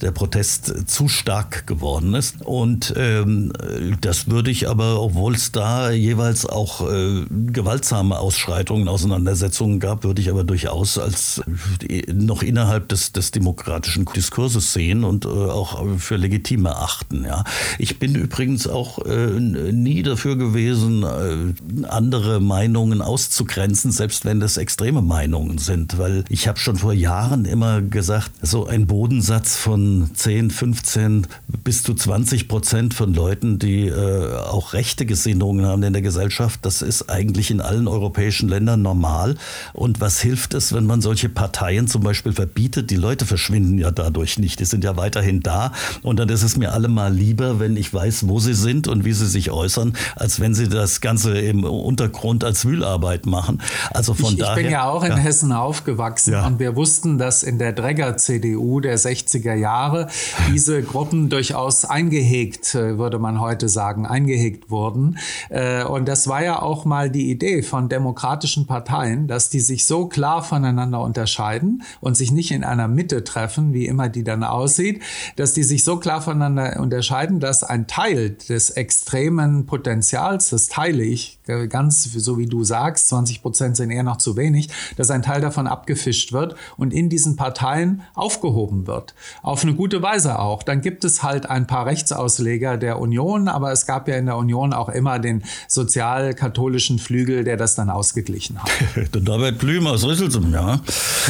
der 0.00 0.10
Protest 0.10 0.90
zu 0.90 1.06
stark 1.06 1.68
geworden 1.68 2.14
ist. 2.14 2.42
Und 2.42 2.92
ähm, 2.96 3.52
das 4.00 4.28
würde 4.28 4.50
ich 4.50 4.68
aber, 4.68 5.00
obwohl 5.00 5.36
es 5.36 5.52
da 5.52 5.92
jeweils 5.92 6.39
auch 6.46 6.88
äh, 6.90 7.24
gewaltsame 7.28 8.18
Ausschreitungen, 8.18 8.88
Auseinandersetzungen 8.88 9.80
gab, 9.80 10.04
würde 10.04 10.20
ich 10.20 10.30
aber 10.30 10.44
durchaus 10.44 10.98
als 10.98 11.42
äh, 11.88 12.02
noch 12.12 12.42
innerhalb 12.42 12.88
des, 12.88 13.12
des 13.12 13.30
demokratischen 13.30 14.04
Diskurses 14.04 14.72
sehen 14.72 15.04
und 15.04 15.24
äh, 15.24 15.28
auch 15.28 15.84
für 15.98 16.16
legitim 16.16 16.66
erachten. 16.66 17.24
Ja. 17.24 17.44
Ich 17.78 17.98
bin 17.98 18.14
übrigens 18.14 18.66
auch 18.66 19.04
äh, 19.04 19.28
nie 19.38 20.02
dafür 20.02 20.36
gewesen, 20.36 21.02
äh, 21.02 21.86
andere 21.86 22.40
Meinungen 22.40 23.02
auszugrenzen, 23.02 23.92
selbst 23.92 24.24
wenn 24.24 24.40
das 24.40 24.56
extreme 24.56 25.02
Meinungen 25.02 25.58
sind, 25.58 25.98
weil 25.98 26.24
ich 26.28 26.48
habe 26.48 26.58
schon 26.58 26.76
vor 26.76 26.92
Jahren 26.92 27.44
immer 27.44 27.82
gesagt, 27.82 28.32
so 28.42 28.66
ein 28.66 28.86
Bodensatz 28.86 29.56
von 29.56 30.10
10, 30.14 30.50
15 30.50 31.26
bis 31.64 31.82
zu 31.82 31.94
20 31.94 32.48
Prozent 32.48 32.94
von 32.94 33.14
Leuten, 33.14 33.58
die 33.58 33.88
äh, 33.88 34.34
auch 34.36 34.72
rechte 34.72 35.06
Gesinnungen 35.06 35.66
haben 35.66 35.82
in 35.82 35.92
der 35.92 36.02
Gesellschaft, 36.02 36.29
Gesellschaft. 36.30 36.60
Das 36.64 36.80
ist 36.80 37.10
eigentlich 37.10 37.50
in 37.50 37.60
allen 37.60 37.88
europäischen 37.88 38.48
Ländern 38.48 38.82
normal. 38.82 39.34
Und 39.72 40.00
was 40.00 40.20
hilft 40.20 40.54
es, 40.54 40.72
wenn 40.72 40.86
man 40.86 41.00
solche 41.00 41.28
Parteien 41.28 41.88
zum 41.88 42.02
Beispiel 42.02 42.32
verbietet? 42.32 42.90
Die 42.90 42.96
Leute 42.96 43.26
verschwinden 43.26 43.78
ja 43.78 43.90
dadurch 43.90 44.38
nicht. 44.38 44.60
Die 44.60 44.64
sind 44.64 44.84
ja 44.84 44.96
weiterhin 44.96 45.40
da. 45.40 45.72
Und 46.02 46.20
dann 46.20 46.28
ist 46.28 46.44
es 46.44 46.56
mir 46.56 46.72
allemal 46.72 47.12
lieber, 47.12 47.58
wenn 47.58 47.76
ich 47.76 47.92
weiß, 47.92 48.28
wo 48.28 48.38
sie 48.38 48.54
sind 48.54 48.86
und 48.86 49.04
wie 49.04 49.12
sie 49.12 49.26
sich 49.26 49.50
äußern, 49.50 49.94
als 50.14 50.38
wenn 50.38 50.54
sie 50.54 50.68
das 50.68 51.00
Ganze 51.00 51.36
im 51.36 51.64
Untergrund 51.64 52.44
als 52.44 52.64
Wühlarbeit 52.64 53.26
machen. 53.26 53.60
Also 53.90 54.14
von 54.14 54.34
ich, 54.34 54.38
daher. 54.38 54.56
Ich 54.56 54.62
bin 54.62 54.72
ja 54.72 54.88
auch 54.88 55.02
in 55.02 55.10
ja. 55.10 55.16
Hessen 55.16 55.52
aufgewachsen 55.52 56.34
ja. 56.34 56.46
und 56.46 56.60
wir 56.60 56.76
wussten, 56.76 57.18
dass 57.18 57.42
in 57.42 57.58
der 57.58 57.72
Dregger-CDU 57.72 58.80
der 58.80 58.98
60er 58.98 59.54
Jahre 59.54 60.06
diese 60.52 60.82
Gruppen 60.82 61.28
durchaus 61.28 61.84
eingehegt, 61.84 62.74
äh, 62.76 62.98
würde 62.98 63.18
man 63.18 63.40
heute 63.40 63.68
sagen, 63.68 64.06
eingehegt 64.06 64.70
wurden. 64.70 65.18
Äh, 65.48 65.82
und 65.84 66.06
das 66.06 66.19
war 66.28 66.42
ja 66.42 66.60
auch 66.62 66.84
mal 66.84 67.10
die 67.10 67.30
Idee 67.30 67.62
von 67.62 67.88
demokratischen 67.88 68.66
Parteien, 68.66 69.26
dass 69.26 69.50
die 69.50 69.60
sich 69.60 69.86
so 69.86 70.06
klar 70.06 70.42
voneinander 70.42 71.00
unterscheiden 71.00 71.82
und 72.00 72.16
sich 72.16 72.32
nicht 72.32 72.50
in 72.50 72.64
einer 72.64 72.88
Mitte 72.88 73.24
treffen, 73.24 73.72
wie 73.72 73.86
immer 73.86 74.08
die 74.08 74.24
dann 74.24 74.44
aussieht, 74.44 75.02
dass 75.36 75.52
die 75.52 75.62
sich 75.62 75.84
so 75.84 75.96
klar 75.96 76.22
voneinander 76.22 76.80
unterscheiden, 76.80 77.40
dass 77.40 77.64
ein 77.64 77.86
Teil 77.86 78.30
des 78.48 78.70
extremen 78.70 79.66
Potenzials, 79.66 80.50
das 80.50 80.68
teile 80.68 81.02
ich 81.02 81.38
ganz 81.68 82.04
so 82.04 82.38
wie 82.38 82.46
du 82.46 82.62
sagst, 82.64 83.08
20 83.08 83.42
Prozent 83.42 83.76
sind 83.76 83.90
eher 83.90 84.02
noch 84.02 84.18
zu 84.18 84.36
wenig, 84.36 84.68
dass 84.96 85.10
ein 85.10 85.22
Teil 85.22 85.40
davon 85.40 85.66
abgefischt 85.66 86.32
wird 86.32 86.54
und 86.76 86.92
in 86.92 87.08
diesen 87.08 87.36
Parteien 87.36 88.02
aufgehoben 88.14 88.86
wird. 88.86 89.14
Auf 89.42 89.62
eine 89.62 89.74
gute 89.74 90.02
Weise 90.02 90.38
auch. 90.38 90.62
Dann 90.62 90.80
gibt 90.80 91.04
es 91.04 91.22
halt 91.22 91.50
ein 91.50 91.66
paar 91.66 91.86
Rechtsausleger 91.86 92.76
der 92.76 93.00
Union, 93.00 93.48
aber 93.48 93.72
es 93.72 93.86
gab 93.86 94.06
ja 94.08 94.16
in 94.16 94.26
der 94.26 94.36
Union 94.36 94.72
auch 94.72 94.88
immer 94.88 95.18
den 95.18 95.42
sozial 95.66 96.00
katholischen 96.34 96.98
Flügel, 96.98 97.44
der 97.44 97.56
das 97.56 97.74
dann 97.74 97.90
ausgeglichen 97.90 98.58
hat. 98.62 98.70
der 99.14 99.20
Norbert 99.22 99.58
Blüm 99.58 99.86
aus 99.86 100.04
Rüsselsum, 100.04 100.52
ja. 100.52 100.80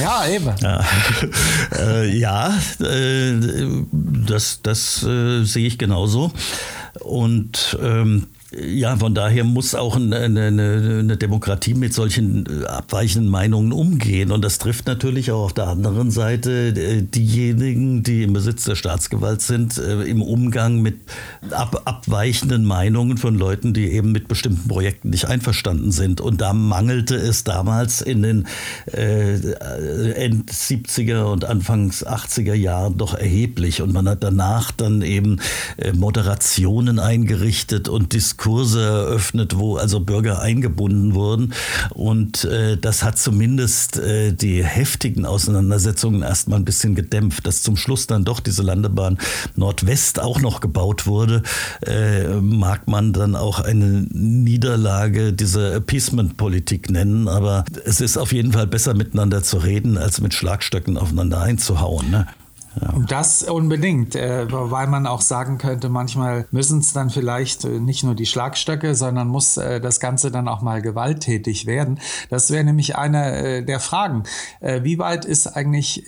Ja, 0.01 0.27
eben. 0.29 0.55
Ja, 0.61 0.85
äh, 1.79 2.17
ja 2.17 2.59
äh, 2.81 3.35
das, 3.93 4.61
das 4.63 5.03
äh, 5.03 5.45
sehe 5.45 5.67
ich 5.67 5.79
genauso. 5.79 6.33
Und 7.01 7.79
ähm, 7.83 8.27
ja, 8.53 8.97
von 8.97 9.15
daher 9.15 9.45
muss 9.45 9.77
auch 9.77 9.95
eine, 9.95 10.17
eine, 10.17 10.47
eine, 10.49 11.17
Demokratie 11.17 11.75
mit 11.75 11.95
solchen 11.95 12.47
äh, 12.47 12.67
abweichenden 12.67 13.31
Meinungen 13.31 13.73
umgehen. 13.73 14.33
Und 14.33 14.45
das 14.45 14.59
trifft 14.59 14.89
natürlich 14.89 15.31
auch 15.31 15.45
auf 15.45 15.53
der 15.53 15.69
anderen 15.69 16.11
Seite 16.11 16.69
äh, 16.69 17.03
diejenigen, 17.03 18.03
die 18.03 18.25
im 18.25 18.33
Besitz 18.33 18.65
der 18.65 18.75
Staatsgewalt 18.75 19.41
sind, 19.41 19.79
äh, 19.79 20.03
im 20.03 20.21
Umgang 20.21 20.83
mit 20.83 20.99
ab, 21.51 21.83
abweichenden 21.85 22.65
Meinungen 22.65 23.19
von 23.19 23.37
Leuten, 23.37 23.73
die 23.73 23.93
eben 23.93 24.11
mit 24.11 24.27
bestimmten 24.27 24.67
Projekten 24.67 25.11
nicht 25.11 25.27
einverstanden 25.27 25.93
sind. 25.93 26.21
Und 26.21 26.41
da 26.41 26.53
mangelte 26.53 27.15
es 27.15 27.45
damals 27.45 28.01
in 28.01 28.23
den 28.23 28.47
äh, 28.93 29.35
End 30.15 30.51
70er 30.51 31.23
und 31.23 31.45
Anfangs 31.45 32.05
80er 32.05 32.55
Jahren 32.55 32.97
doch 32.97 33.15
erheblich. 33.15 33.81
Und 33.81 33.93
man 33.93 34.09
hat 34.09 34.25
danach 34.25 34.73
dann 34.73 35.03
eben 35.03 35.39
Moderationen 35.95 36.99
eingerichtet 36.99 37.89
und 37.89 38.13
Diskussionen 38.13 38.40
Kurse 38.41 38.83
eröffnet, 38.83 39.59
wo 39.59 39.77
also 39.77 40.01
Bürger 40.01 40.41
eingebunden 40.41 41.15
wurden. 41.15 41.53
Und 41.91 42.45
äh, 42.45 42.79
das 42.79 43.03
hat 43.03 43.19
zumindest 43.19 43.99
äh, 43.99 44.33
die 44.33 44.65
heftigen 44.65 45.27
Auseinandersetzungen 45.27 46.23
erstmal 46.23 46.59
ein 46.59 46.65
bisschen 46.65 46.95
gedämpft. 46.95 47.47
Dass 47.47 47.61
zum 47.61 47.77
Schluss 47.77 48.07
dann 48.07 48.25
doch 48.25 48.41
diese 48.41 48.63
Landebahn 48.63 49.19
Nordwest 49.57 50.21
auch 50.21 50.41
noch 50.41 50.61
gebaut 50.61 51.07
wurde, 51.07 51.43
äh, 51.87 52.29
mag 52.41 52.89
man 52.89 53.13
dann 53.13 53.37
auch 53.37 53.61
eine 53.61 54.07
Niederlage 54.11 55.35
dieser 55.35 55.75
Appeasement-Politik 55.75 56.91
nennen. 56.91 57.29
Aber 57.29 57.67
es 57.85 58.01
ist 58.01 58.17
auf 58.17 58.33
jeden 58.33 58.53
Fall 58.53 58.67
besser 58.67 58.95
miteinander 58.95 59.43
zu 59.43 59.59
reden, 59.59 59.99
als 59.99 60.23
mit 60.23 60.33
Schlagstöcken 60.33 60.97
aufeinander 60.97 61.43
einzuhauen. 61.43 62.11
Ne? 62.11 62.27
Ja. 62.81 62.95
Das 63.09 63.43
unbedingt, 63.43 64.15
äh, 64.15 64.47
weil 64.49 64.87
man 64.87 65.07
auch 65.07 65.23
sagen 65.23 65.59
könnte, 65.59 65.89
manchmal 65.89 66.47
müssen 66.53 66.79
es 66.79 66.93
dann 66.93 67.11
vielleicht 67.11 67.65
äh, 67.65 67.81
nicht 67.81 68.05
nur 68.05 68.15
die 68.15 68.27
Schlagstöcke, 68.27 68.95
sondern 68.95 69.27
muss 69.27 69.57
äh, 69.57 69.81
das 69.81 69.99
Ganze 69.99 70.31
dann 70.31 70.47
auch 70.47 70.63
mal 70.63 70.81
gewalttätig 70.81 71.67
werden. 71.67 71.99
Das 72.29 72.51
wäre 72.51 72.63
nämlich 72.63 72.97
eine 72.97 73.65
der 73.65 73.81
Fragen. 73.81 74.25
Wie 74.61 74.99
weit 74.99 75.25
ist 75.25 75.47
eigentlich 75.47 76.05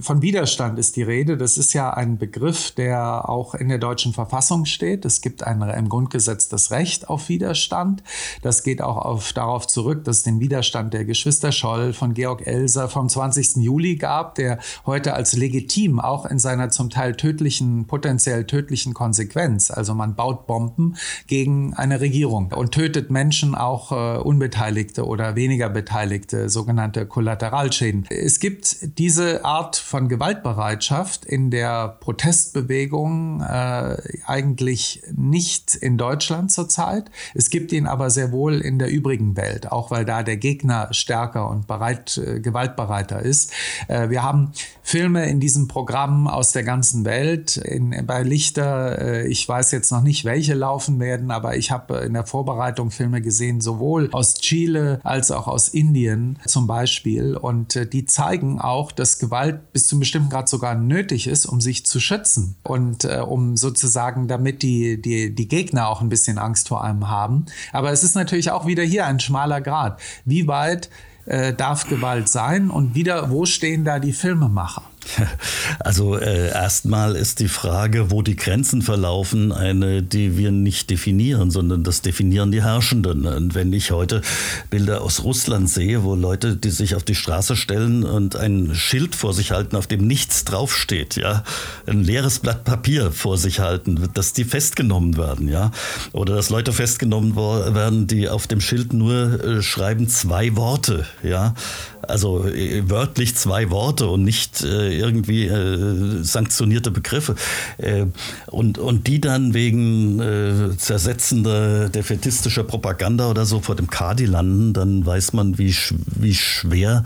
von 0.00 0.22
Widerstand 0.22 0.78
ist 0.78 0.96
die 0.96 1.02
Rede? 1.02 1.36
Das 1.36 1.58
ist 1.58 1.72
ja 1.72 1.90
ein 1.90 2.18
Begriff, 2.18 2.72
der 2.72 3.28
auch 3.28 3.54
in 3.54 3.68
der 3.68 3.78
deutschen 3.78 4.12
Verfassung 4.12 4.64
steht. 4.64 5.04
Es 5.04 5.20
gibt 5.20 5.42
ein, 5.42 5.62
im 5.62 5.88
Grundgesetz 5.88 6.48
das 6.48 6.70
Recht 6.70 7.08
auf 7.08 7.28
Widerstand. 7.28 8.02
Das 8.42 8.62
geht 8.62 8.82
auch 8.82 8.96
auf, 8.96 9.32
darauf 9.32 9.66
zurück, 9.66 10.04
dass 10.04 10.18
es 10.18 10.22
den 10.22 10.40
Widerstand 10.40 10.94
der 10.94 11.04
Geschwister 11.04 11.52
Scholl 11.52 11.92
von 11.92 12.14
Georg 12.14 12.46
Elser 12.46 12.88
vom 12.88 13.08
20. 13.08 13.56
Juli 13.56 13.96
gab, 13.96 14.34
der 14.34 14.58
heute 14.86 15.14
als 15.14 15.36
legitim 15.36 15.99
auch 16.00 16.26
in 16.26 16.38
seiner 16.38 16.70
zum 16.70 16.90
Teil 16.90 17.14
tödlichen, 17.14 17.86
potenziell 17.86 18.44
tödlichen 18.44 18.94
Konsequenz. 18.94 19.70
Also 19.70 19.94
man 19.94 20.14
baut 20.14 20.46
Bomben 20.46 20.96
gegen 21.26 21.74
eine 21.74 22.00
Regierung 22.00 22.52
und 22.52 22.72
tötet 22.72 23.10
Menschen, 23.10 23.54
auch 23.54 23.92
äh, 23.92 24.18
Unbeteiligte 24.18 25.06
oder 25.06 25.36
weniger 25.36 25.68
Beteiligte, 25.68 26.48
sogenannte 26.48 27.06
Kollateralschäden. 27.06 28.06
Es 28.10 28.40
gibt 28.40 28.98
diese 28.98 29.44
Art 29.44 29.76
von 29.76 30.08
Gewaltbereitschaft 30.08 31.24
in 31.24 31.50
der 31.50 31.88
Protestbewegung 32.00 33.40
äh, 33.40 33.96
eigentlich 34.26 35.02
nicht 35.14 35.74
in 35.74 35.98
Deutschland 35.98 36.52
zurzeit. 36.52 37.10
Es 37.34 37.50
gibt 37.50 37.72
ihn 37.72 37.86
aber 37.86 38.10
sehr 38.10 38.32
wohl 38.32 38.60
in 38.60 38.78
der 38.78 38.90
übrigen 38.90 39.36
Welt, 39.36 39.70
auch 39.70 39.90
weil 39.90 40.04
da 40.04 40.22
der 40.22 40.36
Gegner 40.36 40.88
stärker 40.92 41.48
und 41.48 41.66
bereit, 41.66 42.18
äh, 42.18 42.40
gewaltbereiter 42.40 43.20
ist. 43.20 43.52
Äh, 43.88 44.10
wir 44.10 44.22
haben 44.22 44.52
Filme 44.82 45.28
in 45.28 45.40
diesem 45.40 45.68
Programm 45.68 45.89
Programmen 45.90 46.28
aus 46.28 46.52
der 46.52 46.62
ganzen 46.62 47.04
Welt. 47.04 47.56
In, 47.56 48.06
bei 48.06 48.22
Lichter, 48.22 48.96
äh, 49.00 49.26
ich 49.26 49.48
weiß 49.48 49.72
jetzt 49.72 49.90
noch 49.90 50.02
nicht, 50.02 50.24
welche 50.24 50.54
laufen 50.54 51.00
werden, 51.00 51.32
aber 51.32 51.56
ich 51.56 51.72
habe 51.72 51.96
in 51.98 52.12
der 52.12 52.24
Vorbereitung 52.24 52.92
Filme 52.92 53.20
gesehen, 53.20 53.60
sowohl 53.60 54.08
aus 54.12 54.34
Chile 54.34 55.00
als 55.02 55.32
auch 55.32 55.48
aus 55.48 55.66
Indien 55.66 56.38
zum 56.46 56.68
Beispiel. 56.68 57.36
Und 57.36 57.74
äh, 57.74 57.88
die 57.88 58.04
zeigen 58.04 58.60
auch, 58.60 58.92
dass 58.92 59.18
Gewalt 59.18 59.72
bis 59.72 59.88
zu 59.88 59.96
einem 59.96 60.00
bestimmten 60.00 60.30
Grad 60.30 60.48
sogar 60.48 60.76
nötig 60.76 61.26
ist, 61.26 61.44
um 61.44 61.60
sich 61.60 61.84
zu 61.84 61.98
schützen 61.98 62.54
und 62.62 63.04
äh, 63.04 63.24
um 63.26 63.56
sozusagen, 63.56 64.28
damit 64.28 64.62
die, 64.62 65.02
die, 65.02 65.34
die 65.34 65.48
Gegner 65.48 65.88
auch 65.88 66.02
ein 66.02 66.08
bisschen 66.08 66.38
Angst 66.38 66.68
vor 66.68 66.84
einem 66.84 67.08
haben. 67.08 67.46
Aber 67.72 67.90
es 67.90 68.04
ist 68.04 68.14
natürlich 68.14 68.52
auch 68.52 68.64
wieder 68.64 68.84
hier 68.84 69.06
ein 69.06 69.18
schmaler 69.18 69.60
Grad. 69.60 69.98
Wie 70.24 70.46
weit 70.46 70.88
äh, 71.26 71.52
darf 71.52 71.88
Gewalt 71.88 72.28
sein 72.28 72.70
und 72.70 72.94
wieder, 72.94 73.30
wo 73.30 73.44
stehen 73.44 73.84
da 73.84 73.98
die 73.98 74.12
Filmemacher? 74.12 74.82
Also 75.78 76.16
äh, 76.16 76.48
erstmal 76.48 77.16
ist 77.16 77.40
die 77.40 77.48
Frage, 77.48 78.10
wo 78.10 78.22
die 78.22 78.36
Grenzen 78.36 78.82
verlaufen, 78.82 79.52
eine, 79.52 80.02
die 80.02 80.36
wir 80.36 80.50
nicht 80.50 80.90
definieren, 80.90 81.50
sondern 81.50 81.84
das 81.84 82.02
definieren 82.02 82.52
die 82.52 82.62
Herrschenden. 82.62 83.26
Und 83.26 83.54
wenn 83.54 83.72
ich 83.72 83.90
heute 83.90 84.22
Bilder 84.68 85.02
aus 85.02 85.24
Russland 85.24 85.68
sehe, 85.68 86.02
wo 86.02 86.14
Leute, 86.14 86.56
die 86.56 86.70
sich 86.70 86.94
auf 86.94 87.02
die 87.02 87.14
Straße 87.14 87.56
stellen 87.56 88.04
und 88.04 88.36
ein 88.36 88.74
Schild 88.74 89.14
vor 89.14 89.32
sich 89.32 89.52
halten, 89.52 89.76
auf 89.76 89.86
dem 89.86 90.06
nichts 90.06 90.44
draufsteht, 90.44 91.16
ja, 91.16 91.44
ein 91.86 92.04
leeres 92.04 92.38
Blatt 92.38 92.64
Papier 92.64 93.12
vor 93.12 93.38
sich 93.38 93.60
halten, 93.60 94.08
dass 94.14 94.32
die 94.32 94.44
festgenommen 94.44 95.16
werden, 95.16 95.48
ja, 95.48 95.70
oder 96.12 96.36
dass 96.36 96.50
Leute 96.50 96.72
festgenommen 96.72 97.36
werden, 97.36 98.06
die 98.06 98.28
auf 98.28 98.46
dem 98.46 98.60
Schild 98.60 98.92
nur 98.92 99.42
äh, 99.42 99.62
schreiben 99.62 100.08
zwei 100.08 100.56
Worte, 100.56 101.06
ja, 101.22 101.54
also 102.02 102.46
äh, 102.46 102.88
wörtlich 102.88 103.36
zwei 103.36 103.70
Worte 103.70 104.08
und 104.08 104.24
nicht 104.24 104.62
äh, 104.62 104.89
irgendwie 104.92 105.46
äh, 105.46 106.22
sanktionierte 106.22 106.90
Begriffe. 106.90 107.34
Äh, 107.78 108.06
und, 108.46 108.78
und 108.78 109.06
die 109.06 109.20
dann 109.20 109.54
wegen 109.54 110.20
äh, 110.20 110.76
zersetzender, 110.76 111.88
defetistischer 111.88 112.64
Propaganda 112.64 113.30
oder 113.30 113.44
so 113.44 113.60
vor 113.60 113.76
dem 113.76 113.88
Kadi 113.88 114.26
landen, 114.26 114.72
dann 114.72 115.04
weiß 115.04 115.32
man, 115.32 115.58
wie, 115.58 115.74
wie 116.06 116.34
schwer 116.34 117.04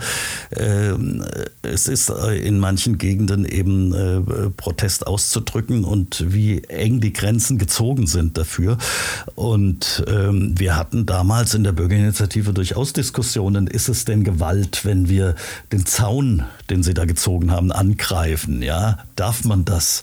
äh, 0.51 0.91
es 1.61 1.87
ist, 1.87 2.09
in 2.09 2.59
manchen 2.59 2.97
Gegenden 2.97 3.45
eben 3.45 4.53
Protest 4.55 5.07
auszudrücken 5.07 5.83
und 5.83 6.23
wie 6.33 6.63
eng 6.65 7.01
die 7.01 7.13
Grenzen 7.13 7.57
gezogen 7.57 8.07
sind 8.07 8.37
dafür. 8.37 8.77
Und 9.35 10.03
ähm, 10.07 10.53
wir 10.57 10.75
hatten 10.75 11.05
damals 11.05 11.53
in 11.53 11.63
der 11.63 11.71
Bürgerinitiative 11.71 12.53
durchaus 12.53 12.93
Diskussionen, 12.93 13.67
ist 13.67 13.89
es 13.89 14.05
denn 14.05 14.23
Gewalt, 14.23 14.85
wenn 14.85 15.09
wir 15.09 15.35
den 15.71 15.85
Zaun, 15.85 16.43
den 16.69 16.83
sie 16.83 16.93
da 16.93 17.05
gezogen 17.05 17.51
haben, 17.51 17.71
angreifen. 17.75 18.61
Ja, 18.61 18.99
darf 19.15 19.43
man 19.43 19.65
das? 19.65 20.01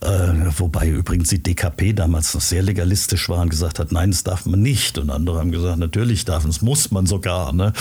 Äh, 0.00 0.08
wobei 0.56 0.88
übrigens 0.88 1.28
die 1.28 1.42
DKP 1.42 1.92
damals 1.92 2.34
noch 2.34 2.40
sehr 2.40 2.62
legalistisch 2.62 3.28
war 3.28 3.42
und 3.42 3.50
gesagt 3.50 3.78
hat, 3.78 3.92
nein, 3.92 4.10
das 4.10 4.24
darf 4.24 4.46
man 4.46 4.60
nicht. 4.60 4.98
Und 4.98 5.10
andere 5.10 5.38
haben 5.38 5.52
gesagt, 5.52 5.78
natürlich 5.78 6.24
darf 6.24 6.42
man, 6.42 6.52
das 6.52 6.62
muss 6.62 6.90
man 6.90 7.06
sogar. 7.06 7.52
Ne? 7.52 7.72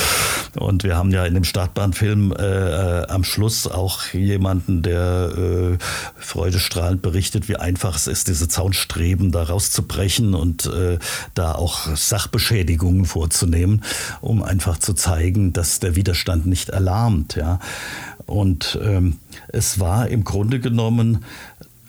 Und 0.58 0.84
wir 0.84 0.98
haben 0.98 1.12
ja 1.12 1.26
in 1.26 1.34
dem 1.34 1.44
Startbahnfilm 1.44 2.34
äh, 2.34 2.70
äh, 3.00 3.08
am 3.08 3.24
Schluss 3.24 3.68
auch 3.68 4.06
jemanden, 4.14 4.82
der 4.82 5.32
äh, 5.38 5.78
freudestrahlend 6.18 7.02
berichtet, 7.02 7.48
wie 7.48 7.56
einfach 7.56 7.96
es 7.96 8.08
ist, 8.08 8.28
diese 8.28 8.48
Zaunstreben 8.48 9.32
da 9.32 9.44
rauszubrechen 9.44 10.34
und 10.34 10.66
äh, 10.66 11.00
da 11.34 11.54
auch 11.54 11.96
Sachbeschädigungen 11.96 13.06
vorzunehmen, 13.06 13.84
um 14.22 14.44
einfach 14.44 14.78
zu 14.80 14.94
zeigen, 14.94 15.54
dass 15.54 15.80
der 15.80 15.96
Widerstand 15.96 16.46
nicht 16.46 16.70
erlahmt. 16.70 17.36
Ja. 17.36 17.60
Und 18.30 18.80
ähm, 18.84 19.18
es 19.48 19.80
war 19.80 20.08
im 20.08 20.24
Grunde 20.24 20.60
genommen 20.60 21.26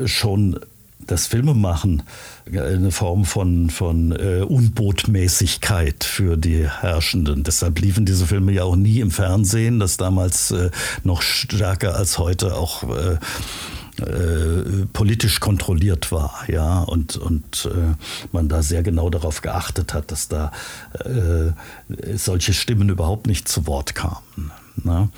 schon 0.04 0.58
das 1.06 1.26
Filmemachen 1.26 2.02
eine 2.46 2.90
Form 2.90 3.24
von, 3.24 3.70
von 3.70 4.12
äh, 4.12 4.42
Unbotmäßigkeit 4.42 6.04
für 6.04 6.36
die 6.36 6.68
Herrschenden. 6.68 7.42
Deshalb 7.42 7.80
liefen 7.80 8.06
diese 8.06 8.26
Filme 8.26 8.52
ja 8.52 8.64
auch 8.64 8.76
nie 8.76 9.00
im 9.00 9.10
Fernsehen, 9.10 9.80
das 9.80 9.96
damals 9.96 10.50
äh, 10.50 10.70
noch 11.04 11.22
stärker 11.22 11.96
als 11.96 12.18
heute 12.18 12.54
auch 12.54 12.84
äh, 12.84 13.18
äh, 14.02 14.86
politisch 14.92 15.40
kontrolliert 15.40 16.10
war, 16.12 16.44
ja, 16.48 16.80
und, 16.80 17.16
und 17.16 17.68
äh, 17.70 17.94
man 18.32 18.48
da 18.48 18.62
sehr 18.62 18.82
genau 18.82 19.10
darauf 19.10 19.42
geachtet 19.42 19.92
hat, 19.94 20.10
dass 20.10 20.28
da 20.28 20.52
äh, 21.04 21.52
solche 22.16 22.54
Stimmen 22.54 22.88
überhaupt 22.88 23.26
nicht 23.26 23.48
zu 23.48 23.66
Wort 23.66 23.94
kamen. 23.94 24.52
Ne? 24.84 25.08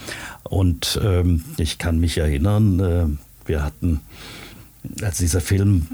Und 0.45 1.01
ähm, 1.03 1.45
ich 1.57 1.79
kann 1.79 1.99
mich 1.99 2.19
erinnern, 2.19 2.81
äh, 2.81 3.49
wir 3.49 3.65
hatten, 3.65 4.01
als 5.01 5.19
dieser 5.19 5.41
Film 5.41 5.87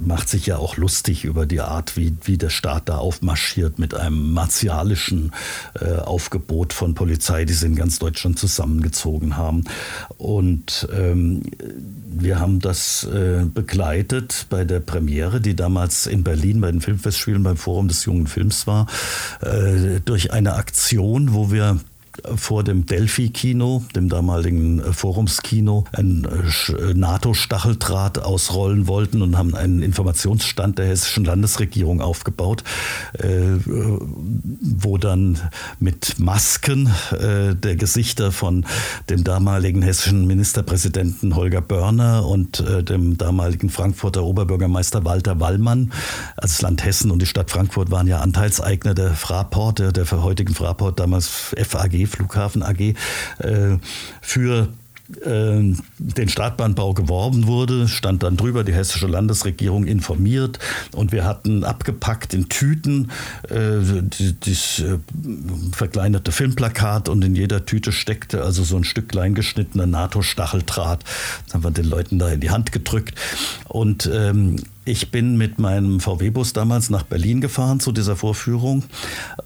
macht 0.00 0.28
sich 0.28 0.46
ja 0.46 0.56
auch 0.56 0.76
lustig 0.76 1.24
über 1.24 1.46
die 1.46 1.60
Art, 1.60 1.96
wie, 1.96 2.16
wie 2.24 2.38
der 2.38 2.50
Staat 2.50 2.88
da 2.88 2.98
aufmarschiert 2.98 3.78
mit 3.78 3.94
einem 3.94 4.32
martialischen 4.32 5.32
äh, 5.80 5.96
Aufgebot 5.96 6.72
von 6.72 6.94
Polizei, 6.94 7.44
die 7.44 7.52
sie 7.52 7.66
in 7.66 7.76
ganz 7.76 7.98
Deutschland 7.98 8.38
zusammengezogen 8.38 9.36
haben. 9.36 9.64
Und 10.18 10.88
ähm, 10.92 11.42
wir 12.06 12.40
haben 12.40 12.60
das 12.60 13.04
äh, 13.04 13.44
begleitet 13.44 14.46
bei 14.50 14.64
der 14.64 14.80
Premiere, 14.80 15.40
die 15.40 15.56
damals 15.56 16.06
in 16.06 16.24
Berlin 16.24 16.60
bei 16.60 16.70
den 16.70 16.80
Filmfestspielen 16.80 17.42
beim 17.42 17.56
Forum 17.56 17.88
des 17.88 18.04
jungen 18.04 18.26
Films 18.26 18.66
war, 18.66 18.86
äh, 19.40 20.00
durch 20.04 20.32
eine 20.32 20.54
Aktion, 20.54 21.34
wo 21.34 21.52
wir 21.52 21.80
vor 22.36 22.64
dem 22.64 22.86
Delphi-Kino, 22.86 23.84
dem 23.94 24.08
damaligen 24.08 24.80
äh, 24.80 24.92
Forumskino, 24.92 25.84
ein 25.92 26.24
äh, 26.24 26.72
äh, 26.72 26.94
NATO-Stacheldraht 26.94 28.18
ausrollen 28.18 28.86
wollten 28.86 29.22
und 29.22 29.36
haben 29.36 29.54
einen 29.54 29.82
Informationsstand 29.82 30.78
der 30.78 30.86
hessischen 30.86 31.24
Landesregierung 31.24 32.00
aufgebaut, 32.00 32.64
wo 34.60 34.98
dann 34.98 35.38
mit 35.78 36.18
Masken 36.18 36.90
der 37.10 37.76
Gesichter 37.76 38.32
von 38.32 38.64
dem 39.08 39.24
damaligen 39.24 39.82
hessischen 39.82 40.26
Ministerpräsidenten 40.26 41.36
Holger 41.36 41.60
Börner 41.60 42.26
und 42.26 42.62
dem 42.88 43.18
damaligen 43.18 43.70
Frankfurter 43.70 44.24
Oberbürgermeister 44.24 45.04
Walter 45.04 45.40
Wallmann, 45.40 45.92
also 46.36 46.52
das 46.52 46.62
Land 46.62 46.84
Hessen 46.84 47.10
und 47.10 47.20
die 47.20 47.26
Stadt 47.26 47.50
Frankfurt 47.50 47.90
waren 47.90 48.06
ja 48.06 48.20
Anteilseigner 48.20 48.94
der 48.94 49.12
Fraport, 49.14 49.78
der, 49.78 49.92
der 49.92 50.10
heutigen 50.22 50.54
Fraport, 50.54 51.00
damals 51.00 51.28
FAG, 51.28 52.06
Flughafen 52.10 52.62
AG, 52.62 52.80
äh, 52.80 52.94
für 54.20 54.68
äh, 55.24 55.74
den 56.02 56.28
Startbahnbau 56.28 56.94
geworben 56.94 57.46
wurde, 57.46 57.86
stand 57.86 58.22
dann 58.22 58.36
drüber, 58.36 58.64
die 58.64 58.72
hessische 58.72 59.06
Landesregierung 59.06 59.84
informiert. 59.84 60.58
Und 60.92 61.12
wir 61.12 61.24
hatten 61.24 61.62
abgepackt 61.62 62.32
in 62.32 62.48
Tüten 62.48 63.10
äh, 63.48 64.02
das 64.40 64.80
äh, 64.80 64.98
verkleinerte 65.72 66.32
Filmplakat. 66.32 67.08
Und 67.08 67.22
in 67.22 67.34
jeder 67.34 67.66
Tüte 67.66 67.92
steckte 67.92 68.42
also 68.42 68.64
so 68.64 68.76
ein 68.76 68.84
Stück 68.84 69.10
kleingeschnittener 69.10 69.86
NATO-Stacheldraht. 69.86 71.04
Das 71.44 71.54
haben 71.54 71.64
wir 71.64 71.70
den 71.70 71.86
Leuten 71.86 72.18
da 72.18 72.30
in 72.30 72.40
die 72.40 72.50
Hand 72.50 72.72
gedrückt. 72.72 73.14
Und 73.68 74.10
ähm, 74.12 74.56
ich 74.86 75.10
bin 75.10 75.36
mit 75.36 75.58
meinem 75.58 76.00
VW-Bus 76.00 76.54
damals 76.54 76.88
nach 76.88 77.02
Berlin 77.02 77.40
gefahren 77.40 77.80
zu 77.80 77.92
dieser 77.92 78.16
Vorführung. 78.16 78.84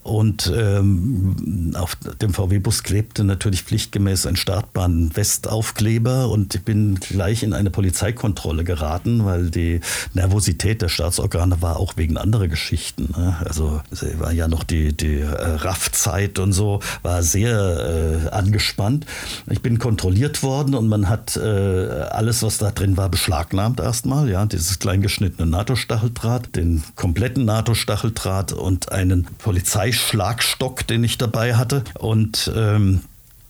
Und 0.04 0.52
ähm, 0.54 1.72
auf 1.76 1.96
dem 1.96 2.32
VW-Bus 2.32 2.84
klebte 2.84 3.24
natürlich 3.24 3.62
pflichtgemäß 3.62 4.26
ein 4.26 4.36
Startbahn-Westaufkleber. 4.36 6.28
Und 6.28 6.43
ich 6.52 6.62
bin 6.62 6.96
gleich 6.96 7.42
in 7.42 7.52
eine 7.52 7.70
Polizeikontrolle 7.70 8.64
geraten, 8.64 9.24
weil 9.24 9.50
die 9.50 9.80
Nervosität 10.12 10.82
der 10.82 10.88
Staatsorgane 10.88 11.62
war 11.62 11.78
auch 11.78 11.96
wegen 11.96 12.16
anderer 12.16 12.48
Geschichten. 12.48 13.14
Ne? 13.16 13.36
Also 13.44 13.80
war 14.18 14.32
ja 14.32 14.48
noch 14.48 14.64
die, 14.64 14.96
die 14.96 15.20
äh, 15.20 15.26
RAF-Zeit 15.26 16.38
und 16.38 16.52
so, 16.52 16.80
war 17.02 17.22
sehr 17.22 18.24
äh, 18.26 18.28
angespannt. 18.30 19.06
Ich 19.48 19.62
bin 19.62 19.78
kontrolliert 19.78 20.42
worden 20.42 20.74
und 20.74 20.88
man 20.88 21.08
hat 21.08 21.36
äh, 21.36 21.40
alles, 21.40 22.42
was 22.42 22.58
da 22.58 22.70
drin 22.70 22.96
war, 22.96 23.08
beschlagnahmt 23.08 23.80
erstmal, 23.80 24.28
ja, 24.28 24.44
dieses 24.46 24.78
kleingeschnittene 24.78 25.48
NATO-Stacheldraht, 25.48 26.56
den 26.56 26.82
kompletten 26.96 27.44
NATO-Stacheldraht 27.44 28.52
und 28.52 28.90
einen 28.90 29.26
Polizeischlagstock, 29.38 30.86
den 30.86 31.04
ich 31.04 31.18
dabei 31.18 31.54
hatte. 31.54 31.84
Und 31.98 32.50
ähm, 32.54 33.00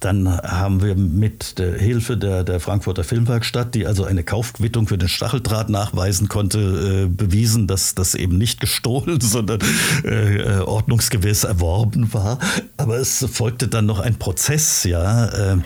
dann 0.05 0.28
haben 0.28 0.82
wir 0.82 0.94
mit 0.96 1.59
der 1.59 1.78
Hilfe 1.78 2.16
der, 2.16 2.44
der 2.44 2.61
Frankfurter 2.61 3.05
Filmwerkstatt, 3.05 3.74
die 3.74 3.86
also 3.86 4.05
eine 4.05 4.22
Kaufquittung 4.22 4.86
für 4.86 4.98
den 4.98 5.09
Stacheldraht 5.09 5.70
nachweisen 5.70 6.28
konnte, 6.28 7.05
äh, 7.05 7.09
bewiesen, 7.09 7.66
dass 7.66 7.94
das 7.94 8.14
eben 8.14 8.36
nicht 8.36 8.61
gestohlen, 8.61 9.20
sondern 9.22 9.61
äh, 10.05 10.36
äh, 10.36 10.59
ordnungsgemäß 10.61 11.44
erworben 11.44 12.12
war. 12.12 12.38
Aber 12.76 12.98
es 12.98 13.26
folgte 13.32 13.68
dann 13.68 13.86
noch 13.86 14.00
ein 14.00 14.16
Prozess, 14.16 14.84
ja. 14.84 15.55
Äh, 15.55 15.59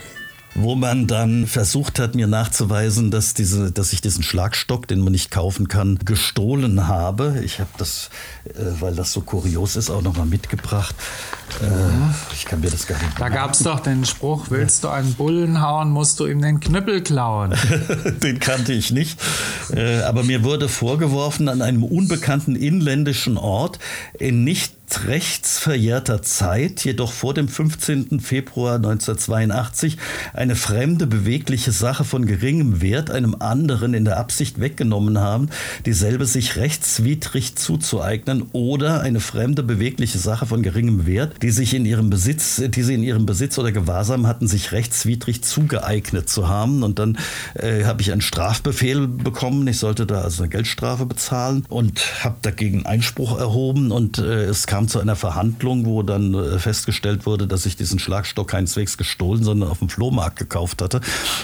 wo 0.60 0.74
man 0.74 1.06
dann 1.06 1.46
versucht 1.46 1.98
hat, 1.98 2.14
mir 2.14 2.26
nachzuweisen, 2.26 3.10
dass, 3.10 3.34
diese, 3.34 3.70
dass 3.70 3.92
ich 3.92 4.00
diesen 4.00 4.22
Schlagstock, 4.22 4.88
den 4.88 5.00
man 5.00 5.12
nicht 5.12 5.30
kaufen 5.30 5.68
kann, 5.68 5.98
gestohlen 6.04 6.88
habe. 6.88 7.40
Ich 7.44 7.60
habe 7.60 7.70
das, 7.78 8.10
äh, 8.44 8.80
weil 8.80 8.94
das 8.94 9.12
so 9.12 9.20
kurios 9.20 9.76
ist, 9.76 9.90
auch 9.90 10.02
nochmal 10.02 10.26
mitgebracht. 10.26 10.94
Äh, 11.60 12.34
ich 12.34 12.44
kann 12.44 12.60
mir 12.60 12.70
das 12.70 12.86
gar 12.86 12.98
nicht 12.98 13.18
Da 13.18 13.28
gab 13.28 13.52
es 13.52 13.60
doch 13.60 13.80
den 13.80 14.04
Spruch, 14.04 14.46
willst 14.50 14.84
du 14.84 14.88
einen 14.88 15.14
Bullen 15.14 15.60
hauen, 15.60 15.90
musst 15.90 16.20
du 16.20 16.26
ihm 16.26 16.42
den 16.42 16.60
Knüppel 16.60 17.02
klauen. 17.02 17.54
den 18.22 18.38
kannte 18.38 18.72
ich 18.72 18.90
nicht. 18.90 19.20
Äh, 19.72 20.02
aber 20.02 20.22
mir 20.24 20.44
wurde 20.44 20.68
vorgeworfen, 20.68 21.48
an 21.48 21.62
einem 21.62 21.84
unbekannten 21.84 22.56
inländischen 22.56 23.36
Ort 23.36 23.78
in 24.18 24.44
nicht 24.44 24.77
rechtsverjährter 25.06 26.22
Zeit, 26.22 26.84
jedoch 26.84 27.12
vor 27.12 27.34
dem 27.34 27.48
15. 27.48 28.20
Februar 28.20 28.76
1982, 28.76 29.98
eine 30.32 30.56
fremde 30.56 31.06
bewegliche 31.06 31.72
Sache 31.72 32.04
von 32.04 32.26
geringem 32.26 32.80
Wert 32.80 33.10
einem 33.10 33.36
anderen 33.38 33.94
in 33.94 34.04
der 34.04 34.18
Absicht 34.18 34.60
weggenommen 34.60 35.18
haben, 35.18 35.48
dieselbe 35.86 36.26
sich 36.26 36.56
rechtswidrig 36.56 37.56
zuzueignen 37.56 38.44
oder 38.52 39.00
eine 39.00 39.20
fremde 39.20 39.62
bewegliche 39.62 40.18
Sache 40.18 40.46
von 40.46 40.62
geringem 40.62 41.06
Wert, 41.06 41.42
die 41.42 41.50
sich 41.50 41.74
in 41.74 41.84
ihrem 41.84 42.10
Besitz, 42.10 42.62
die 42.66 42.82
sie 42.82 42.94
in 42.94 43.02
ihrem 43.02 43.26
Besitz 43.26 43.58
oder 43.58 43.72
Gewahrsam 43.72 44.26
hatten, 44.26 44.48
sich 44.48 44.72
rechtswidrig 44.72 45.42
zugeeignet 45.42 46.28
zu 46.28 46.48
haben. 46.48 46.82
Und 46.82 46.98
dann 46.98 47.18
äh, 47.54 47.84
habe 47.84 48.02
ich 48.02 48.12
einen 48.12 48.20
Strafbefehl 48.20 49.06
bekommen. 49.06 49.66
Ich 49.66 49.78
sollte 49.78 50.06
da 50.06 50.22
also 50.22 50.42
eine 50.42 50.50
Geldstrafe 50.50 51.06
bezahlen 51.06 51.64
und 51.68 52.24
habe 52.24 52.36
dagegen 52.42 52.86
Einspruch 52.86 53.38
erhoben 53.38 53.90
und 53.90 54.18
äh, 54.18 54.44
es 54.44 54.66
kam 54.66 54.77
zu 54.86 55.00
einer 55.00 55.16
Verhandlung, 55.16 55.86
wo 55.86 56.02
dann 56.02 56.34
äh, 56.34 56.58
festgestellt 56.58 57.26
wurde, 57.26 57.48
dass 57.48 57.66
ich 57.66 57.74
diesen 57.74 57.98
Schlagstock 57.98 58.48
keineswegs 58.48 58.96
gestohlen, 58.96 59.42
sondern 59.42 59.70
auf 59.70 59.78
dem 59.78 59.88
Flohmarkt 59.88 60.38
gekauft 60.38 60.82
hatte. 60.82 61.00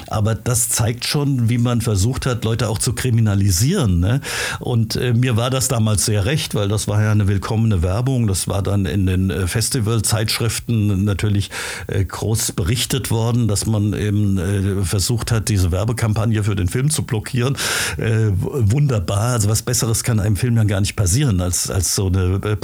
Aber 0.07 0.35
das 0.35 0.69
zeigt 0.69 1.07
schon, 1.07 1.49
wie 1.49 1.59
man 1.59 1.81
versucht 1.81 2.27
hat, 2.27 2.45
Leute 2.45 2.69
auch 2.69 2.79
zu 2.79 2.93
kriminalisieren. 2.93 3.99
Ne? 3.99 4.21
Und 4.61 4.97
äh, 4.97 5.15
mir 5.15 5.37
war 5.37 5.51
das 5.51 5.69
damals 5.69 6.05
sehr 6.05 6.27
recht, 6.27 6.55
weil 6.55 6.69
das 6.69 6.87
war 6.87 7.03
ja 7.03 7.11
eine 7.11 7.27
willkommene 7.27 7.83
Werbung. 7.83 8.27
Das 8.27 8.47
war 8.47 8.63
dann 8.63 8.87
in 8.87 9.07
den 9.07 9.31
äh, 9.31 9.47
Festivalzeitschriften 9.47 11.05
natürlich 11.05 11.51
äh, 11.87 12.05
groß 12.05 12.53
berichtet 12.53 13.11
worden, 13.11 13.49
dass 13.49 13.67
man 13.67 13.95
eben 13.95 14.39
äh, 14.39 14.85
versucht 14.85 15.33
hat, 15.33 15.49
diese 15.49 15.73
Werbekampagne 15.73 16.45
für 16.45 16.55
den 16.55 16.69
Film 16.69 16.91
zu 16.91 17.03
blockieren. 17.03 17.57
Äh, 17.97 18.31
wunderbar. 18.35 19.33
Also 19.33 19.49
was 19.49 19.63
Besseres 19.63 20.03
kann 20.03 20.21
einem 20.21 20.37
Film 20.37 20.57
ja 20.57 20.65
gar 20.65 20.81
nicht 20.81 20.97
passieren 20.97 21.41
als, 21.41 21.71
als 21.71 21.95
so 21.95 22.09
eine 22.09 22.41
äh, 22.45 22.57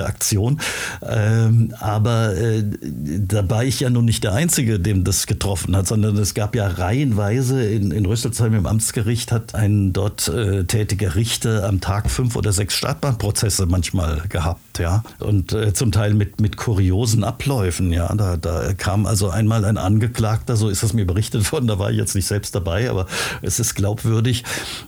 polizeiliche 0.00 0.06
Aktion. 0.06 0.60
Ähm, 1.02 1.74
aber 1.80 2.36
äh, 2.36 2.62
da 2.82 3.48
war 3.48 3.64
ich 3.64 3.80
ja 3.80 3.90
nun 3.90 4.04
nicht 4.04 4.24
der 4.24 4.32
Einzige, 4.32 4.78
dem 4.78 5.04
das 5.04 5.26
getroffen 5.26 5.76
hat, 5.76 5.86
sondern 5.86 6.16
es 6.16 6.34
gab 6.34 6.54
ja 6.54 6.66
reihenweise 6.66 7.64
in, 7.64 7.90
in 7.90 8.06
Rüsselsheim 8.06 8.54
im 8.54 8.66
Amtsgericht 8.66 9.32
hat 9.32 9.54
ein 9.54 9.92
dort 9.92 10.28
äh, 10.28 10.64
tätiger 10.64 11.14
Richter 11.14 11.66
am 11.68 11.80
Tag 11.80 12.10
fünf 12.10 12.36
oder 12.36 12.52
sechs 12.52 12.74
Startbahnprozesse 12.74 13.66
manchmal 13.66 14.22
gehabt, 14.28 14.69
ja. 14.80 15.02
Und 15.18 15.52
äh, 15.52 15.72
zum 15.72 15.92
Teil 15.92 16.14
mit, 16.14 16.40
mit 16.40 16.56
kuriosen 16.56 17.24
Abläufen, 17.24 17.92
ja. 17.92 18.12
Da, 18.14 18.36
da 18.36 18.72
kam 18.74 19.06
also 19.06 19.30
einmal 19.30 19.64
ein 19.64 19.78
Angeklagter, 19.78 20.56
so 20.56 20.68
ist 20.68 20.82
es 20.82 20.92
mir 20.92 21.06
berichtet 21.06 21.50
worden, 21.52 21.66
da 21.66 21.78
war 21.78 21.90
ich 21.90 21.96
jetzt 21.96 22.14
nicht 22.14 22.26
selbst 22.26 22.54
dabei, 22.54 22.90
aber 22.90 23.06
es 23.42 23.60
ist 23.60 23.74
glaubwürdig, 23.74 24.44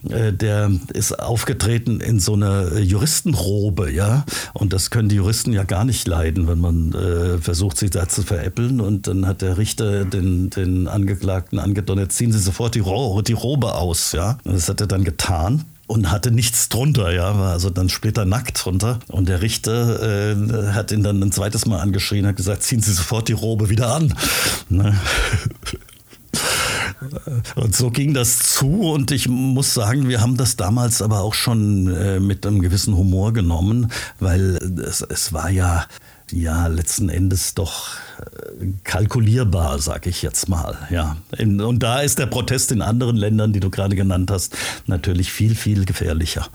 äh, 0.08 0.32
der 0.32 0.70
ist 0.92 1.18
aufgetreten 1.18 2.00
in 2.00 2.20
so 2.20 2.34
einer 2.34 2.78
Juristenrobe, 2.78 3.90
ja. 3.90 4.24
Und 4.54 4.72
das 4.72 4.90
können 4.90 5.08
die 5.08 5.16
Juristen 5.16 5.52
ja 5.52 5.64
gar 5.64 5.84
nicht 5.84 6.06
leiden, 6.08 6.48
wenn 6.48 6.60
man 6.60 6.92
äh, 6.94 7.38
versucht, 7.38 7.78
sich 7.78 7.90
da 7.90 8.08
zu 8.08 8.22
veräppeln. 8.22 8.80
Und 8.80 9.06
dann 9.06 9.26
hat 9.26 9.42
der 9.42 9.58
Richter 9.58 10.04
den, 10.04 10.50
den 10.50 10.88
Angeklagten 10.88 11.58
angedonnert, 11.58 12.12
ziehen 12.12 12.32
Sie 12.32 12.38
sofort 12.38 12.74
die, 12.74 12.80
Ro 12.80 13.22
die 13.22 13.32
Robe 13.32 13.74
aus, 13.74 14.12
ja. 14.12 14.38
Und 14.44 14.54
das 14.54 14.68
hat 14.68 14.80
er 14.80 14.86
dann 14.86 15.04
getan 15.04 15.64
und 15.92 16.10
hatte 16.10 16.30
nichts 16.30 16.70
drunter, 16.70 17.12
ja, 17.12 17.38
war 17.38 17.52
also 17.52 17.68
dann 17.68 17.90
splitternackt 17.90 18.64
drunter. 18.64 18.98
Und 19.08 19.28
der 19.28 19.42
Richter 19.42 20.32
äh, 20.32 20.72
hat 20.72 20.90
ihn 20.90 21.02
dann 21.02 21.22
ein 21.22 21.32
zweites 21.32 21.66
Mal 21.66 21.80
angeschrien, 21.80 22.26
hat 22.26 22.36
gesagt, 22.36 22.62
ziehen 22.62 22.80
Sie 22.80 22.94
sofort 22.94 23.28
die 23.28 23.34
Robe 23.34 23.68
wieder 23.68 23.94
an. 23.94 24.14
Ne? 24.68 24.96
Und 27.56 27.76
so 27.76 27.90
ging 27.90 28.14
das 28.14 28.38
zu 28.38 28.90
und 28.90 29.10
ich 29.10 29.28
muss 29.28 29.74
sagen, 29.74 30.08
wir 30.08 30.22
haben 30.22 30.36
das 30.36 30.56
damals 30.56 31.02
aber 31.02 31.20
auch 31.20 31.34
schon 31.34 31.92
äh, 31.94 32.20
mit 32.20 32.46
einem 32.46 32.62
gewissen 32.62 32.96
Humor 32.96 33.34
genommen, 33.34 33.92
weil 34.18 34.56
es, 34.86 35.02
es 35.02 35.32
war 35.32 35.50
ja 35.50 35.84
ja 36.32 36.66
letzten 36.66 37.08
Endes 37.08 37.54
doch 37.54 37.96
äh, 38.18 38.66
kalkulierbar, 38.84 39.78
sag 39.78 40.06
ich 40.06 40.22
jetzt 40.22 40.48
mal. 40.48 40.76
Ja. 40.90 41.16
Und 41.38 41.80
da 41.80 42.00
ist 42.00 42.18
der 42.18 42.26
Protest 42.26 42.72
in 42.72 42.82
anderen 42.82 43.16
Ländern, 43.16 43.52
die 43.52 43.60
du 43.60 43.70
gerade 43.70 43.96
genannt 43.96 44.30
hast, 44.30 44.56
natürlich 44.86 45.32
viel, 45.32 45.54
viel 45.54 45.84
gefährlicher. 45.84 46.48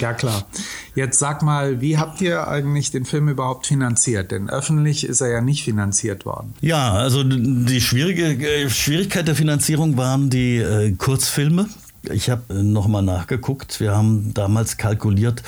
Ja, 0.00 0.12
klar. 0.14 0.46
Jetzt 0.94 1.18
sag 1.18 1.42
mal, 1.42 1.80
wie 1.80 1.98
habt 1.98 2.20
ihr 2.20 2.48
eigentlich 2.48 2.90
den 2.90 3.04
Film 3.04 3.28
überhaupt 3.28 3.66
finanziert? 3.66 4.30
Denn 4.30 4.48
öffentlich 4.48 5.04
ist 5.06 5.20
er 5.20 5.28
ja 5.28 5.40
nicht 5.40 5.64
finanziert 5.64 6.24
worden. 6.26 6.54
Ja, 6.60 6.92
also 6.92 7.22
die 7.22 7.80
schwierige 7.80 8.24
äh, 8.24 8.70
Schwierigkeit 8.70 9.28
der 9.28 9.36
Finanzierung 9.36 9.96
waren 9.96 10.30
die 10.30 10.56
äh, 10.56 10.92
Kurzfilme 10.92 11.66
ich 12.02 12.30
habe 12.30 12.54
äh, 12.54 12.62
nochmal 12.62 13.02
nachgeguckt. 13.02 13.80
Wir 13.80 13.96
haben 13.96 14.32
damals 14.34 14.76
kalkuliert, 14.76 15.42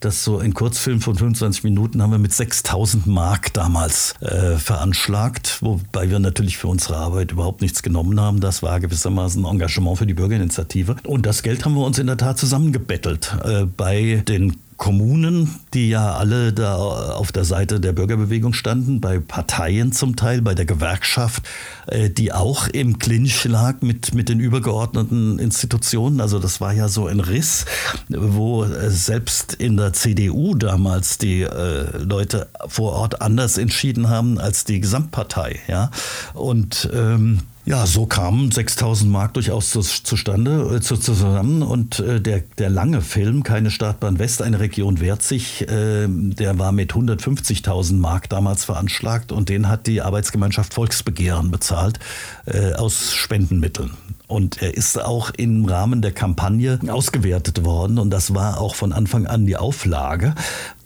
dass 0.00 0.24
so 0.24 0.38
ein 0.38 0.54
Kurzfilm 0.54 1.00
von 1.00 1.16
25 1.16 1.64
Minuten 1.64 2.02
haben 2.02 2.10
wir 2.10 2.18
mit 2.18 2.32
6000 2.32 3.06
Mark 3.06 3.52
damals 3.52 4.14
äh, 4.20 4.56
veranschlagt, 4.56 5.62
wobei 5.62 6.10
wir 6.10 6.18
natürlich 6.18 6.58
für 6.58 6.68
unsere 6.68 6.96
Arbeit 6.96 7.32
überhaupt 7.32 7.62
nichts 7.62 7.82
genommen 7.82 8.20
haben. 8.20 8.40
Das 8.40 8.62
war 8.62 8.80
gewissermaßen 8.80 9.44
ein 9.44 9.50
Engagement 9.50 9.98
für 9.98 10.06
die 10.06 10.14
Bürgerinitiative. 10.14 10.96
Und 11.04 11.26
das 11.26 11.42
Geld 11.42 11.64
haben 11.64 11.74
wir 11.74 11.84
uns 11.84 11.98
in 11.98 12.06
der 12.06 12.16
Tat 12.16 12.38
zusammengebettelt. 12.38 13.36
Äh, 13.44 13.64
bei 13.64 14.22
den 14.28 14.56
Kommunen, 14.84 15.48
die 15.72 15.88
ja 15.88 16.12
alle 16.12 16.52
da 16.52 16.76
auf 16.76 17.32
der 17.32 17.46
Seite 17.46 17.80
der 17.80 17.94
Bürgerbewegung 17.94 18.52
standen, 18.52 19.00
bei 19.00 19.18
Parteien 19.18 19.92
zum 19.92 20.14
Teil, 20.14 20.42
bei 20.42 20.54
der 20.54 20.66
Gewerkschaft, 20.66 21.42
äh, 21.86 22.10
die 22.10 22.34
auch 22.34 22.68
im 22.68 22.98
Clinch 22.98 23.44
lag 23.44 23.80
mit, 23.80 24.12
mit 24.12 24.28
den 24.28 24.40
übergeordneten 24.40 25.38
Institutionen. 25.38 26.20
Also 26.20 26.38
das 26.38 26.60
war 26.60 26.74
ja 26.74 26.88
so 26.88 27.06
ein 27.06 27.20
Riss, 27.20 27.64
wo 28.10 28.64
äh, 28.64 28.90
selbst 28.90 29.54
in 29.54 29.78
der 29.78 29.94
CDU 29.94 30.54
damals 30.54 31.16
die 31.16 31.40
äh, 31.40 31.96
Leute 31.96 32.48
vor 32.68 32.92
Ort 32.92 33.22
anders 33.22 33.56
entschieden 33.56 34.10
haben 34.10 34.38
als 34.38 34.64
die 34.64 34.80
Gesamtpartei. 34.80 35.60
Ja? 35.66 35.90
Und 36.34 36.90
ähm, 36.92 37.40
ja, 37.66 37.86
so 37.86 38.04
kamen 38.04 38.50
6000 38.50 39.10
Mark 39.10 39.34
durchaus 39.34 39.70
zu, 39.70 39.80
zustande, 39.80 40.76
äh, 40.76 40.80
zu, 40.80 40.96
zusammen. 40.96 41.62
Und 41.62 41.98
äh, 41.98 42.20
der, 42.20 42.40
der 42.58 42.68
lange 42.68 43.00
Film, 43.00 43.42
Keine 43.42 43.70
Startbahn 43.70 44.18
West, 44.18 44.42
eine 44.42 44.60
Region 44.60 45.00
wehrt 45.00 45.22
sich, 45.22 45.62
äh, 45.62 46.06
der 46.08 46.58
war 46.58 46.72
mit 46.72 46.92
150.000 46.92 47.94
Mark 47.94 48.28
damals 48.28 48.64
veranschlagt 48.64 49.32
und 49.32 49.48
den 49.48 49.68
hat 49.68 49.86
die 49.86 50.02
Arbeitsgemeinschaft 50.02 50.74
Volksbegehren 50.74 51.50
bezahlt 51.50 51.98
äh, 52.46 52.74
aus 52.74 53.14
Spendenmitteln. 53.14 53.92
Und 54.26 54.62
er 54.62 54.74
ist 54.74 54.98
auch 54.98 55.30
im 55.36 55.66
Rahmen 55.66 56.00
der 56.00 56.12
Kampagne 56.12 56.78
ausgewertet 56.88 57.64
worden. 57.64 57.98
Und 57.98 58.08
das 58.08 58.34
war 58.34 58.58
auch 58.58 58.74
von 58.74 58.94
Anfang 58.94 59.26
an 59.26 59.44
die 59.44 59.56
Auflage. 59.56 60.34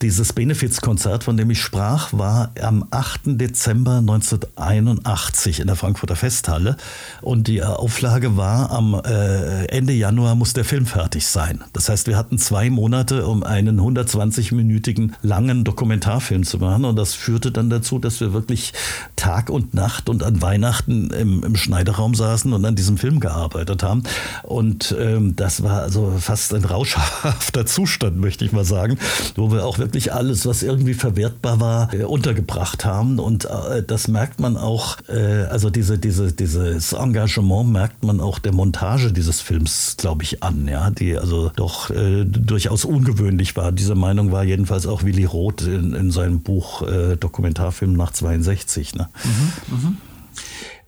Dieses 0.02 0.32
Benefizkonzert, 0.32 1.22
von 1.22 1.36
dem 1.36 1.50
ich 1.50 1.60
sprach, 1.60 2.12
war 2.12 2.50
am 2.60 2.86
8. 2.90 3.20
Dezember 3.40 3.98
1981 3.98 5.60
in 5.60 5.68
der 5.68 5.76
Frankfurter 5.76 6.16
Festhalle. 6.16 6.76
Und 7.22 7.46
die 7.46 7.62
Auflage 7.62 8.36
war, 8.36 8.72
am 8.72 8.94
äh, 8.94 9.66
Ende 9.66 9.92
Januar 9.92 10.34
muss 10.34 10.52
der 10.52 10.64
Film 10.64 10.86
fertig 10.86 11.26
sein. 11.26 11.62
Das 11.72 11.88
heißt, 11.88 12.08
wir 12.08 12.16
hatten 12.16 12.38
zwei 12.38 12.70
Monate, 12.70 13.24
um 13.24 13.44
einen 13.44 13.80
120-minütigen 13.80 15.12
langen 15.22 15.62
Dokumentarfilm 15.62 16.42
zu 16.42 16.58
machen. 16.58 16.84
Und 16.84 16.96
das 16.96 17.14
führte 17.14 17.52
dann 17.52 17.70
dazu, 17.70 18.00
dass 18.00 18.18
wir 18.18 18.32
wirklich 18.32 18.72
Tag 19.14 19.48
und 19.48 19.74
Nacht 19.74 20.08
und 20.08 20.24
an 20.24 20.42
Weihnachten 20.42 21.10
im, 21.10 21.44
im 21.44 21.56
Schneiderraum 21.56 22.16
saßen 22.16 22.52
und 22.52 22.64
an 22.64 22.74
diesem 22.74 22.98
Film 22.98 23.20
gearbeitet 23.28 23.82
haben. 23.82 24.02
Und 24.42 24.94
ähm, 24.98 25.36
das 25.36 25.62
war 25.62 25.82
also 25.82 26.14
fast 26.18 26.54
ein 26.54 26.64
rauschhafter 26.64 27.66
Zustand, 27.66 28.16
möchte 28.26 28.44
ich 28.44 28.52
mal 28.52 28.64
sagen, 28.64 28.98
wo 29.36 29.52
wir 29.52 29.66
auch 29.66 29.78
wirklich 29.78 30.12
alles, 30.12 30.46
was 30.46 30.62
irgendwie 30.62 30.94
verwertbar 30.94 31.60
war, 31.60 31.94
äh, 31.94 32.04
untergebracht 32.04 32.84
haben. 32.84 33.18
Und 33.18 33.44
äh, 33.44 33.82
das 33.86 34.08
merkt 34.08 34.40
man 34.40 34.56
auch, 34.56 34.96
äh, 35.08 35.44
also 35.44 35.68
diese, 35.70 35.98
diese, 35.98 36.32
dieses 36.32 36.92
Engagement 36.92 37.70
merkt 37.70 38.02
man 38.02 38.20
auch 38.20 38.38
der 38.38 38.52
Montage 38.52 39.12
dieses 39.12 39.40
Films, 39.40 39.96
glaube 39.98 40.22
ich, 40.22 40.42
an, 40.42 40.66
ja, 40.66 40.90
die 40.90 41.16
also 41.16 41.50
doch 41.54 41.90
äh, 41.90 42.24
durchaus 42.24 42.84
ungewöhnlich 42.84 43.56
war. 43.56 43.72
Diese 43.72 43.94
Meinung 43.94 44.32
war 44.32 44.44
jedenfalls 44.44 44.86
auch 44.86 45.02
Willy 45.02 45.24
Roth 45.24 45.62
in, 45.62 45.94
in 45.94 46.10
seinem 46.10 46.40
Buch 46.40 46.82
äh, 46.82 47.16
Dokumentarfilm 47.16 47.92
nach 47.92 48.12
62. 48.12 48.94
Ne? 48.94 49.08
Mhm, 49.24 49.76
mh. 49.76 49.92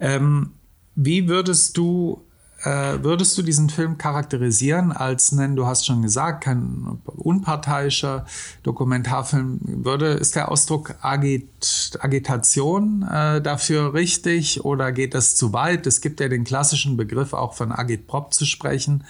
ähm, 0.01 0.51
wie 0.95 1.29
würdest 1.29 1.77
du 1.77 2.25
äh, 2.63 3.03
würdest 3.03 3.37
du 3.39 3.43
diesen 3.43 3.71
Film 3.71 3.97
charakterisieren 3.97 4.93
als, 4.93 5.33
nennen, 5.33 5.57
du 5.57 5.67
hast 5.67 5.87
schon 5.87 6.03
gesagt, 6.03 6.45
kein 6.45 7.01
unparteiischer 7.05 8.27
Dokumentarfilm? 8.63 9.61
Würde, 9.63 10.09
ist 10.09 10.37
der 10.37 10.51
Ausdruck 10.51 10.95
Agit, 11.01 11.99
Agitation 12.01 13.03
äh, 13.03 13.41
dafür 13.41 13.95
richtig 13.95 14.65
oder 14.65 14.93
geht 14.93 15.15
das 15.15 15.37
zu 15.37 15.53
weit? 15.53 15.87
Es 15.87 16.01
gibt 16.01 16.21
ja 16.21 16.29
den 16.29 16.45
klassischen 16.45 16.97
Begriff 16.97 17.33
auch 17.33 17.55
von 17.55 17.73
Agitprop 17.73 18.35
zu 18.35 18.45
sprechen. 18.45 19.05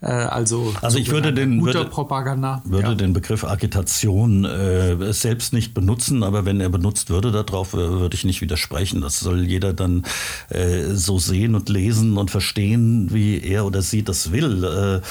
Äh, 0.00 0.06
also, 0.06 0.74
also 0.80 0.98
ich 0.98 1.10
würde 1.10 1.32
den, 1.32 1.64
würde, 1.64 1.90
würde 2.64 2.88
ja. 2.88 2.94
den 2.94 3.12
Begriff 3.12 3.44
Agitation 3.44 4.44
äh, 4.44 5.12
selbst 5.12 5.52
nicht 5.52 5.74
benutzen, 5.74 6.22
aber 6.22 6.44
wenn 6.44 6.60
er 6.60 6.68
benutzt 6.68 7.10
würde, 7.10 7.32
darauf 7.32 7.74
äh, 7.74 7.76
würde 7.76 8.14
ich 8.14 8.24
nicht 8.24 8.40
widersprechen. 8.40 9.00
Das 9.00 9.18
soll 9.18 9.44
jeder 9.44 9.72
dann 9.72 10.04
äh, 10.50 10.94
so 10.94 11.18
sehen 11.18 11.54
und 11.54 11.68
lesen 11.68 12.16
und 12.16 12.30
verstehen, 12.30 13.08
wie 13.12 13.40
er 13.40 13.66
oder 13.66 13.82
sie 13.82 14.02
das 14.04 14.32
will. 14.32 15.02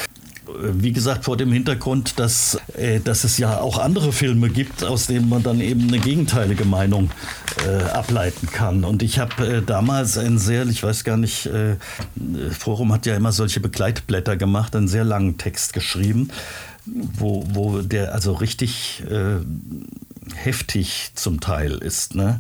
Wie 0.62 0.92
gesagt, 0.92 1.26
vor 1.26 1.38
dem 1.38 1.52
Hintergrund, 1.52 2.20
dass, 2.20 2.58
äh, 2.74 3.00
dass 3.00 3.24
es 3.24 3.38
ja 3.38 3.60
auch 3.60 3.78
andere 3.78 4.12
Filme 4.12 4.50
gibt, 4.50 4.84
aus 4.84 5.08
denen 5.08 5.30
man 5.30 5.44
dann 5.44 5.62
eben 5.62 5.88
eine 5.88 6.00
gegenteilige 6.00 6.66
Meinung 6.66 7.12
äh, 7.66 7.84
ableiten 7.92 8.48
kann. 8.48 8.84
Und 8.84 9.04
ich 9.04 9.20
habe 9.20 9.48
äh, 9.48 9.62
damals 9.62 10.18
ein 10.18 10.38
sehr, 10.38 10.66
ich 10.68 10.84
weiß 10.84 11.04
gar 11.04 11.18
nicht, 11.18 11.48
äh, 11.48 11.76
Forum 12.52 12.94
hat 12.94 13.06
ja 13.06 13.16
immer 13.16 13.32
solche 13.32 13.60
Begleitblätter 13.60 14.38
gemacht, 14.38 14.76
einen 14.76 14.88
sehr 14.88 15.04
langen 15.04 15.38
Text 15.38 15.74
geschrieben, 15.74 16.30
wo, 16.86 17.46
wo 17.54 17.82
der 17.82 18.14
also 18.14 18.34
richtig 18.34 19.04
äh, 19.10 19.38
heftig 20.36 21.12
zum 21.16 21.40
Teil 21.40 21.74
ist. 21.74 22.16
Ne? 22.16 22.40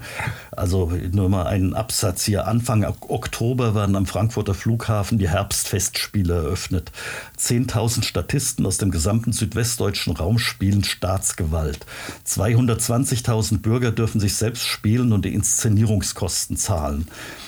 Also 0.52 0.92
nur 1.12 1.30
mal 1.30 1.48
einen 1.48 1.74
Absatz 1.74 2.24
hier. 2.24 2.48
Anfang 2.48 2.86
Oktober 2.86 3.76
werden 3.76 3.96
am 3.96 4.06
Frankfurter 4.06 4.54
Flughafen 4.54 5.18
die 5.18 5.30
Herbstfestspiele 5.30 6.34
eröffnet. 6.34 6.92
10.000 7.40 8.04
Statisten 8.04 8.66
aus 8.66 8.78
dem 8.78 8.92
gesamten 8.92 9.32
südwestdeutschen 9.32 10.16
Raum 10.16 10.40
spielen 10.40 10.84
Staatsgewalt. 10.84 11.86
220.000 12.26 13.60
Bürger 13.60 13.92
dürfen 13.92 14.20
sich 14.20 14.36
selbst 14.36 14.66
spielen 14.66 15.14
und 15.14 15.26
die 15.26 15.34
Inszenierungskosten 15.34 16.58
zahlen. 16.58 17.08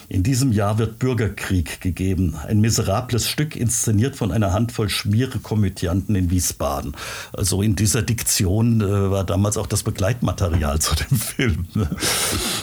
In 0.10 0.24
diesem 0.24 0.52
Jahr 0.52 0.80
wird 0.80 0.98
Bürgerkrieg 0.98 1.82
gegeben. 1.82 2.36
Ein 2.36 2.62
miserables 2.62 3.30
Stück 3.30 3.56
inszeniert 3.56 4.16
von 4.16 4.32
einer 4.32 4.54
Handvoll 4.54 4.90
Schmierekomödianten 4.90 6.16
in 6.16 6.32
Wiesbaden. 6.32 6.96
Also 7.32 7.62
in 7.62 7.76
dieser 7.76 8.02
Diktion 8.02 8.82
äh, 8.82 9.12
war 9.12 9.24
damals 9.24 9.56
auch 9.56 9.68
das 9.68 9.84
Begleitmaterial 9.84 10.80
zu 10.80 10.96
dem 10.96 11.18
Film. 11.20 11.68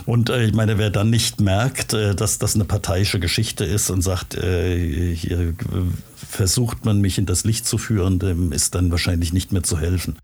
Und 0.06 0.28
äh, 0.28 0.44
ich 0.44 0.54
meine, 0.54 0.76
wer 0.76 0.90
dann 0.90 1.08
nicht 1.08 1.40
merkt, 1.40 1.94
äh, 1.94 2.16
dass 2.16 2.38
das 2.38 2.56
eine 2.56 2.64
parteiische 2.64 3.20
Geschichte 3.20 3.64
ist 3.64 3.90
und 3.90 4.02
sagt, 4.02 4.34
äh, 4.34 5.14
hier 5.14 5.38
äh, 5.38 5.54
versucht 6.16 6.84
man 6.84 7.00
mich 7.00 7.16
in 7.16 7.26
das 7.26 7.44
Licht 7.44 7.64
zu 7.64 7.78
führen, 7.78 8.18
dem 8.18 8.50
ist 8.50 8.74
dann 8.74 8.90
wahrscheinlich 8.90 9.32
nicht 9.32 9.52
mehr 9.52 9.62
zu 9.62 9.78
helfen. 9.78 10.18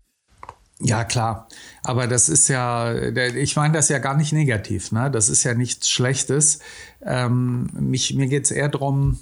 Ja, 0.83 1.03
klar. 1.05 1.47
Aber 1.83 2.07
das 2.07 2.29
ist 2.29 2.49
ja, 2.49 2.93
ich 2.93 3.55
meine 3.55 3.73
das 3.73 3.89
ja 3.89 3.99
gar 3.99 4.17
nicht 4.17 4.33
negativ. 4.33 4.91
Ne? 4.91 5.09
Das 5.09 5.29
ist 5.29 5.43
ja 5.43 5.53
nichts 5.53 5.89
Schlechtes. 5.89 6.59
Ähm, 7.05 7.69
mich, 7.73 8.13
mir 8.13 8.27
geht 8.27 8.45
es 8.45 8.51
eher 8.51 8.69
darum, 8.69 9.19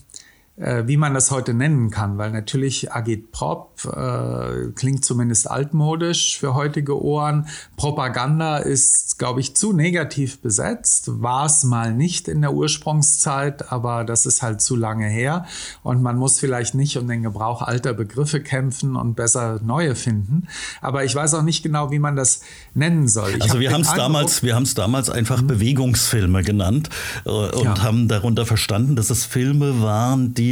wie 0.57 0.97
man 0.97 1.13
das 1.13 1.31
heute 1.31 1.53
nennen 1.53 1.89
kann, 1.89 2.17
weil 2.17 2.31
natürlich 2.31 2.91
Agitprop 2.91 3.83
äh, 3.85 4.71
klingt 4.75 5.03
zumindest 5.03 5.49
altmodisch 5.49 6.37
für 6.37 6.53
heutige 6.53 7.01
Ohren. 7.01 7.47
Propaganda 7.77 8.57
ist, 8.57 9.17
glaube 9.17 9.39
ich, 9.39 9.55
zu 9.55 9.73
negativ 9.73 10.39
besetzt. 10.41 11.21
War 11.21 11.45
es 11.45 11.63
mal 11.63 11.93
nicht 11.93 12.27
in 12.27 12.41
der 12.41 12.53
Ursprungszeit, 12.53 13.71
aber 13.71 14.03
das 14.03 14.25
ist 14.25 14.43
halt 14.43 14.61
zu 14.61 14.75
lange 14.75 15.07
her. 15.07 15.45
Und 15.83 16.03
man 16.03 16.17
muss 16.17 16.39
vielleicht 16.39 16.75
nicht 16.75 16.97
um 16.97 17.07
den 17.07 17.23
Gebrauch 17.23 17.61
alter 17.61 17.93
Begriffe 17.93 18.41
kämpfen 18.41 18.95
und 18.95 19.15
besser 19.15 19.59
neue 19.63 19.95
finden. 19.95 20.47
Aber 20.81 21.05
ich 21.05 21.15
weiß 21.15 21.33
auch 21.33 21.43
nicht 21.43 21.63
genau, 21.63 21.91
wie 21.91 21.99
man 21.99 22.15
das 22.15 22.41
nennen 22.73 23.07
soll. 23.07 23.31
Ich 23.31 23.41
also 23.41 23.55
hab 23.55 23.61
wir 23.61 23.71
haben 23.71 23.81
es 23.81 23.93
damals, 23.93 24.43
wir 24.43 24.53
haben 24.53 24.63
es 24.63 24.75
damals 24.75 25.09
einfach 25.09 25.41
mhm. 25.41 25.47
Bewegungsfilme 25.47 26.43
genannt 26.43 26.89
äh, 27.25 27.29
und 27.29 27.63
ja. 27.63 27.83
haben 27.83 28.07
darunter 28.07 28.45
verstanden, 28.45 28.95
dass 28.95 29.09
es 29.09 29.25
Filme 29.25 29.81
waren, 29.81 30.33
die 30.33 30.50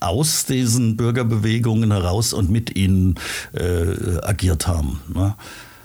aus 0.00 0.44
diesen 0.46 0.96
Bürgerbewegungen 0.96 1.90
heraus 1.92 2.32
und 2.32 2.50
mit 2.50 2.76
ihnen 2.76 3.18
äh, 3.52 4.18
agiert 4.22 4.66
haben. 4.66 5.00
Ne? 5.12 5.34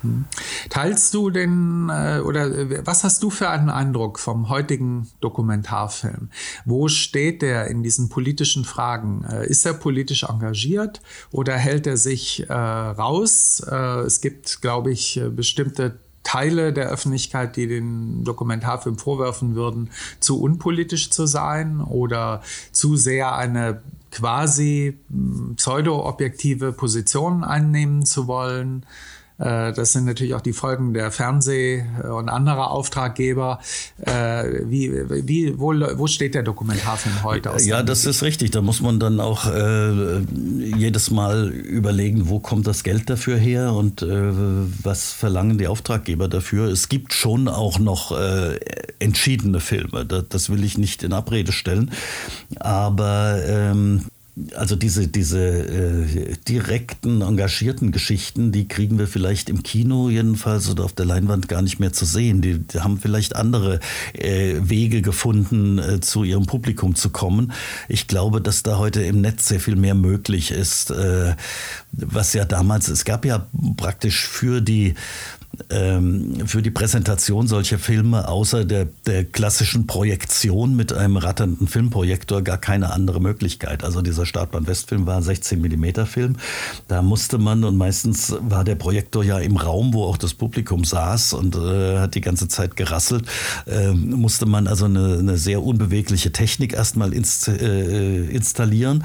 Hm. 0.01 0.26
Teilst 0.70 1.14
du 1.14 1.30
den 1.30 1.89
äh, 1.89 2.20
oder 2.20 2.45
äh, 2.45 2.86
was 2.86 3.03
hast 3.03 3.24
du 3.24 3.30
für 3.30 3.49
einen 3.49 3.70
Eindruck 3.70 4.20
vom 4.20 4.49
heutigen 4.49 5.08
Dokumentarfilm? 5.22 6.30
Wo 6.66 6.88
steht 6.88 7.41
der 7.41 7.68
in 7.68 7.82
diesen 7.82 8.10
politischen 8.10 8.64
Fragen? 8.64 9.24
Äh, 9.24 9.47
ist 9.47 9.66
er 9.66 9.74
politisch 9.74 10.24
engagiert 10.24 11.01
oder 11.32 11.55
hält 11.55 11.88
er 11.88 11.97
sich 11.97 12.45
raus? 12.49 13.62
es 13.68 14.22
gibt, 14.22 14.62
glaube 14.62 14.91
ich, 14.91 15.22
bestimmte 15.36 15.99
Teile 16.28 16.73
der 16.73 16.89
Öffentlichkeit, 16.89 17.55
die 17.55 17.67
den 17.67 18.25
Dokumentarfilm 18.25 18.97
vorwerfen 18.97 19.55
würden, 19.55 19.91
zu 20.19 20.41
unpolitisch 20.41 21.09
zu 21.09 21.25
sein 21.25 21.80
oder 21.80 22.41
zu 22.73 22.97
sehr 22.97 23.38
eine 23.38 23.82
quasi 24.11 24.97
hm, 25.09 25.55
pseudo-objektive 25.55 26.73
Position 26.73 27.45
einnehmen 27.45 28.05
zu 28.05 28.28
wollen. 28.28 28.86
Äh, 29.39 29.73
das 29.73 29.93
sind 29.93 30.05
natürlich 30.05 30.33
auch 30.33 30.41
die 30.41 30.53
Folgen 30.53 30.93
der 30.93 31.11
Fernseh- 31.11 31.83
und 32.03 32.29
anderer 32.29 32.71
Auftraggeber. 32.71 33.59
Äh, 34.01 34.61
wie, 34.65 34.91
wie, 35.27 35.59
wo, 35.59 35.73
wo 35.95 36.07
steht 36.07 36.35
der 36.35 36.43
Dokumentarfilm 36.43 37.23
heute 37.23 37.51
aus? 37.51 37.65
Ja, 37.65 37.83
das 37.83 38.05
ist 38.05 38.23
richtig. 38.23 38.51
Da 38.51 38.61
muss 38.61 38.81
man 38.81 38.99
dann 38.99 39.19
auch 39.19 39.45
äh, 39.45 40.19
jedes 40.75 41.11
Mal 41.11 41.49
überlegen, 41.49 42.29
wo 42.29 42.39
kommt 42.39 42.67
das 42.67 42.83
Geld 42.83 43.09
dafür 43.09 43.38
her 43.38 43.73
und 43.73 44.01
äh, 44.01 44.07
was 44.07 45.13
verlangen 45.13 45.57
die 45.57 45.67
Auftraggeber 45.67 46.27
dafür. 46.27 46.67
Es 46.67 46.89
gibt 46.89 47.13
schon 47.13 47.47
auch 47.47 47.79
noch 47.79 48.17
äh, 48.17 48.59
entschiedene 48.99 49.59
Filme. 49.59 50.05
Das, 50.05 50.25
das, 50.29 50.49
will 50.49 50.63
ich 50.63 50.77
nicht 50.77 51.03
in 51.03 51.13
Abrede 51.13 51.51
stellen. 51.51 51.91
Aber 52.59 53.39
ähm, 53.45 54.05
also 54.55 54.75
diese, 54.75 55.07
diese 55.07 55.39
äh, 55.39 56.35
direkten, 56.47 57.21
engagierten 57.21 57.91
Geschichten, 57.91 58.51
die 58.51 58.67
kriegen 58.67 58.99
wir 58.99 59.07
vielleicht 59.07 59.49
im 59.49 59.63
Kino 59.63 60.09
jedenfalls 60.09 60.69
oder 60.69 60.85
auf 60.85 60.93
der 60.93 61.05
Leinwand 61.05 61.47
gar 61.47 61.61
nicht 61.61 61.79
mehr 61.79 61.91
zu 61.91 62.05
sehen. 62.05 62.41
Die, 62.41 62.59
die 62.59 62.79
haben 62.81 62.99
vielleicht 62.99 63.35
andere 63.35 63.79
äh, 64.13 64.55
Wege 64.61 65.01
gefunden, 65.01 65.79
äh, 65.79 65.99
zu 66.01 66.23
ihrem 66.23 66.45
Publikum 66.45 66.95
zu 66.95 67.09
kommen. 67.09 67.51
Ich 67.88 68.07
glaube, 68.07 68.41
dass 68.41 68.63
da 68.63 68.77
heute 68.77 69.01
im 69.03 69.21
Netz 69.21 69.47
sehr 69.47 69.59
viel 69.59 69.75
mehr 69.75 69.95
möglich 69.95 70.51
ist, 70.51 70.91
äh, 70.91 71.35
was 71.91 72.33
ja 72.33 72.45
damals, 72.45 72.89
es 72.89 73.05
gab 73.05 73.25
ja 73.25 73.47
praktisch 73.75 74.27
für 74.27 74.61
die 74.61 74.93
für 75.70 76.62
die 76.62 76.72
Präsentation 76.72 77.47
solcher 77.47 77.80
Filme 77.80 78.28
außer 78.28 78.66
der, 78.66 78.88
der 79.05 79.26
klassischen 79.26 79.88
Projektion 79.88 80.76
mit 80.76 80.93
einem 80.93 81.18
ratternden 81.18 81.68
Filmprojektor 81.68 82.41
gar 82.41 82.58
keine 82.58 82.91
andere 82.91 83.20
Möglichkeit. 83.20 83.84
Also 83.84 84.01
dieser 84.01 84.26
Startbahn-Westfilm 84.26 85.05
war 85.05 85.18
ein 85.18 85.24
16 85.24 85.62
mm 85.62 86.05
Film. 86.05 86.36
Da 86.88 87.01
musste 87.01 87.38
man, 87.38 87.64
und 87.64 87.78
meistens 87.78 88.36
war 88.39 88.64
der 88.64 88.76
Projektor 88.76 89.24
ja 89.24 89.39
im 89.39 89.58
Raum, 89.58 89.93
wo 89.93 90.03
auch 90.03 90.18
das 90.18 90.34
Publikum 90.34 90.84
saß 90.84 91.34
und 91.34 91.55
äh, 91.55 91.99
hat 91.99 92.16
die 92.16 92.22
ganze 92.22 92.47
Zeit 92.47 92.76
gerasselt, 92.76 93.26
äh, 93.66 93.91
musste 93.91 94.45
man 94.45 94.68
also 94.68 94.86
eine, 94.86 95.18
eine 95.20 95.38
sehr 95.38 95.64
unbewegliche 95.64 96.32
Technik 96.32 96.74
erstmal 96.74 97.14
inst, 97.14 97.47
äh, 97.47 98.26
installieren. 98.26 99.03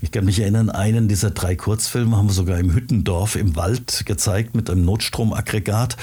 Ich 0.00 0.10
kann 0.10 0.24
mich 0.24 0.40
erinnern, 0.40 0.70
einen 0.70 1.08
dieser 1.08 1.30
drei 1.30 1.56
Kurzfilme 1.56 2.16
haben 2.16 2.28
wir 2.28 2.34
sogar 2.34 2.58
im 2.58 2.74
Hüttendorf 2.74 3.36
im 3.36 3.56
Wald 3.56 4.04
gezeigt 4.06 4.54
mit 4.54 4.70
einem 4.70 4.84
Notstromaggregat. 4.84 5.93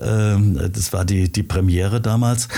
Ähm, 0.00 0.70
das 0.72 0.92
war 0.92 1.04
die, 1.04 1.30
die 1.30 1.42
Premiere 1.42 2.00
damals. 2.00 2.48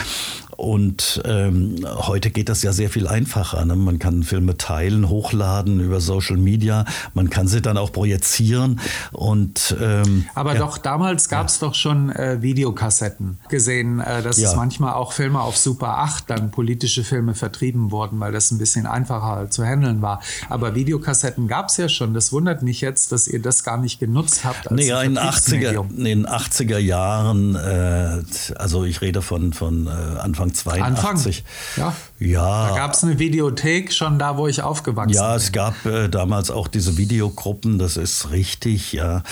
Und 0.57 1.23
ähm, 1.25 1.85
heute 1.85 2.31
geht 2.31 2.49
das 2.49 2.63
ja 2.63 2.73
sehr 2.73 2.91
viel 2.91 3.09
einfacher. 3.09 3.65
Ne? 3.65 3.75
Man 3.77 3.99
kann 3.99 4.23
Filme 4.23 4.57
teilen, 4.57 5.09
hochladen 5.09 5.81
über 5.81 6.01
Social 6.01 6.37
Media. 6.37 6.85
Man 7.13 7.31
kann 7.31 7.49
sie 7.49 7.61
dann 7.61 7.77
auch 7.77 7.93
projizieren. 7.93 8.81
Und, 9.13 9.77
ähm, 9.81 10.27
Aber 10.35 10.55
ja. 10.55 10.61
doch, 10.61 10.79
damals 10.79 11.29
gab 11.29 11.49
es 11.49 11.61
ja. 11.61 11.69
doch 11.69 11.75
schon 11.75 12.11
äh, 12.11 12.41
Videokassetten. 12.41 13.39
Gesehen, 13.49 14.01
äh, 14.01 14.23
dass 14.23 14.39
ja. 14.39 14.51
es 14.51 14.57
manchmal 14.57 14.95
auch 14.95 15.13
Filme 15.13 15.41
auf 15.41 15.57
Super 15.57 15.99
8 15.99 16.31
dann 16.31 16.51
politische 16.51 17.05
Filme 17.05 17.35
vertrieben 17.35 17.91
wurden, 17.91 18.21
weil 18.21 18.33
das 18.33 18.51
ein 18.51 18.59
bisschen 18.59 18.87
einfacher 18.87 19.51
zu 19.51 19.65
handeln 19.65 20.03
war. 20.03 20.21
Aber 20.49 20.75
Videokassetten 20.75 21.49
gab 21.49 21.69
es 21.69 21.77
ja 21.79 21.89
schon. 21.89 22.15
Das 22.15 22.33
wundert 22.33 22.63
mich 22.63 22.81
jetzt, 22.81 23.13
dass 23.13 23.27
ihr 23.27 23.43
das 23.43 23.65
gar 23.65 23.79
nicht 23.79 23.99
genutzt 23.99 24.45
habt. 24.45 24.71
Als 24.71 24.81
nee, 24.81 24.91
in, 24.91 25.19
80er, 25.19 25.97
in 25.97 26.05
den 26.05 26.27
80er 26.27 26.79
Jahren, 26.79 27.57
äh, 27.57 28.23
also 28.57 28.85
ich 28.85 29.01
rede 29.01 29.23
von, 29.23 29.53
von 29.53 29.87
äh, 29.87 29.91
Anfang 30.21 30.44
Anfang 30.45 31.17
82. 31.17 31.45
Anfang? 31.77 31.85
Ja. 31.85 31.95
Ja. 32.19 32.69
Da 32.69 32.77
gab 32.77 32.93
es 32.95 33.05
eine 33.05 33.19
Videothek 33.19 33.93
schon 33.93 34.19
da, 34.19 34.37
wo 34.37 34.47
ich 34.47 34.63
aufgewachsen 34.63 35.15
ja, 35.15 35.23
bin. 35.23 35.31
Ja, 35.31 35.37
es 35.37 35.53
gab 35.53 35.87
äh, 35.87 36.09
damals 36.09 36.51
auch 36.51 36.69
diese 36.69 36.97
Videogruppen, 36.97 37.79
das 37.79 37.97
ist 37.97 38.31
richtig, 38.31 38.93
ja. 38.93 39.23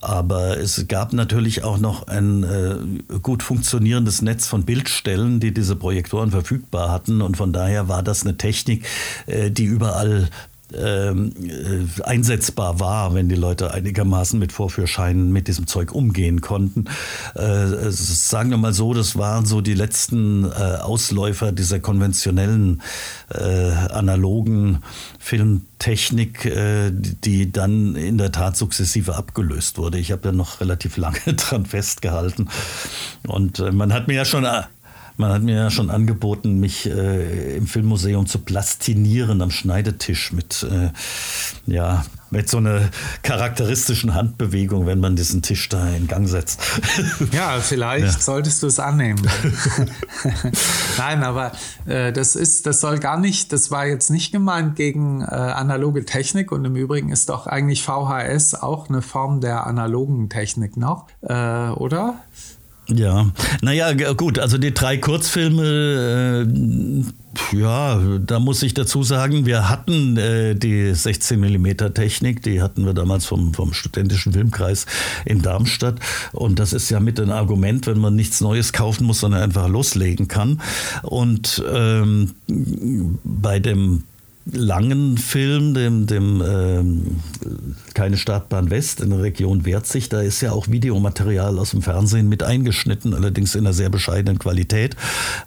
Aber 0.00 0.58
es 0.58 0.86
gab 0.88 1.12
natürlich 1.12 1.64
auch 1.64 1.78
noch 1.78 2.06
ein 2.08 2.44
äh, 2.44 3.18
gut 3.18 3.42
funktionierendes 3.42 4.22
Netz 4.22 4.46
von 4.46 4.64
Bildstellen, 4.64 5.40
die 5.40 5.52
diese 5.52 5.76
Projektoren 5.76 6.30
verfügbar 6.30 6.90
hatten. 6.90 7.22
Und 7.22 7.36
von 7.36 7.52
daher 7.52 7.88
war 7.88 8.02
das 8.02 8.22
eine 8.22 8.36
Technik, 8.36 8.86
äh, 9.26 9.50
die 9.50 9.64
überall 9.64 10.28
einsetzbar 10.74 12.80
war, 12.80 13.14
wenn 13.14 13.28
die 13.28 13.36
Leute 13.36 13.72
einigermaßen 13.72 14.38
mit 14.38 14.52
Vorführscheinen 14.52 15.32
mit 15.32 15.46
diesem 15.46 15.66
Zeug 15.66 15.92
umgehen 15.92 16.40
konnten. 16.40 16.86
Äh, 17.34 17.90
sagen 17.90 18.50
wir 18.50 18.56
mal 18.56 18.72
so, 18.72 18.92
das 18.92 19.16
waren 19.16 19.46
so 19.46 19.60
die 19.60 19.74
letzten 19.74 20.44
äh, 20.44 20.46
Ausläufer 20.46 21.52
dieser 21.52 21.78
konventionellen 21.78 22.82
äh, 23.32 23.38
analogen 23.38 24.82
Filmtechnik, 25.18 26.44
äh, 26.46 26.90
die 26.92 27.52
dann 27.52 27.94
in 27.94 28.18
der 28.18 28.32
Tat 28.32 28.56
sukzessive 28.56 29.14
abgelöst 29.14 29.78
wurde. 29.78 29.98
Ich 29.98 30.10
habe 30.10 30.28
ja 30.28 30.32
noch 30.32 30.60
relativ 30.60 30.96
lange 30.96 31.34
dran 31.36 31.66
festgehalten 31.66 32.48
und 33.26 33.60
äh, 33.60 33.70
man 33.70 33.92
hat 33.92 34.08
mir 34.08 34.14
ja 34.14 34.24
schon 34.24 34.44
Man 35.16 35.32
hat 35.32 35.42
mir 35.42 35.54
ja 35.54 35.70
schon 35.70 35.90
angeboten, 35.90 36.60
mich 36.60 36.86
äh, 36.86 37.56
im 37.56 37.66
Filmmuseum 37.66 38.26
zu 38.26 38.38
plastinieren 38.38 39.40
am 39.40 39.50
Schneidetisch 39.50 40.32
mit, 40.32 40.66
äh, 40.70 40.90
ja, 41.66 42.04
mit 42.30 42.50
so 42.50 42.58
einer 42.58 42.90
charakteristischen 43.22 44.14
Handbewegung, 44.14 44.86
wenn 44.86 45.00
man 45.00 45.16
diesen 45.16 45.40
Tisch 45.42 45.68
da 45.68 45.88
in 45.88 46.06
Gang 46.06 46.28
setzt. 46.28 46.60
Ja, 47.32 47.58
vielleicht 47.60 48.06
ja. 48.06 48.20
solltest 48.20 48.62
du 48.62 48.66
es 48.66 48.78
annehmen. 48.78 49.22
Nein, 50.98 51.22
aber 51.22 51.52
äh, 51.86 52.12
das 52.12 52.36
ist, 52.36 52.66
das 52.66 52.80
soll 52.80 52.98
gar 52.98 53.18
nicht, 53.18 53.52
das 53.52 53.70
war 53.70 53.86
jetzt 53.86 54.10
nicht 54.10 54.32
gemeint 54.32 54.76
gegen 54.76 55.22
äh, 55.22 55.26
analoge 55.26 56.04
Technik 56.04 56.52
und 56.52 56.64
im 56.64 56.76
Übrigen 56.76 57.10
ist 57.10 57.30
doch 57.30 57.46
eigentlich 57.46 57.84
VHS 57.84 58.54
auch 58.54 58.90
eine 58.90 59.00
Form 59.02 59.40
der 59.40 59.66
analogen 59.66 60.28
Technik 60.28 60.76
noch, 60.76 61.06
äh, 61.22 61.68
oder? 61.70 62.16
Ja, 62.88 63.32
naja, 63.62 63.92
gut, 64.12 64.38
also 64.38 64.58
die 64.58 64.72
drei 64.72 64.96
Kurzfilme, 64.96 66.44
äh, 67.52 67.56
ja, 67.56 68.00
da 68.24 68.38
muss 68.38 68.62
ich 68.62 68.74
dazu 68.74 69.02
sagen, 69.02 69.44
wir 69.44 69.68
hatten 69.68 70.16
äh, 70.16 70.54
die 70.54 70.94
16 70.94 71.40
mm 71.40 71.94
Technik, 71.94 72.42
die 72.42 72.62
hatten 72.62 72.84
wir 72.86 72.94
damals 72.94 73.26
vom, 73.26 73.54
vom 73.54 73.72
Studentischen 73.72 74.32
Filmkreis 74.32 74.86
in 75.24 75.42
Darmstadt. 75.42 75.96
Und 76.32 76.60
das 76.60 76.72
ist 76.72 76.88
ja 76.90 77.00
mit 77.00 77.18
ein 77.18 77.32
Argument, 77.32 77.88
wenn 77.88 77.98
man 77.98 78.14
nichts 78.14 78.40
Neues 78.40 78.72
kaufen 78.72 79.04
muss, 79.04 79.20
sondern 79.20 79.42
einfach 79.42 79.68
loslegen 79.68 80.28
kann. 80.28 80.60
Und 81.02 81.62
ähm, 81.72 82.34
bei 83.24 83.58
dem 83.58 84.04
langen 84.52 85.18
Film, 85.18 85.74
dem, 85.74 86.06
dem 86.06 86.42
ähm, 86.46 87.20
Keine 87.94 88.16
Startbahn 88.16 88.70
West 88.70 89.00
in 89.00 89.10
der 89.10 89.20
Region 89.22 89.66
Wertzig, 89.66 90.08
da 90.08 90.20
ist 90.20 90.40
ja 90.40 90.52
auch 90.52 90.68
Videomaterial 90.68 91.58
aus 91.58 91.70
dem 91.72 91.82
Fernsehen 91.82 92.28
mit 92.28 92.44
eingeschnitten, 92.44 93.12
allerdings 93.12 93.54
in 93.56 93.62
einer 93.62 93.72
sehr 93.72 93.88
bescheidenen 93.88 94.38
Qualität, 94.38 94.94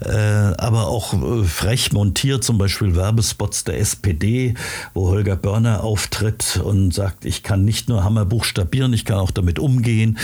äh, 0.01 0.11
aber 0.11 0.87
auch 0.87 1.13
äh, 1.13 1.43
frech 1.45 1.93
montiert, 1.93 2.43
zum 2.43 2.57
Beispiel 2.57 2.95
Werbespots 2.95 3.63
der 3.63 3.79
SPD, 3.79 4.55
wo 4.93 5.07
Holger 5.07 5.37
Börner 5.37 5.83
auftritt 5.83 6.59
und 6.61 6.93
sagt, 6.93 7.23
ich 7.23 7.41
kann 7.41 7.63
nicht 7.63 7.87
nur 7.87 8.03
Hammer 8.03 8.25
buchstabieren, 8.25 8.91
ich 8.91 9.05
kann 9.05 9.17
auch 9.17 9.31
damit 9.31 9.59
umgehen, 9.59 10.17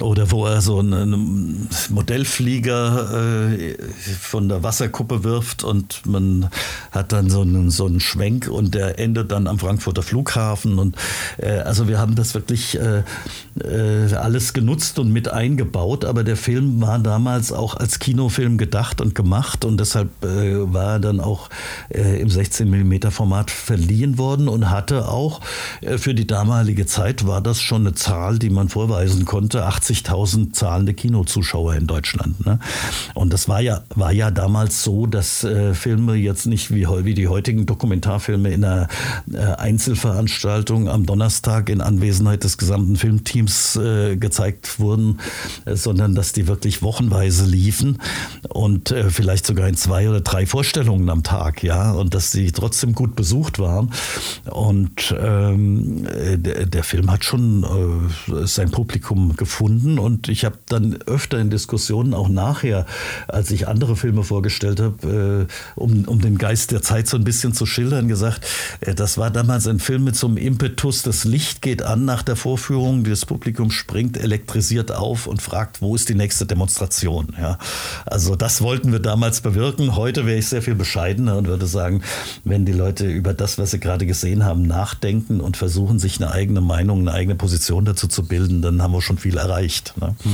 oder 0.00 0.30
wo 0.30 0.46
er 0.46 0.62
so 0.62 0.78
einen 0.78 1.68
Modellflieger 1.90 3.50
äh, 3.52 3.76
von 4.18 4.48
der 4.48 4.62
Wasserkuppe 4.62 5.24
wirft 5.24 5.62
und 5.62 6.06
man 6.06 6.48
hat 6.90 7.12
dann 7.12 7.28
so 7.28 7.42
einen, 7.42 7.70
so 7.70 7.84
einen 7.84 7.97
Schwenk 8.00 8.48
und 8.48 8.74
der 8.74 8.98
endet 8.98 9.32
dann 9.32 9.46
am 9.46 9.58
Frankfurter 9.58 10.02
Flughafen. 10.02 10.78
Und 10.78 10.96
äh, 11.38 11.58
also 11.58 11.88
wir 11.88 11.98
haben 11.98 12.14
das 12.14 12.34
wirklich 12.34 12.78
äh, 12.78 13.02
äh, 13.60 14.14
alles 14.14 14.52
genutzt 14.52 14.98
und 14.98 15.12
mit 15.12 15.28
eingebaut, 15.28 16.04
aber 16.04 16.24
der 16.24 16.36
Film 16.36 16.80
war 16.80 16.98
damals 16.98 17.52
auch 17.52 17.74
als 17.74 17.98
Kinofilm 17.98 18.58
gedacht 18.58 19.00
und 19.00 19.14
gemacht 19.14 19.64
und 19.64 19.78
deshalb 19.78 20.08
äh, 20.24 20.72
war 20.72 20.94
er 20.94 21.00
dann 21.00 21.20
auch 21.20 21.48
äh, 21.90 22.20
im 22.20 22.28
16 22.28 22.68
mm 22.68 23.10
Format 23.10 23.50
verliehen 23.50 24.18
worden 24.18 24.48
und 24.48 24.70
hatte 24.70 25.08
auch 25.08 25.40
äh, 25.80 25.98
für 25.98 26.14
die 26.14 26.26
damalige 26.26 26.86
Zeit 26.86 27.26
war 27.26 27.40
das 27.40 27.60
schon 27.60 27.86
eine 27.86 27.94
Zahl, 27.94 28.38
die 28.38 28.50
man 28.50 28.68
vorweisen 28.68 29.24
konnte, 29.24 29.66
80.000 29.66 30.52
zahlende 30.52 30.94
Kinozuschauer 30.94 31.74
in 31.74 31.86
Deutschland. 31.86 32.44
Ne? 32.46 32.58
Und 33.14 33.32
das 33.32 33.48
war 33.48 33.60
ja, 33.60 33.82
war 33.94 34.12
ja 34.12 34.30
damals 34.30 34.82
so, 34.82 35.06
dass 35.06 35.46
Filme 35.72 36.14
jetzt 36.14 36.46
nicht 36.46 36.72
wie, 36.72 36.86
wie 36.86 37.14
die 37.14 37.28
heutigen 37.28 37.66
Dokumente 37.66 37.87
Dokumentarfilme 37.88 38.50
in 38.50 38.64
einer 38.64 38.88
äh, 39.32 39.38
Einzelveranstaltung 39.38 40.88
am 40.88 41.06
Donnerstag 41.06 41.70
in 41.70 41.80
Anwesenheit 41.80 42.44
des 42.44 42.58
gesamten 42.58 42.96
Filmteams 42.96 43.76
äh, 43.76 44.16
gezeigt 44.16 44.78
wurden, 44.78 45.20
äh, 45.64 45.74
sondern 45.74 46.14
dass 46.14 46.32
die 46.32 46.46
wirklich 46.46 46.82
wochenweise 46.82 47.46
liefen 47.46 47.98
und 48.50 48.90
äh, 48.90 49.08
vielleicht 49.08 49.46
sogar 49.46 49.68
in 49.68 49.76
zwei 49.76 50.08
oder 50.08 50.20
drei 50.20 50.44
Vorstellungen 50.44 51.08
am 51.08 51.22
Tag, 51.22 51.62
ja, 51.62 51.92
und 51.92 52.14
dass 52.14 52.30
sie 52.30 52.52
trotzdem 52.52 52.92
gut 52.92 53.16
besucht 53.16 53.58
waren. 53.58 53.90
Und 54.50 55.14
ähm, 55.18 56.06
äh, 56.06 56.36
der, 56.36 56.66
der, 56.66 56.84
Film 56.84 57.10
hat 57.10 57.24
schon 57.24 57.64
äh, 58.28 58.46
sein 58.46 58.70
Publikum 58.70 59.36
gefunden 59.36 59.98
und 59.98 60.28
ich 60.28 60.44
habe 60.44 60.58
dann 60.66 60.98
öfter 61.06 61.38
in 61.38 61.50
Diskussionen 61.50 62.12
auch 62.12 62.28
nachher, 62.28 62.86
als 63.28 63.50
ich 63.50 63.66
andere 63.66 63.96
Filme 63.96 64.24
vorgestellt 64.24 64.80
habe, 64.80 65.46
um, 65.74 66.04
um 66.04 66.20
den 66.20 66.38
Geist 66.38 66.70
der 66.70 66.82
Zeit 66.82 67.08
so 67.08 67.16
ein 67.16 67.24
bisschen 67.24 67.52
zu 67.52 67.66
schildern, 67.78 68.08
gesagt, 68.08 68.44
äh, 68.80 68.92
das 68.92 69.18
war 69.18 69.30
damals 69.30 69.68
ein 69.68 69.78
Film 69.78 70.02
mit 70.02 70.16
so 70.16 70.26
einem 70.26 70.36
Impetus, 70.36 71.02
das 71.02 71.22
Licht 71.22 71.62
geht 71.62 71.82
an 71.82 72.04
nach 72.04 72.24
der 72.24 72.34
Vorführung, 72.34 73.04
das 73.04 73.24
Publikum 73.24 73.70
springt 73.70 74.16
elektrisiert 74.16 74.90
auf 74.90 75.28
und 75.28 75.40
fragt, 75.40 75.80
wo 75.80 75.94
ist 75.94 76.08
die 76.08 76.16
nächste 76.16 76.44
Demonstration? 76.44 77.36
Ja, 77.40 77.56
also 78.04 78.34
das 78.34 78.62
wollten 78.62 78.90
wir 78.90 78.98
damals 78.98 79.42
bewirken. 79.42 79.94
Heute 79.94 80.26
wäre 80.26 80.38
ich 80.38 80.48
sehr 80.48 80.60
viel 80.60 80.74
bescheidener 80.74 81.36
und 81.36 81.46
würde 81.46 81.66
sagen, 81.66 82.02
wenn 82.42 82.66
die 82.66 82.72
Leute 82.72 83.06
über 83.06 83.32
das, 83.32 83.58
was 83.58 83.70
sie 83.70 83.78
gerade 83.78 84.06
gesehen 84.06 84.44
haben, 84.44 84.62
nachdenken 84.62 85.40
und 85.40 85.56
versuchen, 85.56 86.00
sich 86.00 86.20
eine 86.20 86.32
eigene 86.32 86.60
Meinung, 86.60 87.00
eine 87.02 87.12
eigene 87.12 87.36
Position 87.36 87.84
dazu 87.84 88.08
zu 88.08 88.24
bilden, 88.24 88.60
dann 88.60 88.82
haben 88.82 88.92
wir 88.92 89.02
schon 89.02 89.18
viel 89.18 89.36
erreicht. 89.36 89.94
Ne? 90.00 90.16
Hm. 90.24 90.32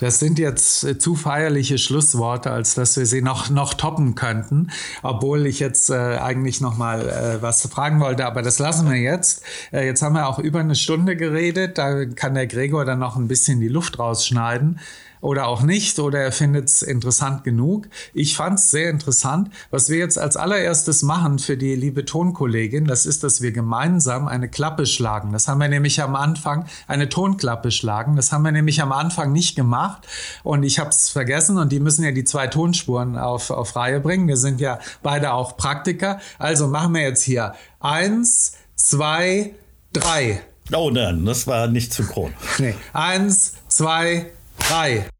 Das 0.00 0.18
sind 0.18 0.38
jetzt 0.38 0.84
äh, 0.84 0.98
zu 0.98 1.14
feierliche 1.14 1.78
Schlussworte, 1.78 2.50
als 2.50 2.74
dass 2.74 2.96
wir 2.96 3.06
sie 3.06 3.22
noch, 3.22 3.50
noch 3.50 3.74
toppen 3.74 4.14
könnten. 4.14 4.70
Obwohl 5.02 5.46
ich 5.46 5.58
jetzt 5.60 5.90
äh, 5.90 5.94
eigentlich 5.94 6.60
noch 6.60 6.76
mal 6.76 7.08
äh, 7.08 7.42
was 7.42 7.62
fragen 7.62 8.00
wollte, 8.00 8.26
aber 8.26 8.42
das 8.42 8.58
lassen 8.58 8.88
wir 8.90 8.98
jetzt. 8.98 9.42
Äh, 9.72 9.86
jetzt 9.86 10.02
haben 10.02 10.14
wir 10.14 10.28
auch 10.28 10.38
über 10.38 10.60
eine 10.60 10.74
Stunde 10.74 11.16
geredet. 11.16 11.78
Da 11.78 12.04
kann 12.04 12.34
der 12.34 12.46
Gregor 12.46 12.84
dann 12.84 12.98
noch 12.98 13.16
ein 13.16 13.28
bisschen 13.28 13.60
die 13.60 13.68
Luft 13.68 13.98
rausschneiden 13.98 14.78
oder 15.20 15.46
auch 15.46 15.62
nicht 15.62 15.98
oder 15.98 16.20
er 16.20 16.32
findet 16.32 16.68
es 16.68 16.82
interessant 16.82 17.44
genug. 17.44 17.88
Ich 18.14 18.36
fand 18.36 18.58
es 18.58 18.70
sehr 18.70 18.90
interessant. 18.90 19.50
Was 19.70 19.88
wir 19.88 19.98
jetzt 19.98 20.18
als 20.18 20.36
allererstes 20.36 21.02
machen 21.02 21.38
für 21.38 21.56
die 21.56 21.74
liebe 21.74 22.04
Tonkollegin, 22.04 22.84
das 22.84 23.06
ist, 23.06 23.24
dass 23.24 23.40
wir 23.40 23.52
gemeinsam 23.52 24.28
eine 24.28 24.48
Klappe 24.48 24.86
schlagen. 24.86 25.32
Das 25.32 25.48
haben 25.48 25.58
wir 25.60 25.68
nämlich 25.68 26.02
am 26.02 26.14
Anfang, 26.14 26.66
eine 26.86 27.08
Tonklappe 27.08 27.70
schlagen. 27.70 28.16
Das 28.16 28.32
haben 28.32 28.42
wir 28.42 28.52
nämlich 28.52 28.82
am 28.82 28.92
Anfang 28.92 29.32
nicht 29.32 29.56
gemacht 29.56 30.06
und 30.42 30.62
ich 30.62 30.78
habe 30.78 30.90
es 30.90 31.08
vergessen 31.08 31.58
und 31.58 31.72
die 31.72 31.80
müssen 31.80 32.04
ja 32.04 32.12
die 32.12 32.24
zwei 32.24 32.46
Tonspuren 32.46 33.16
auf, 33.16 33.50
auf 33.50 33.76
Reihe 33.76 34.00
bringen. 34.00 34.28
Wir 34.28 34.36
sind 34.36 34.60
ja 34.60 34.78
beide 35.02 35.32
auch 35.32 35.56
Praktiker. 35.56 36.20
Also 36.38 36.68
machen 36.68 36.94
wir 36.94 37.02
jetzt 37.02 37.22
hier 37.22 37.54
eins, 37.80 38.52
zwei, 38.74 39.54
drei. 39.92 40.40
Oh 40.72 40.90
nein, 40.90 41.24
das 41.24 41.46
war 41.46 41.68
nicht 41.68 41.92
synchron. 41.92 42.34
Nee. 42.58 42.74
Eins, 42.92 43.54
zwei, 43.68 44.32
drei. 44.68 45.15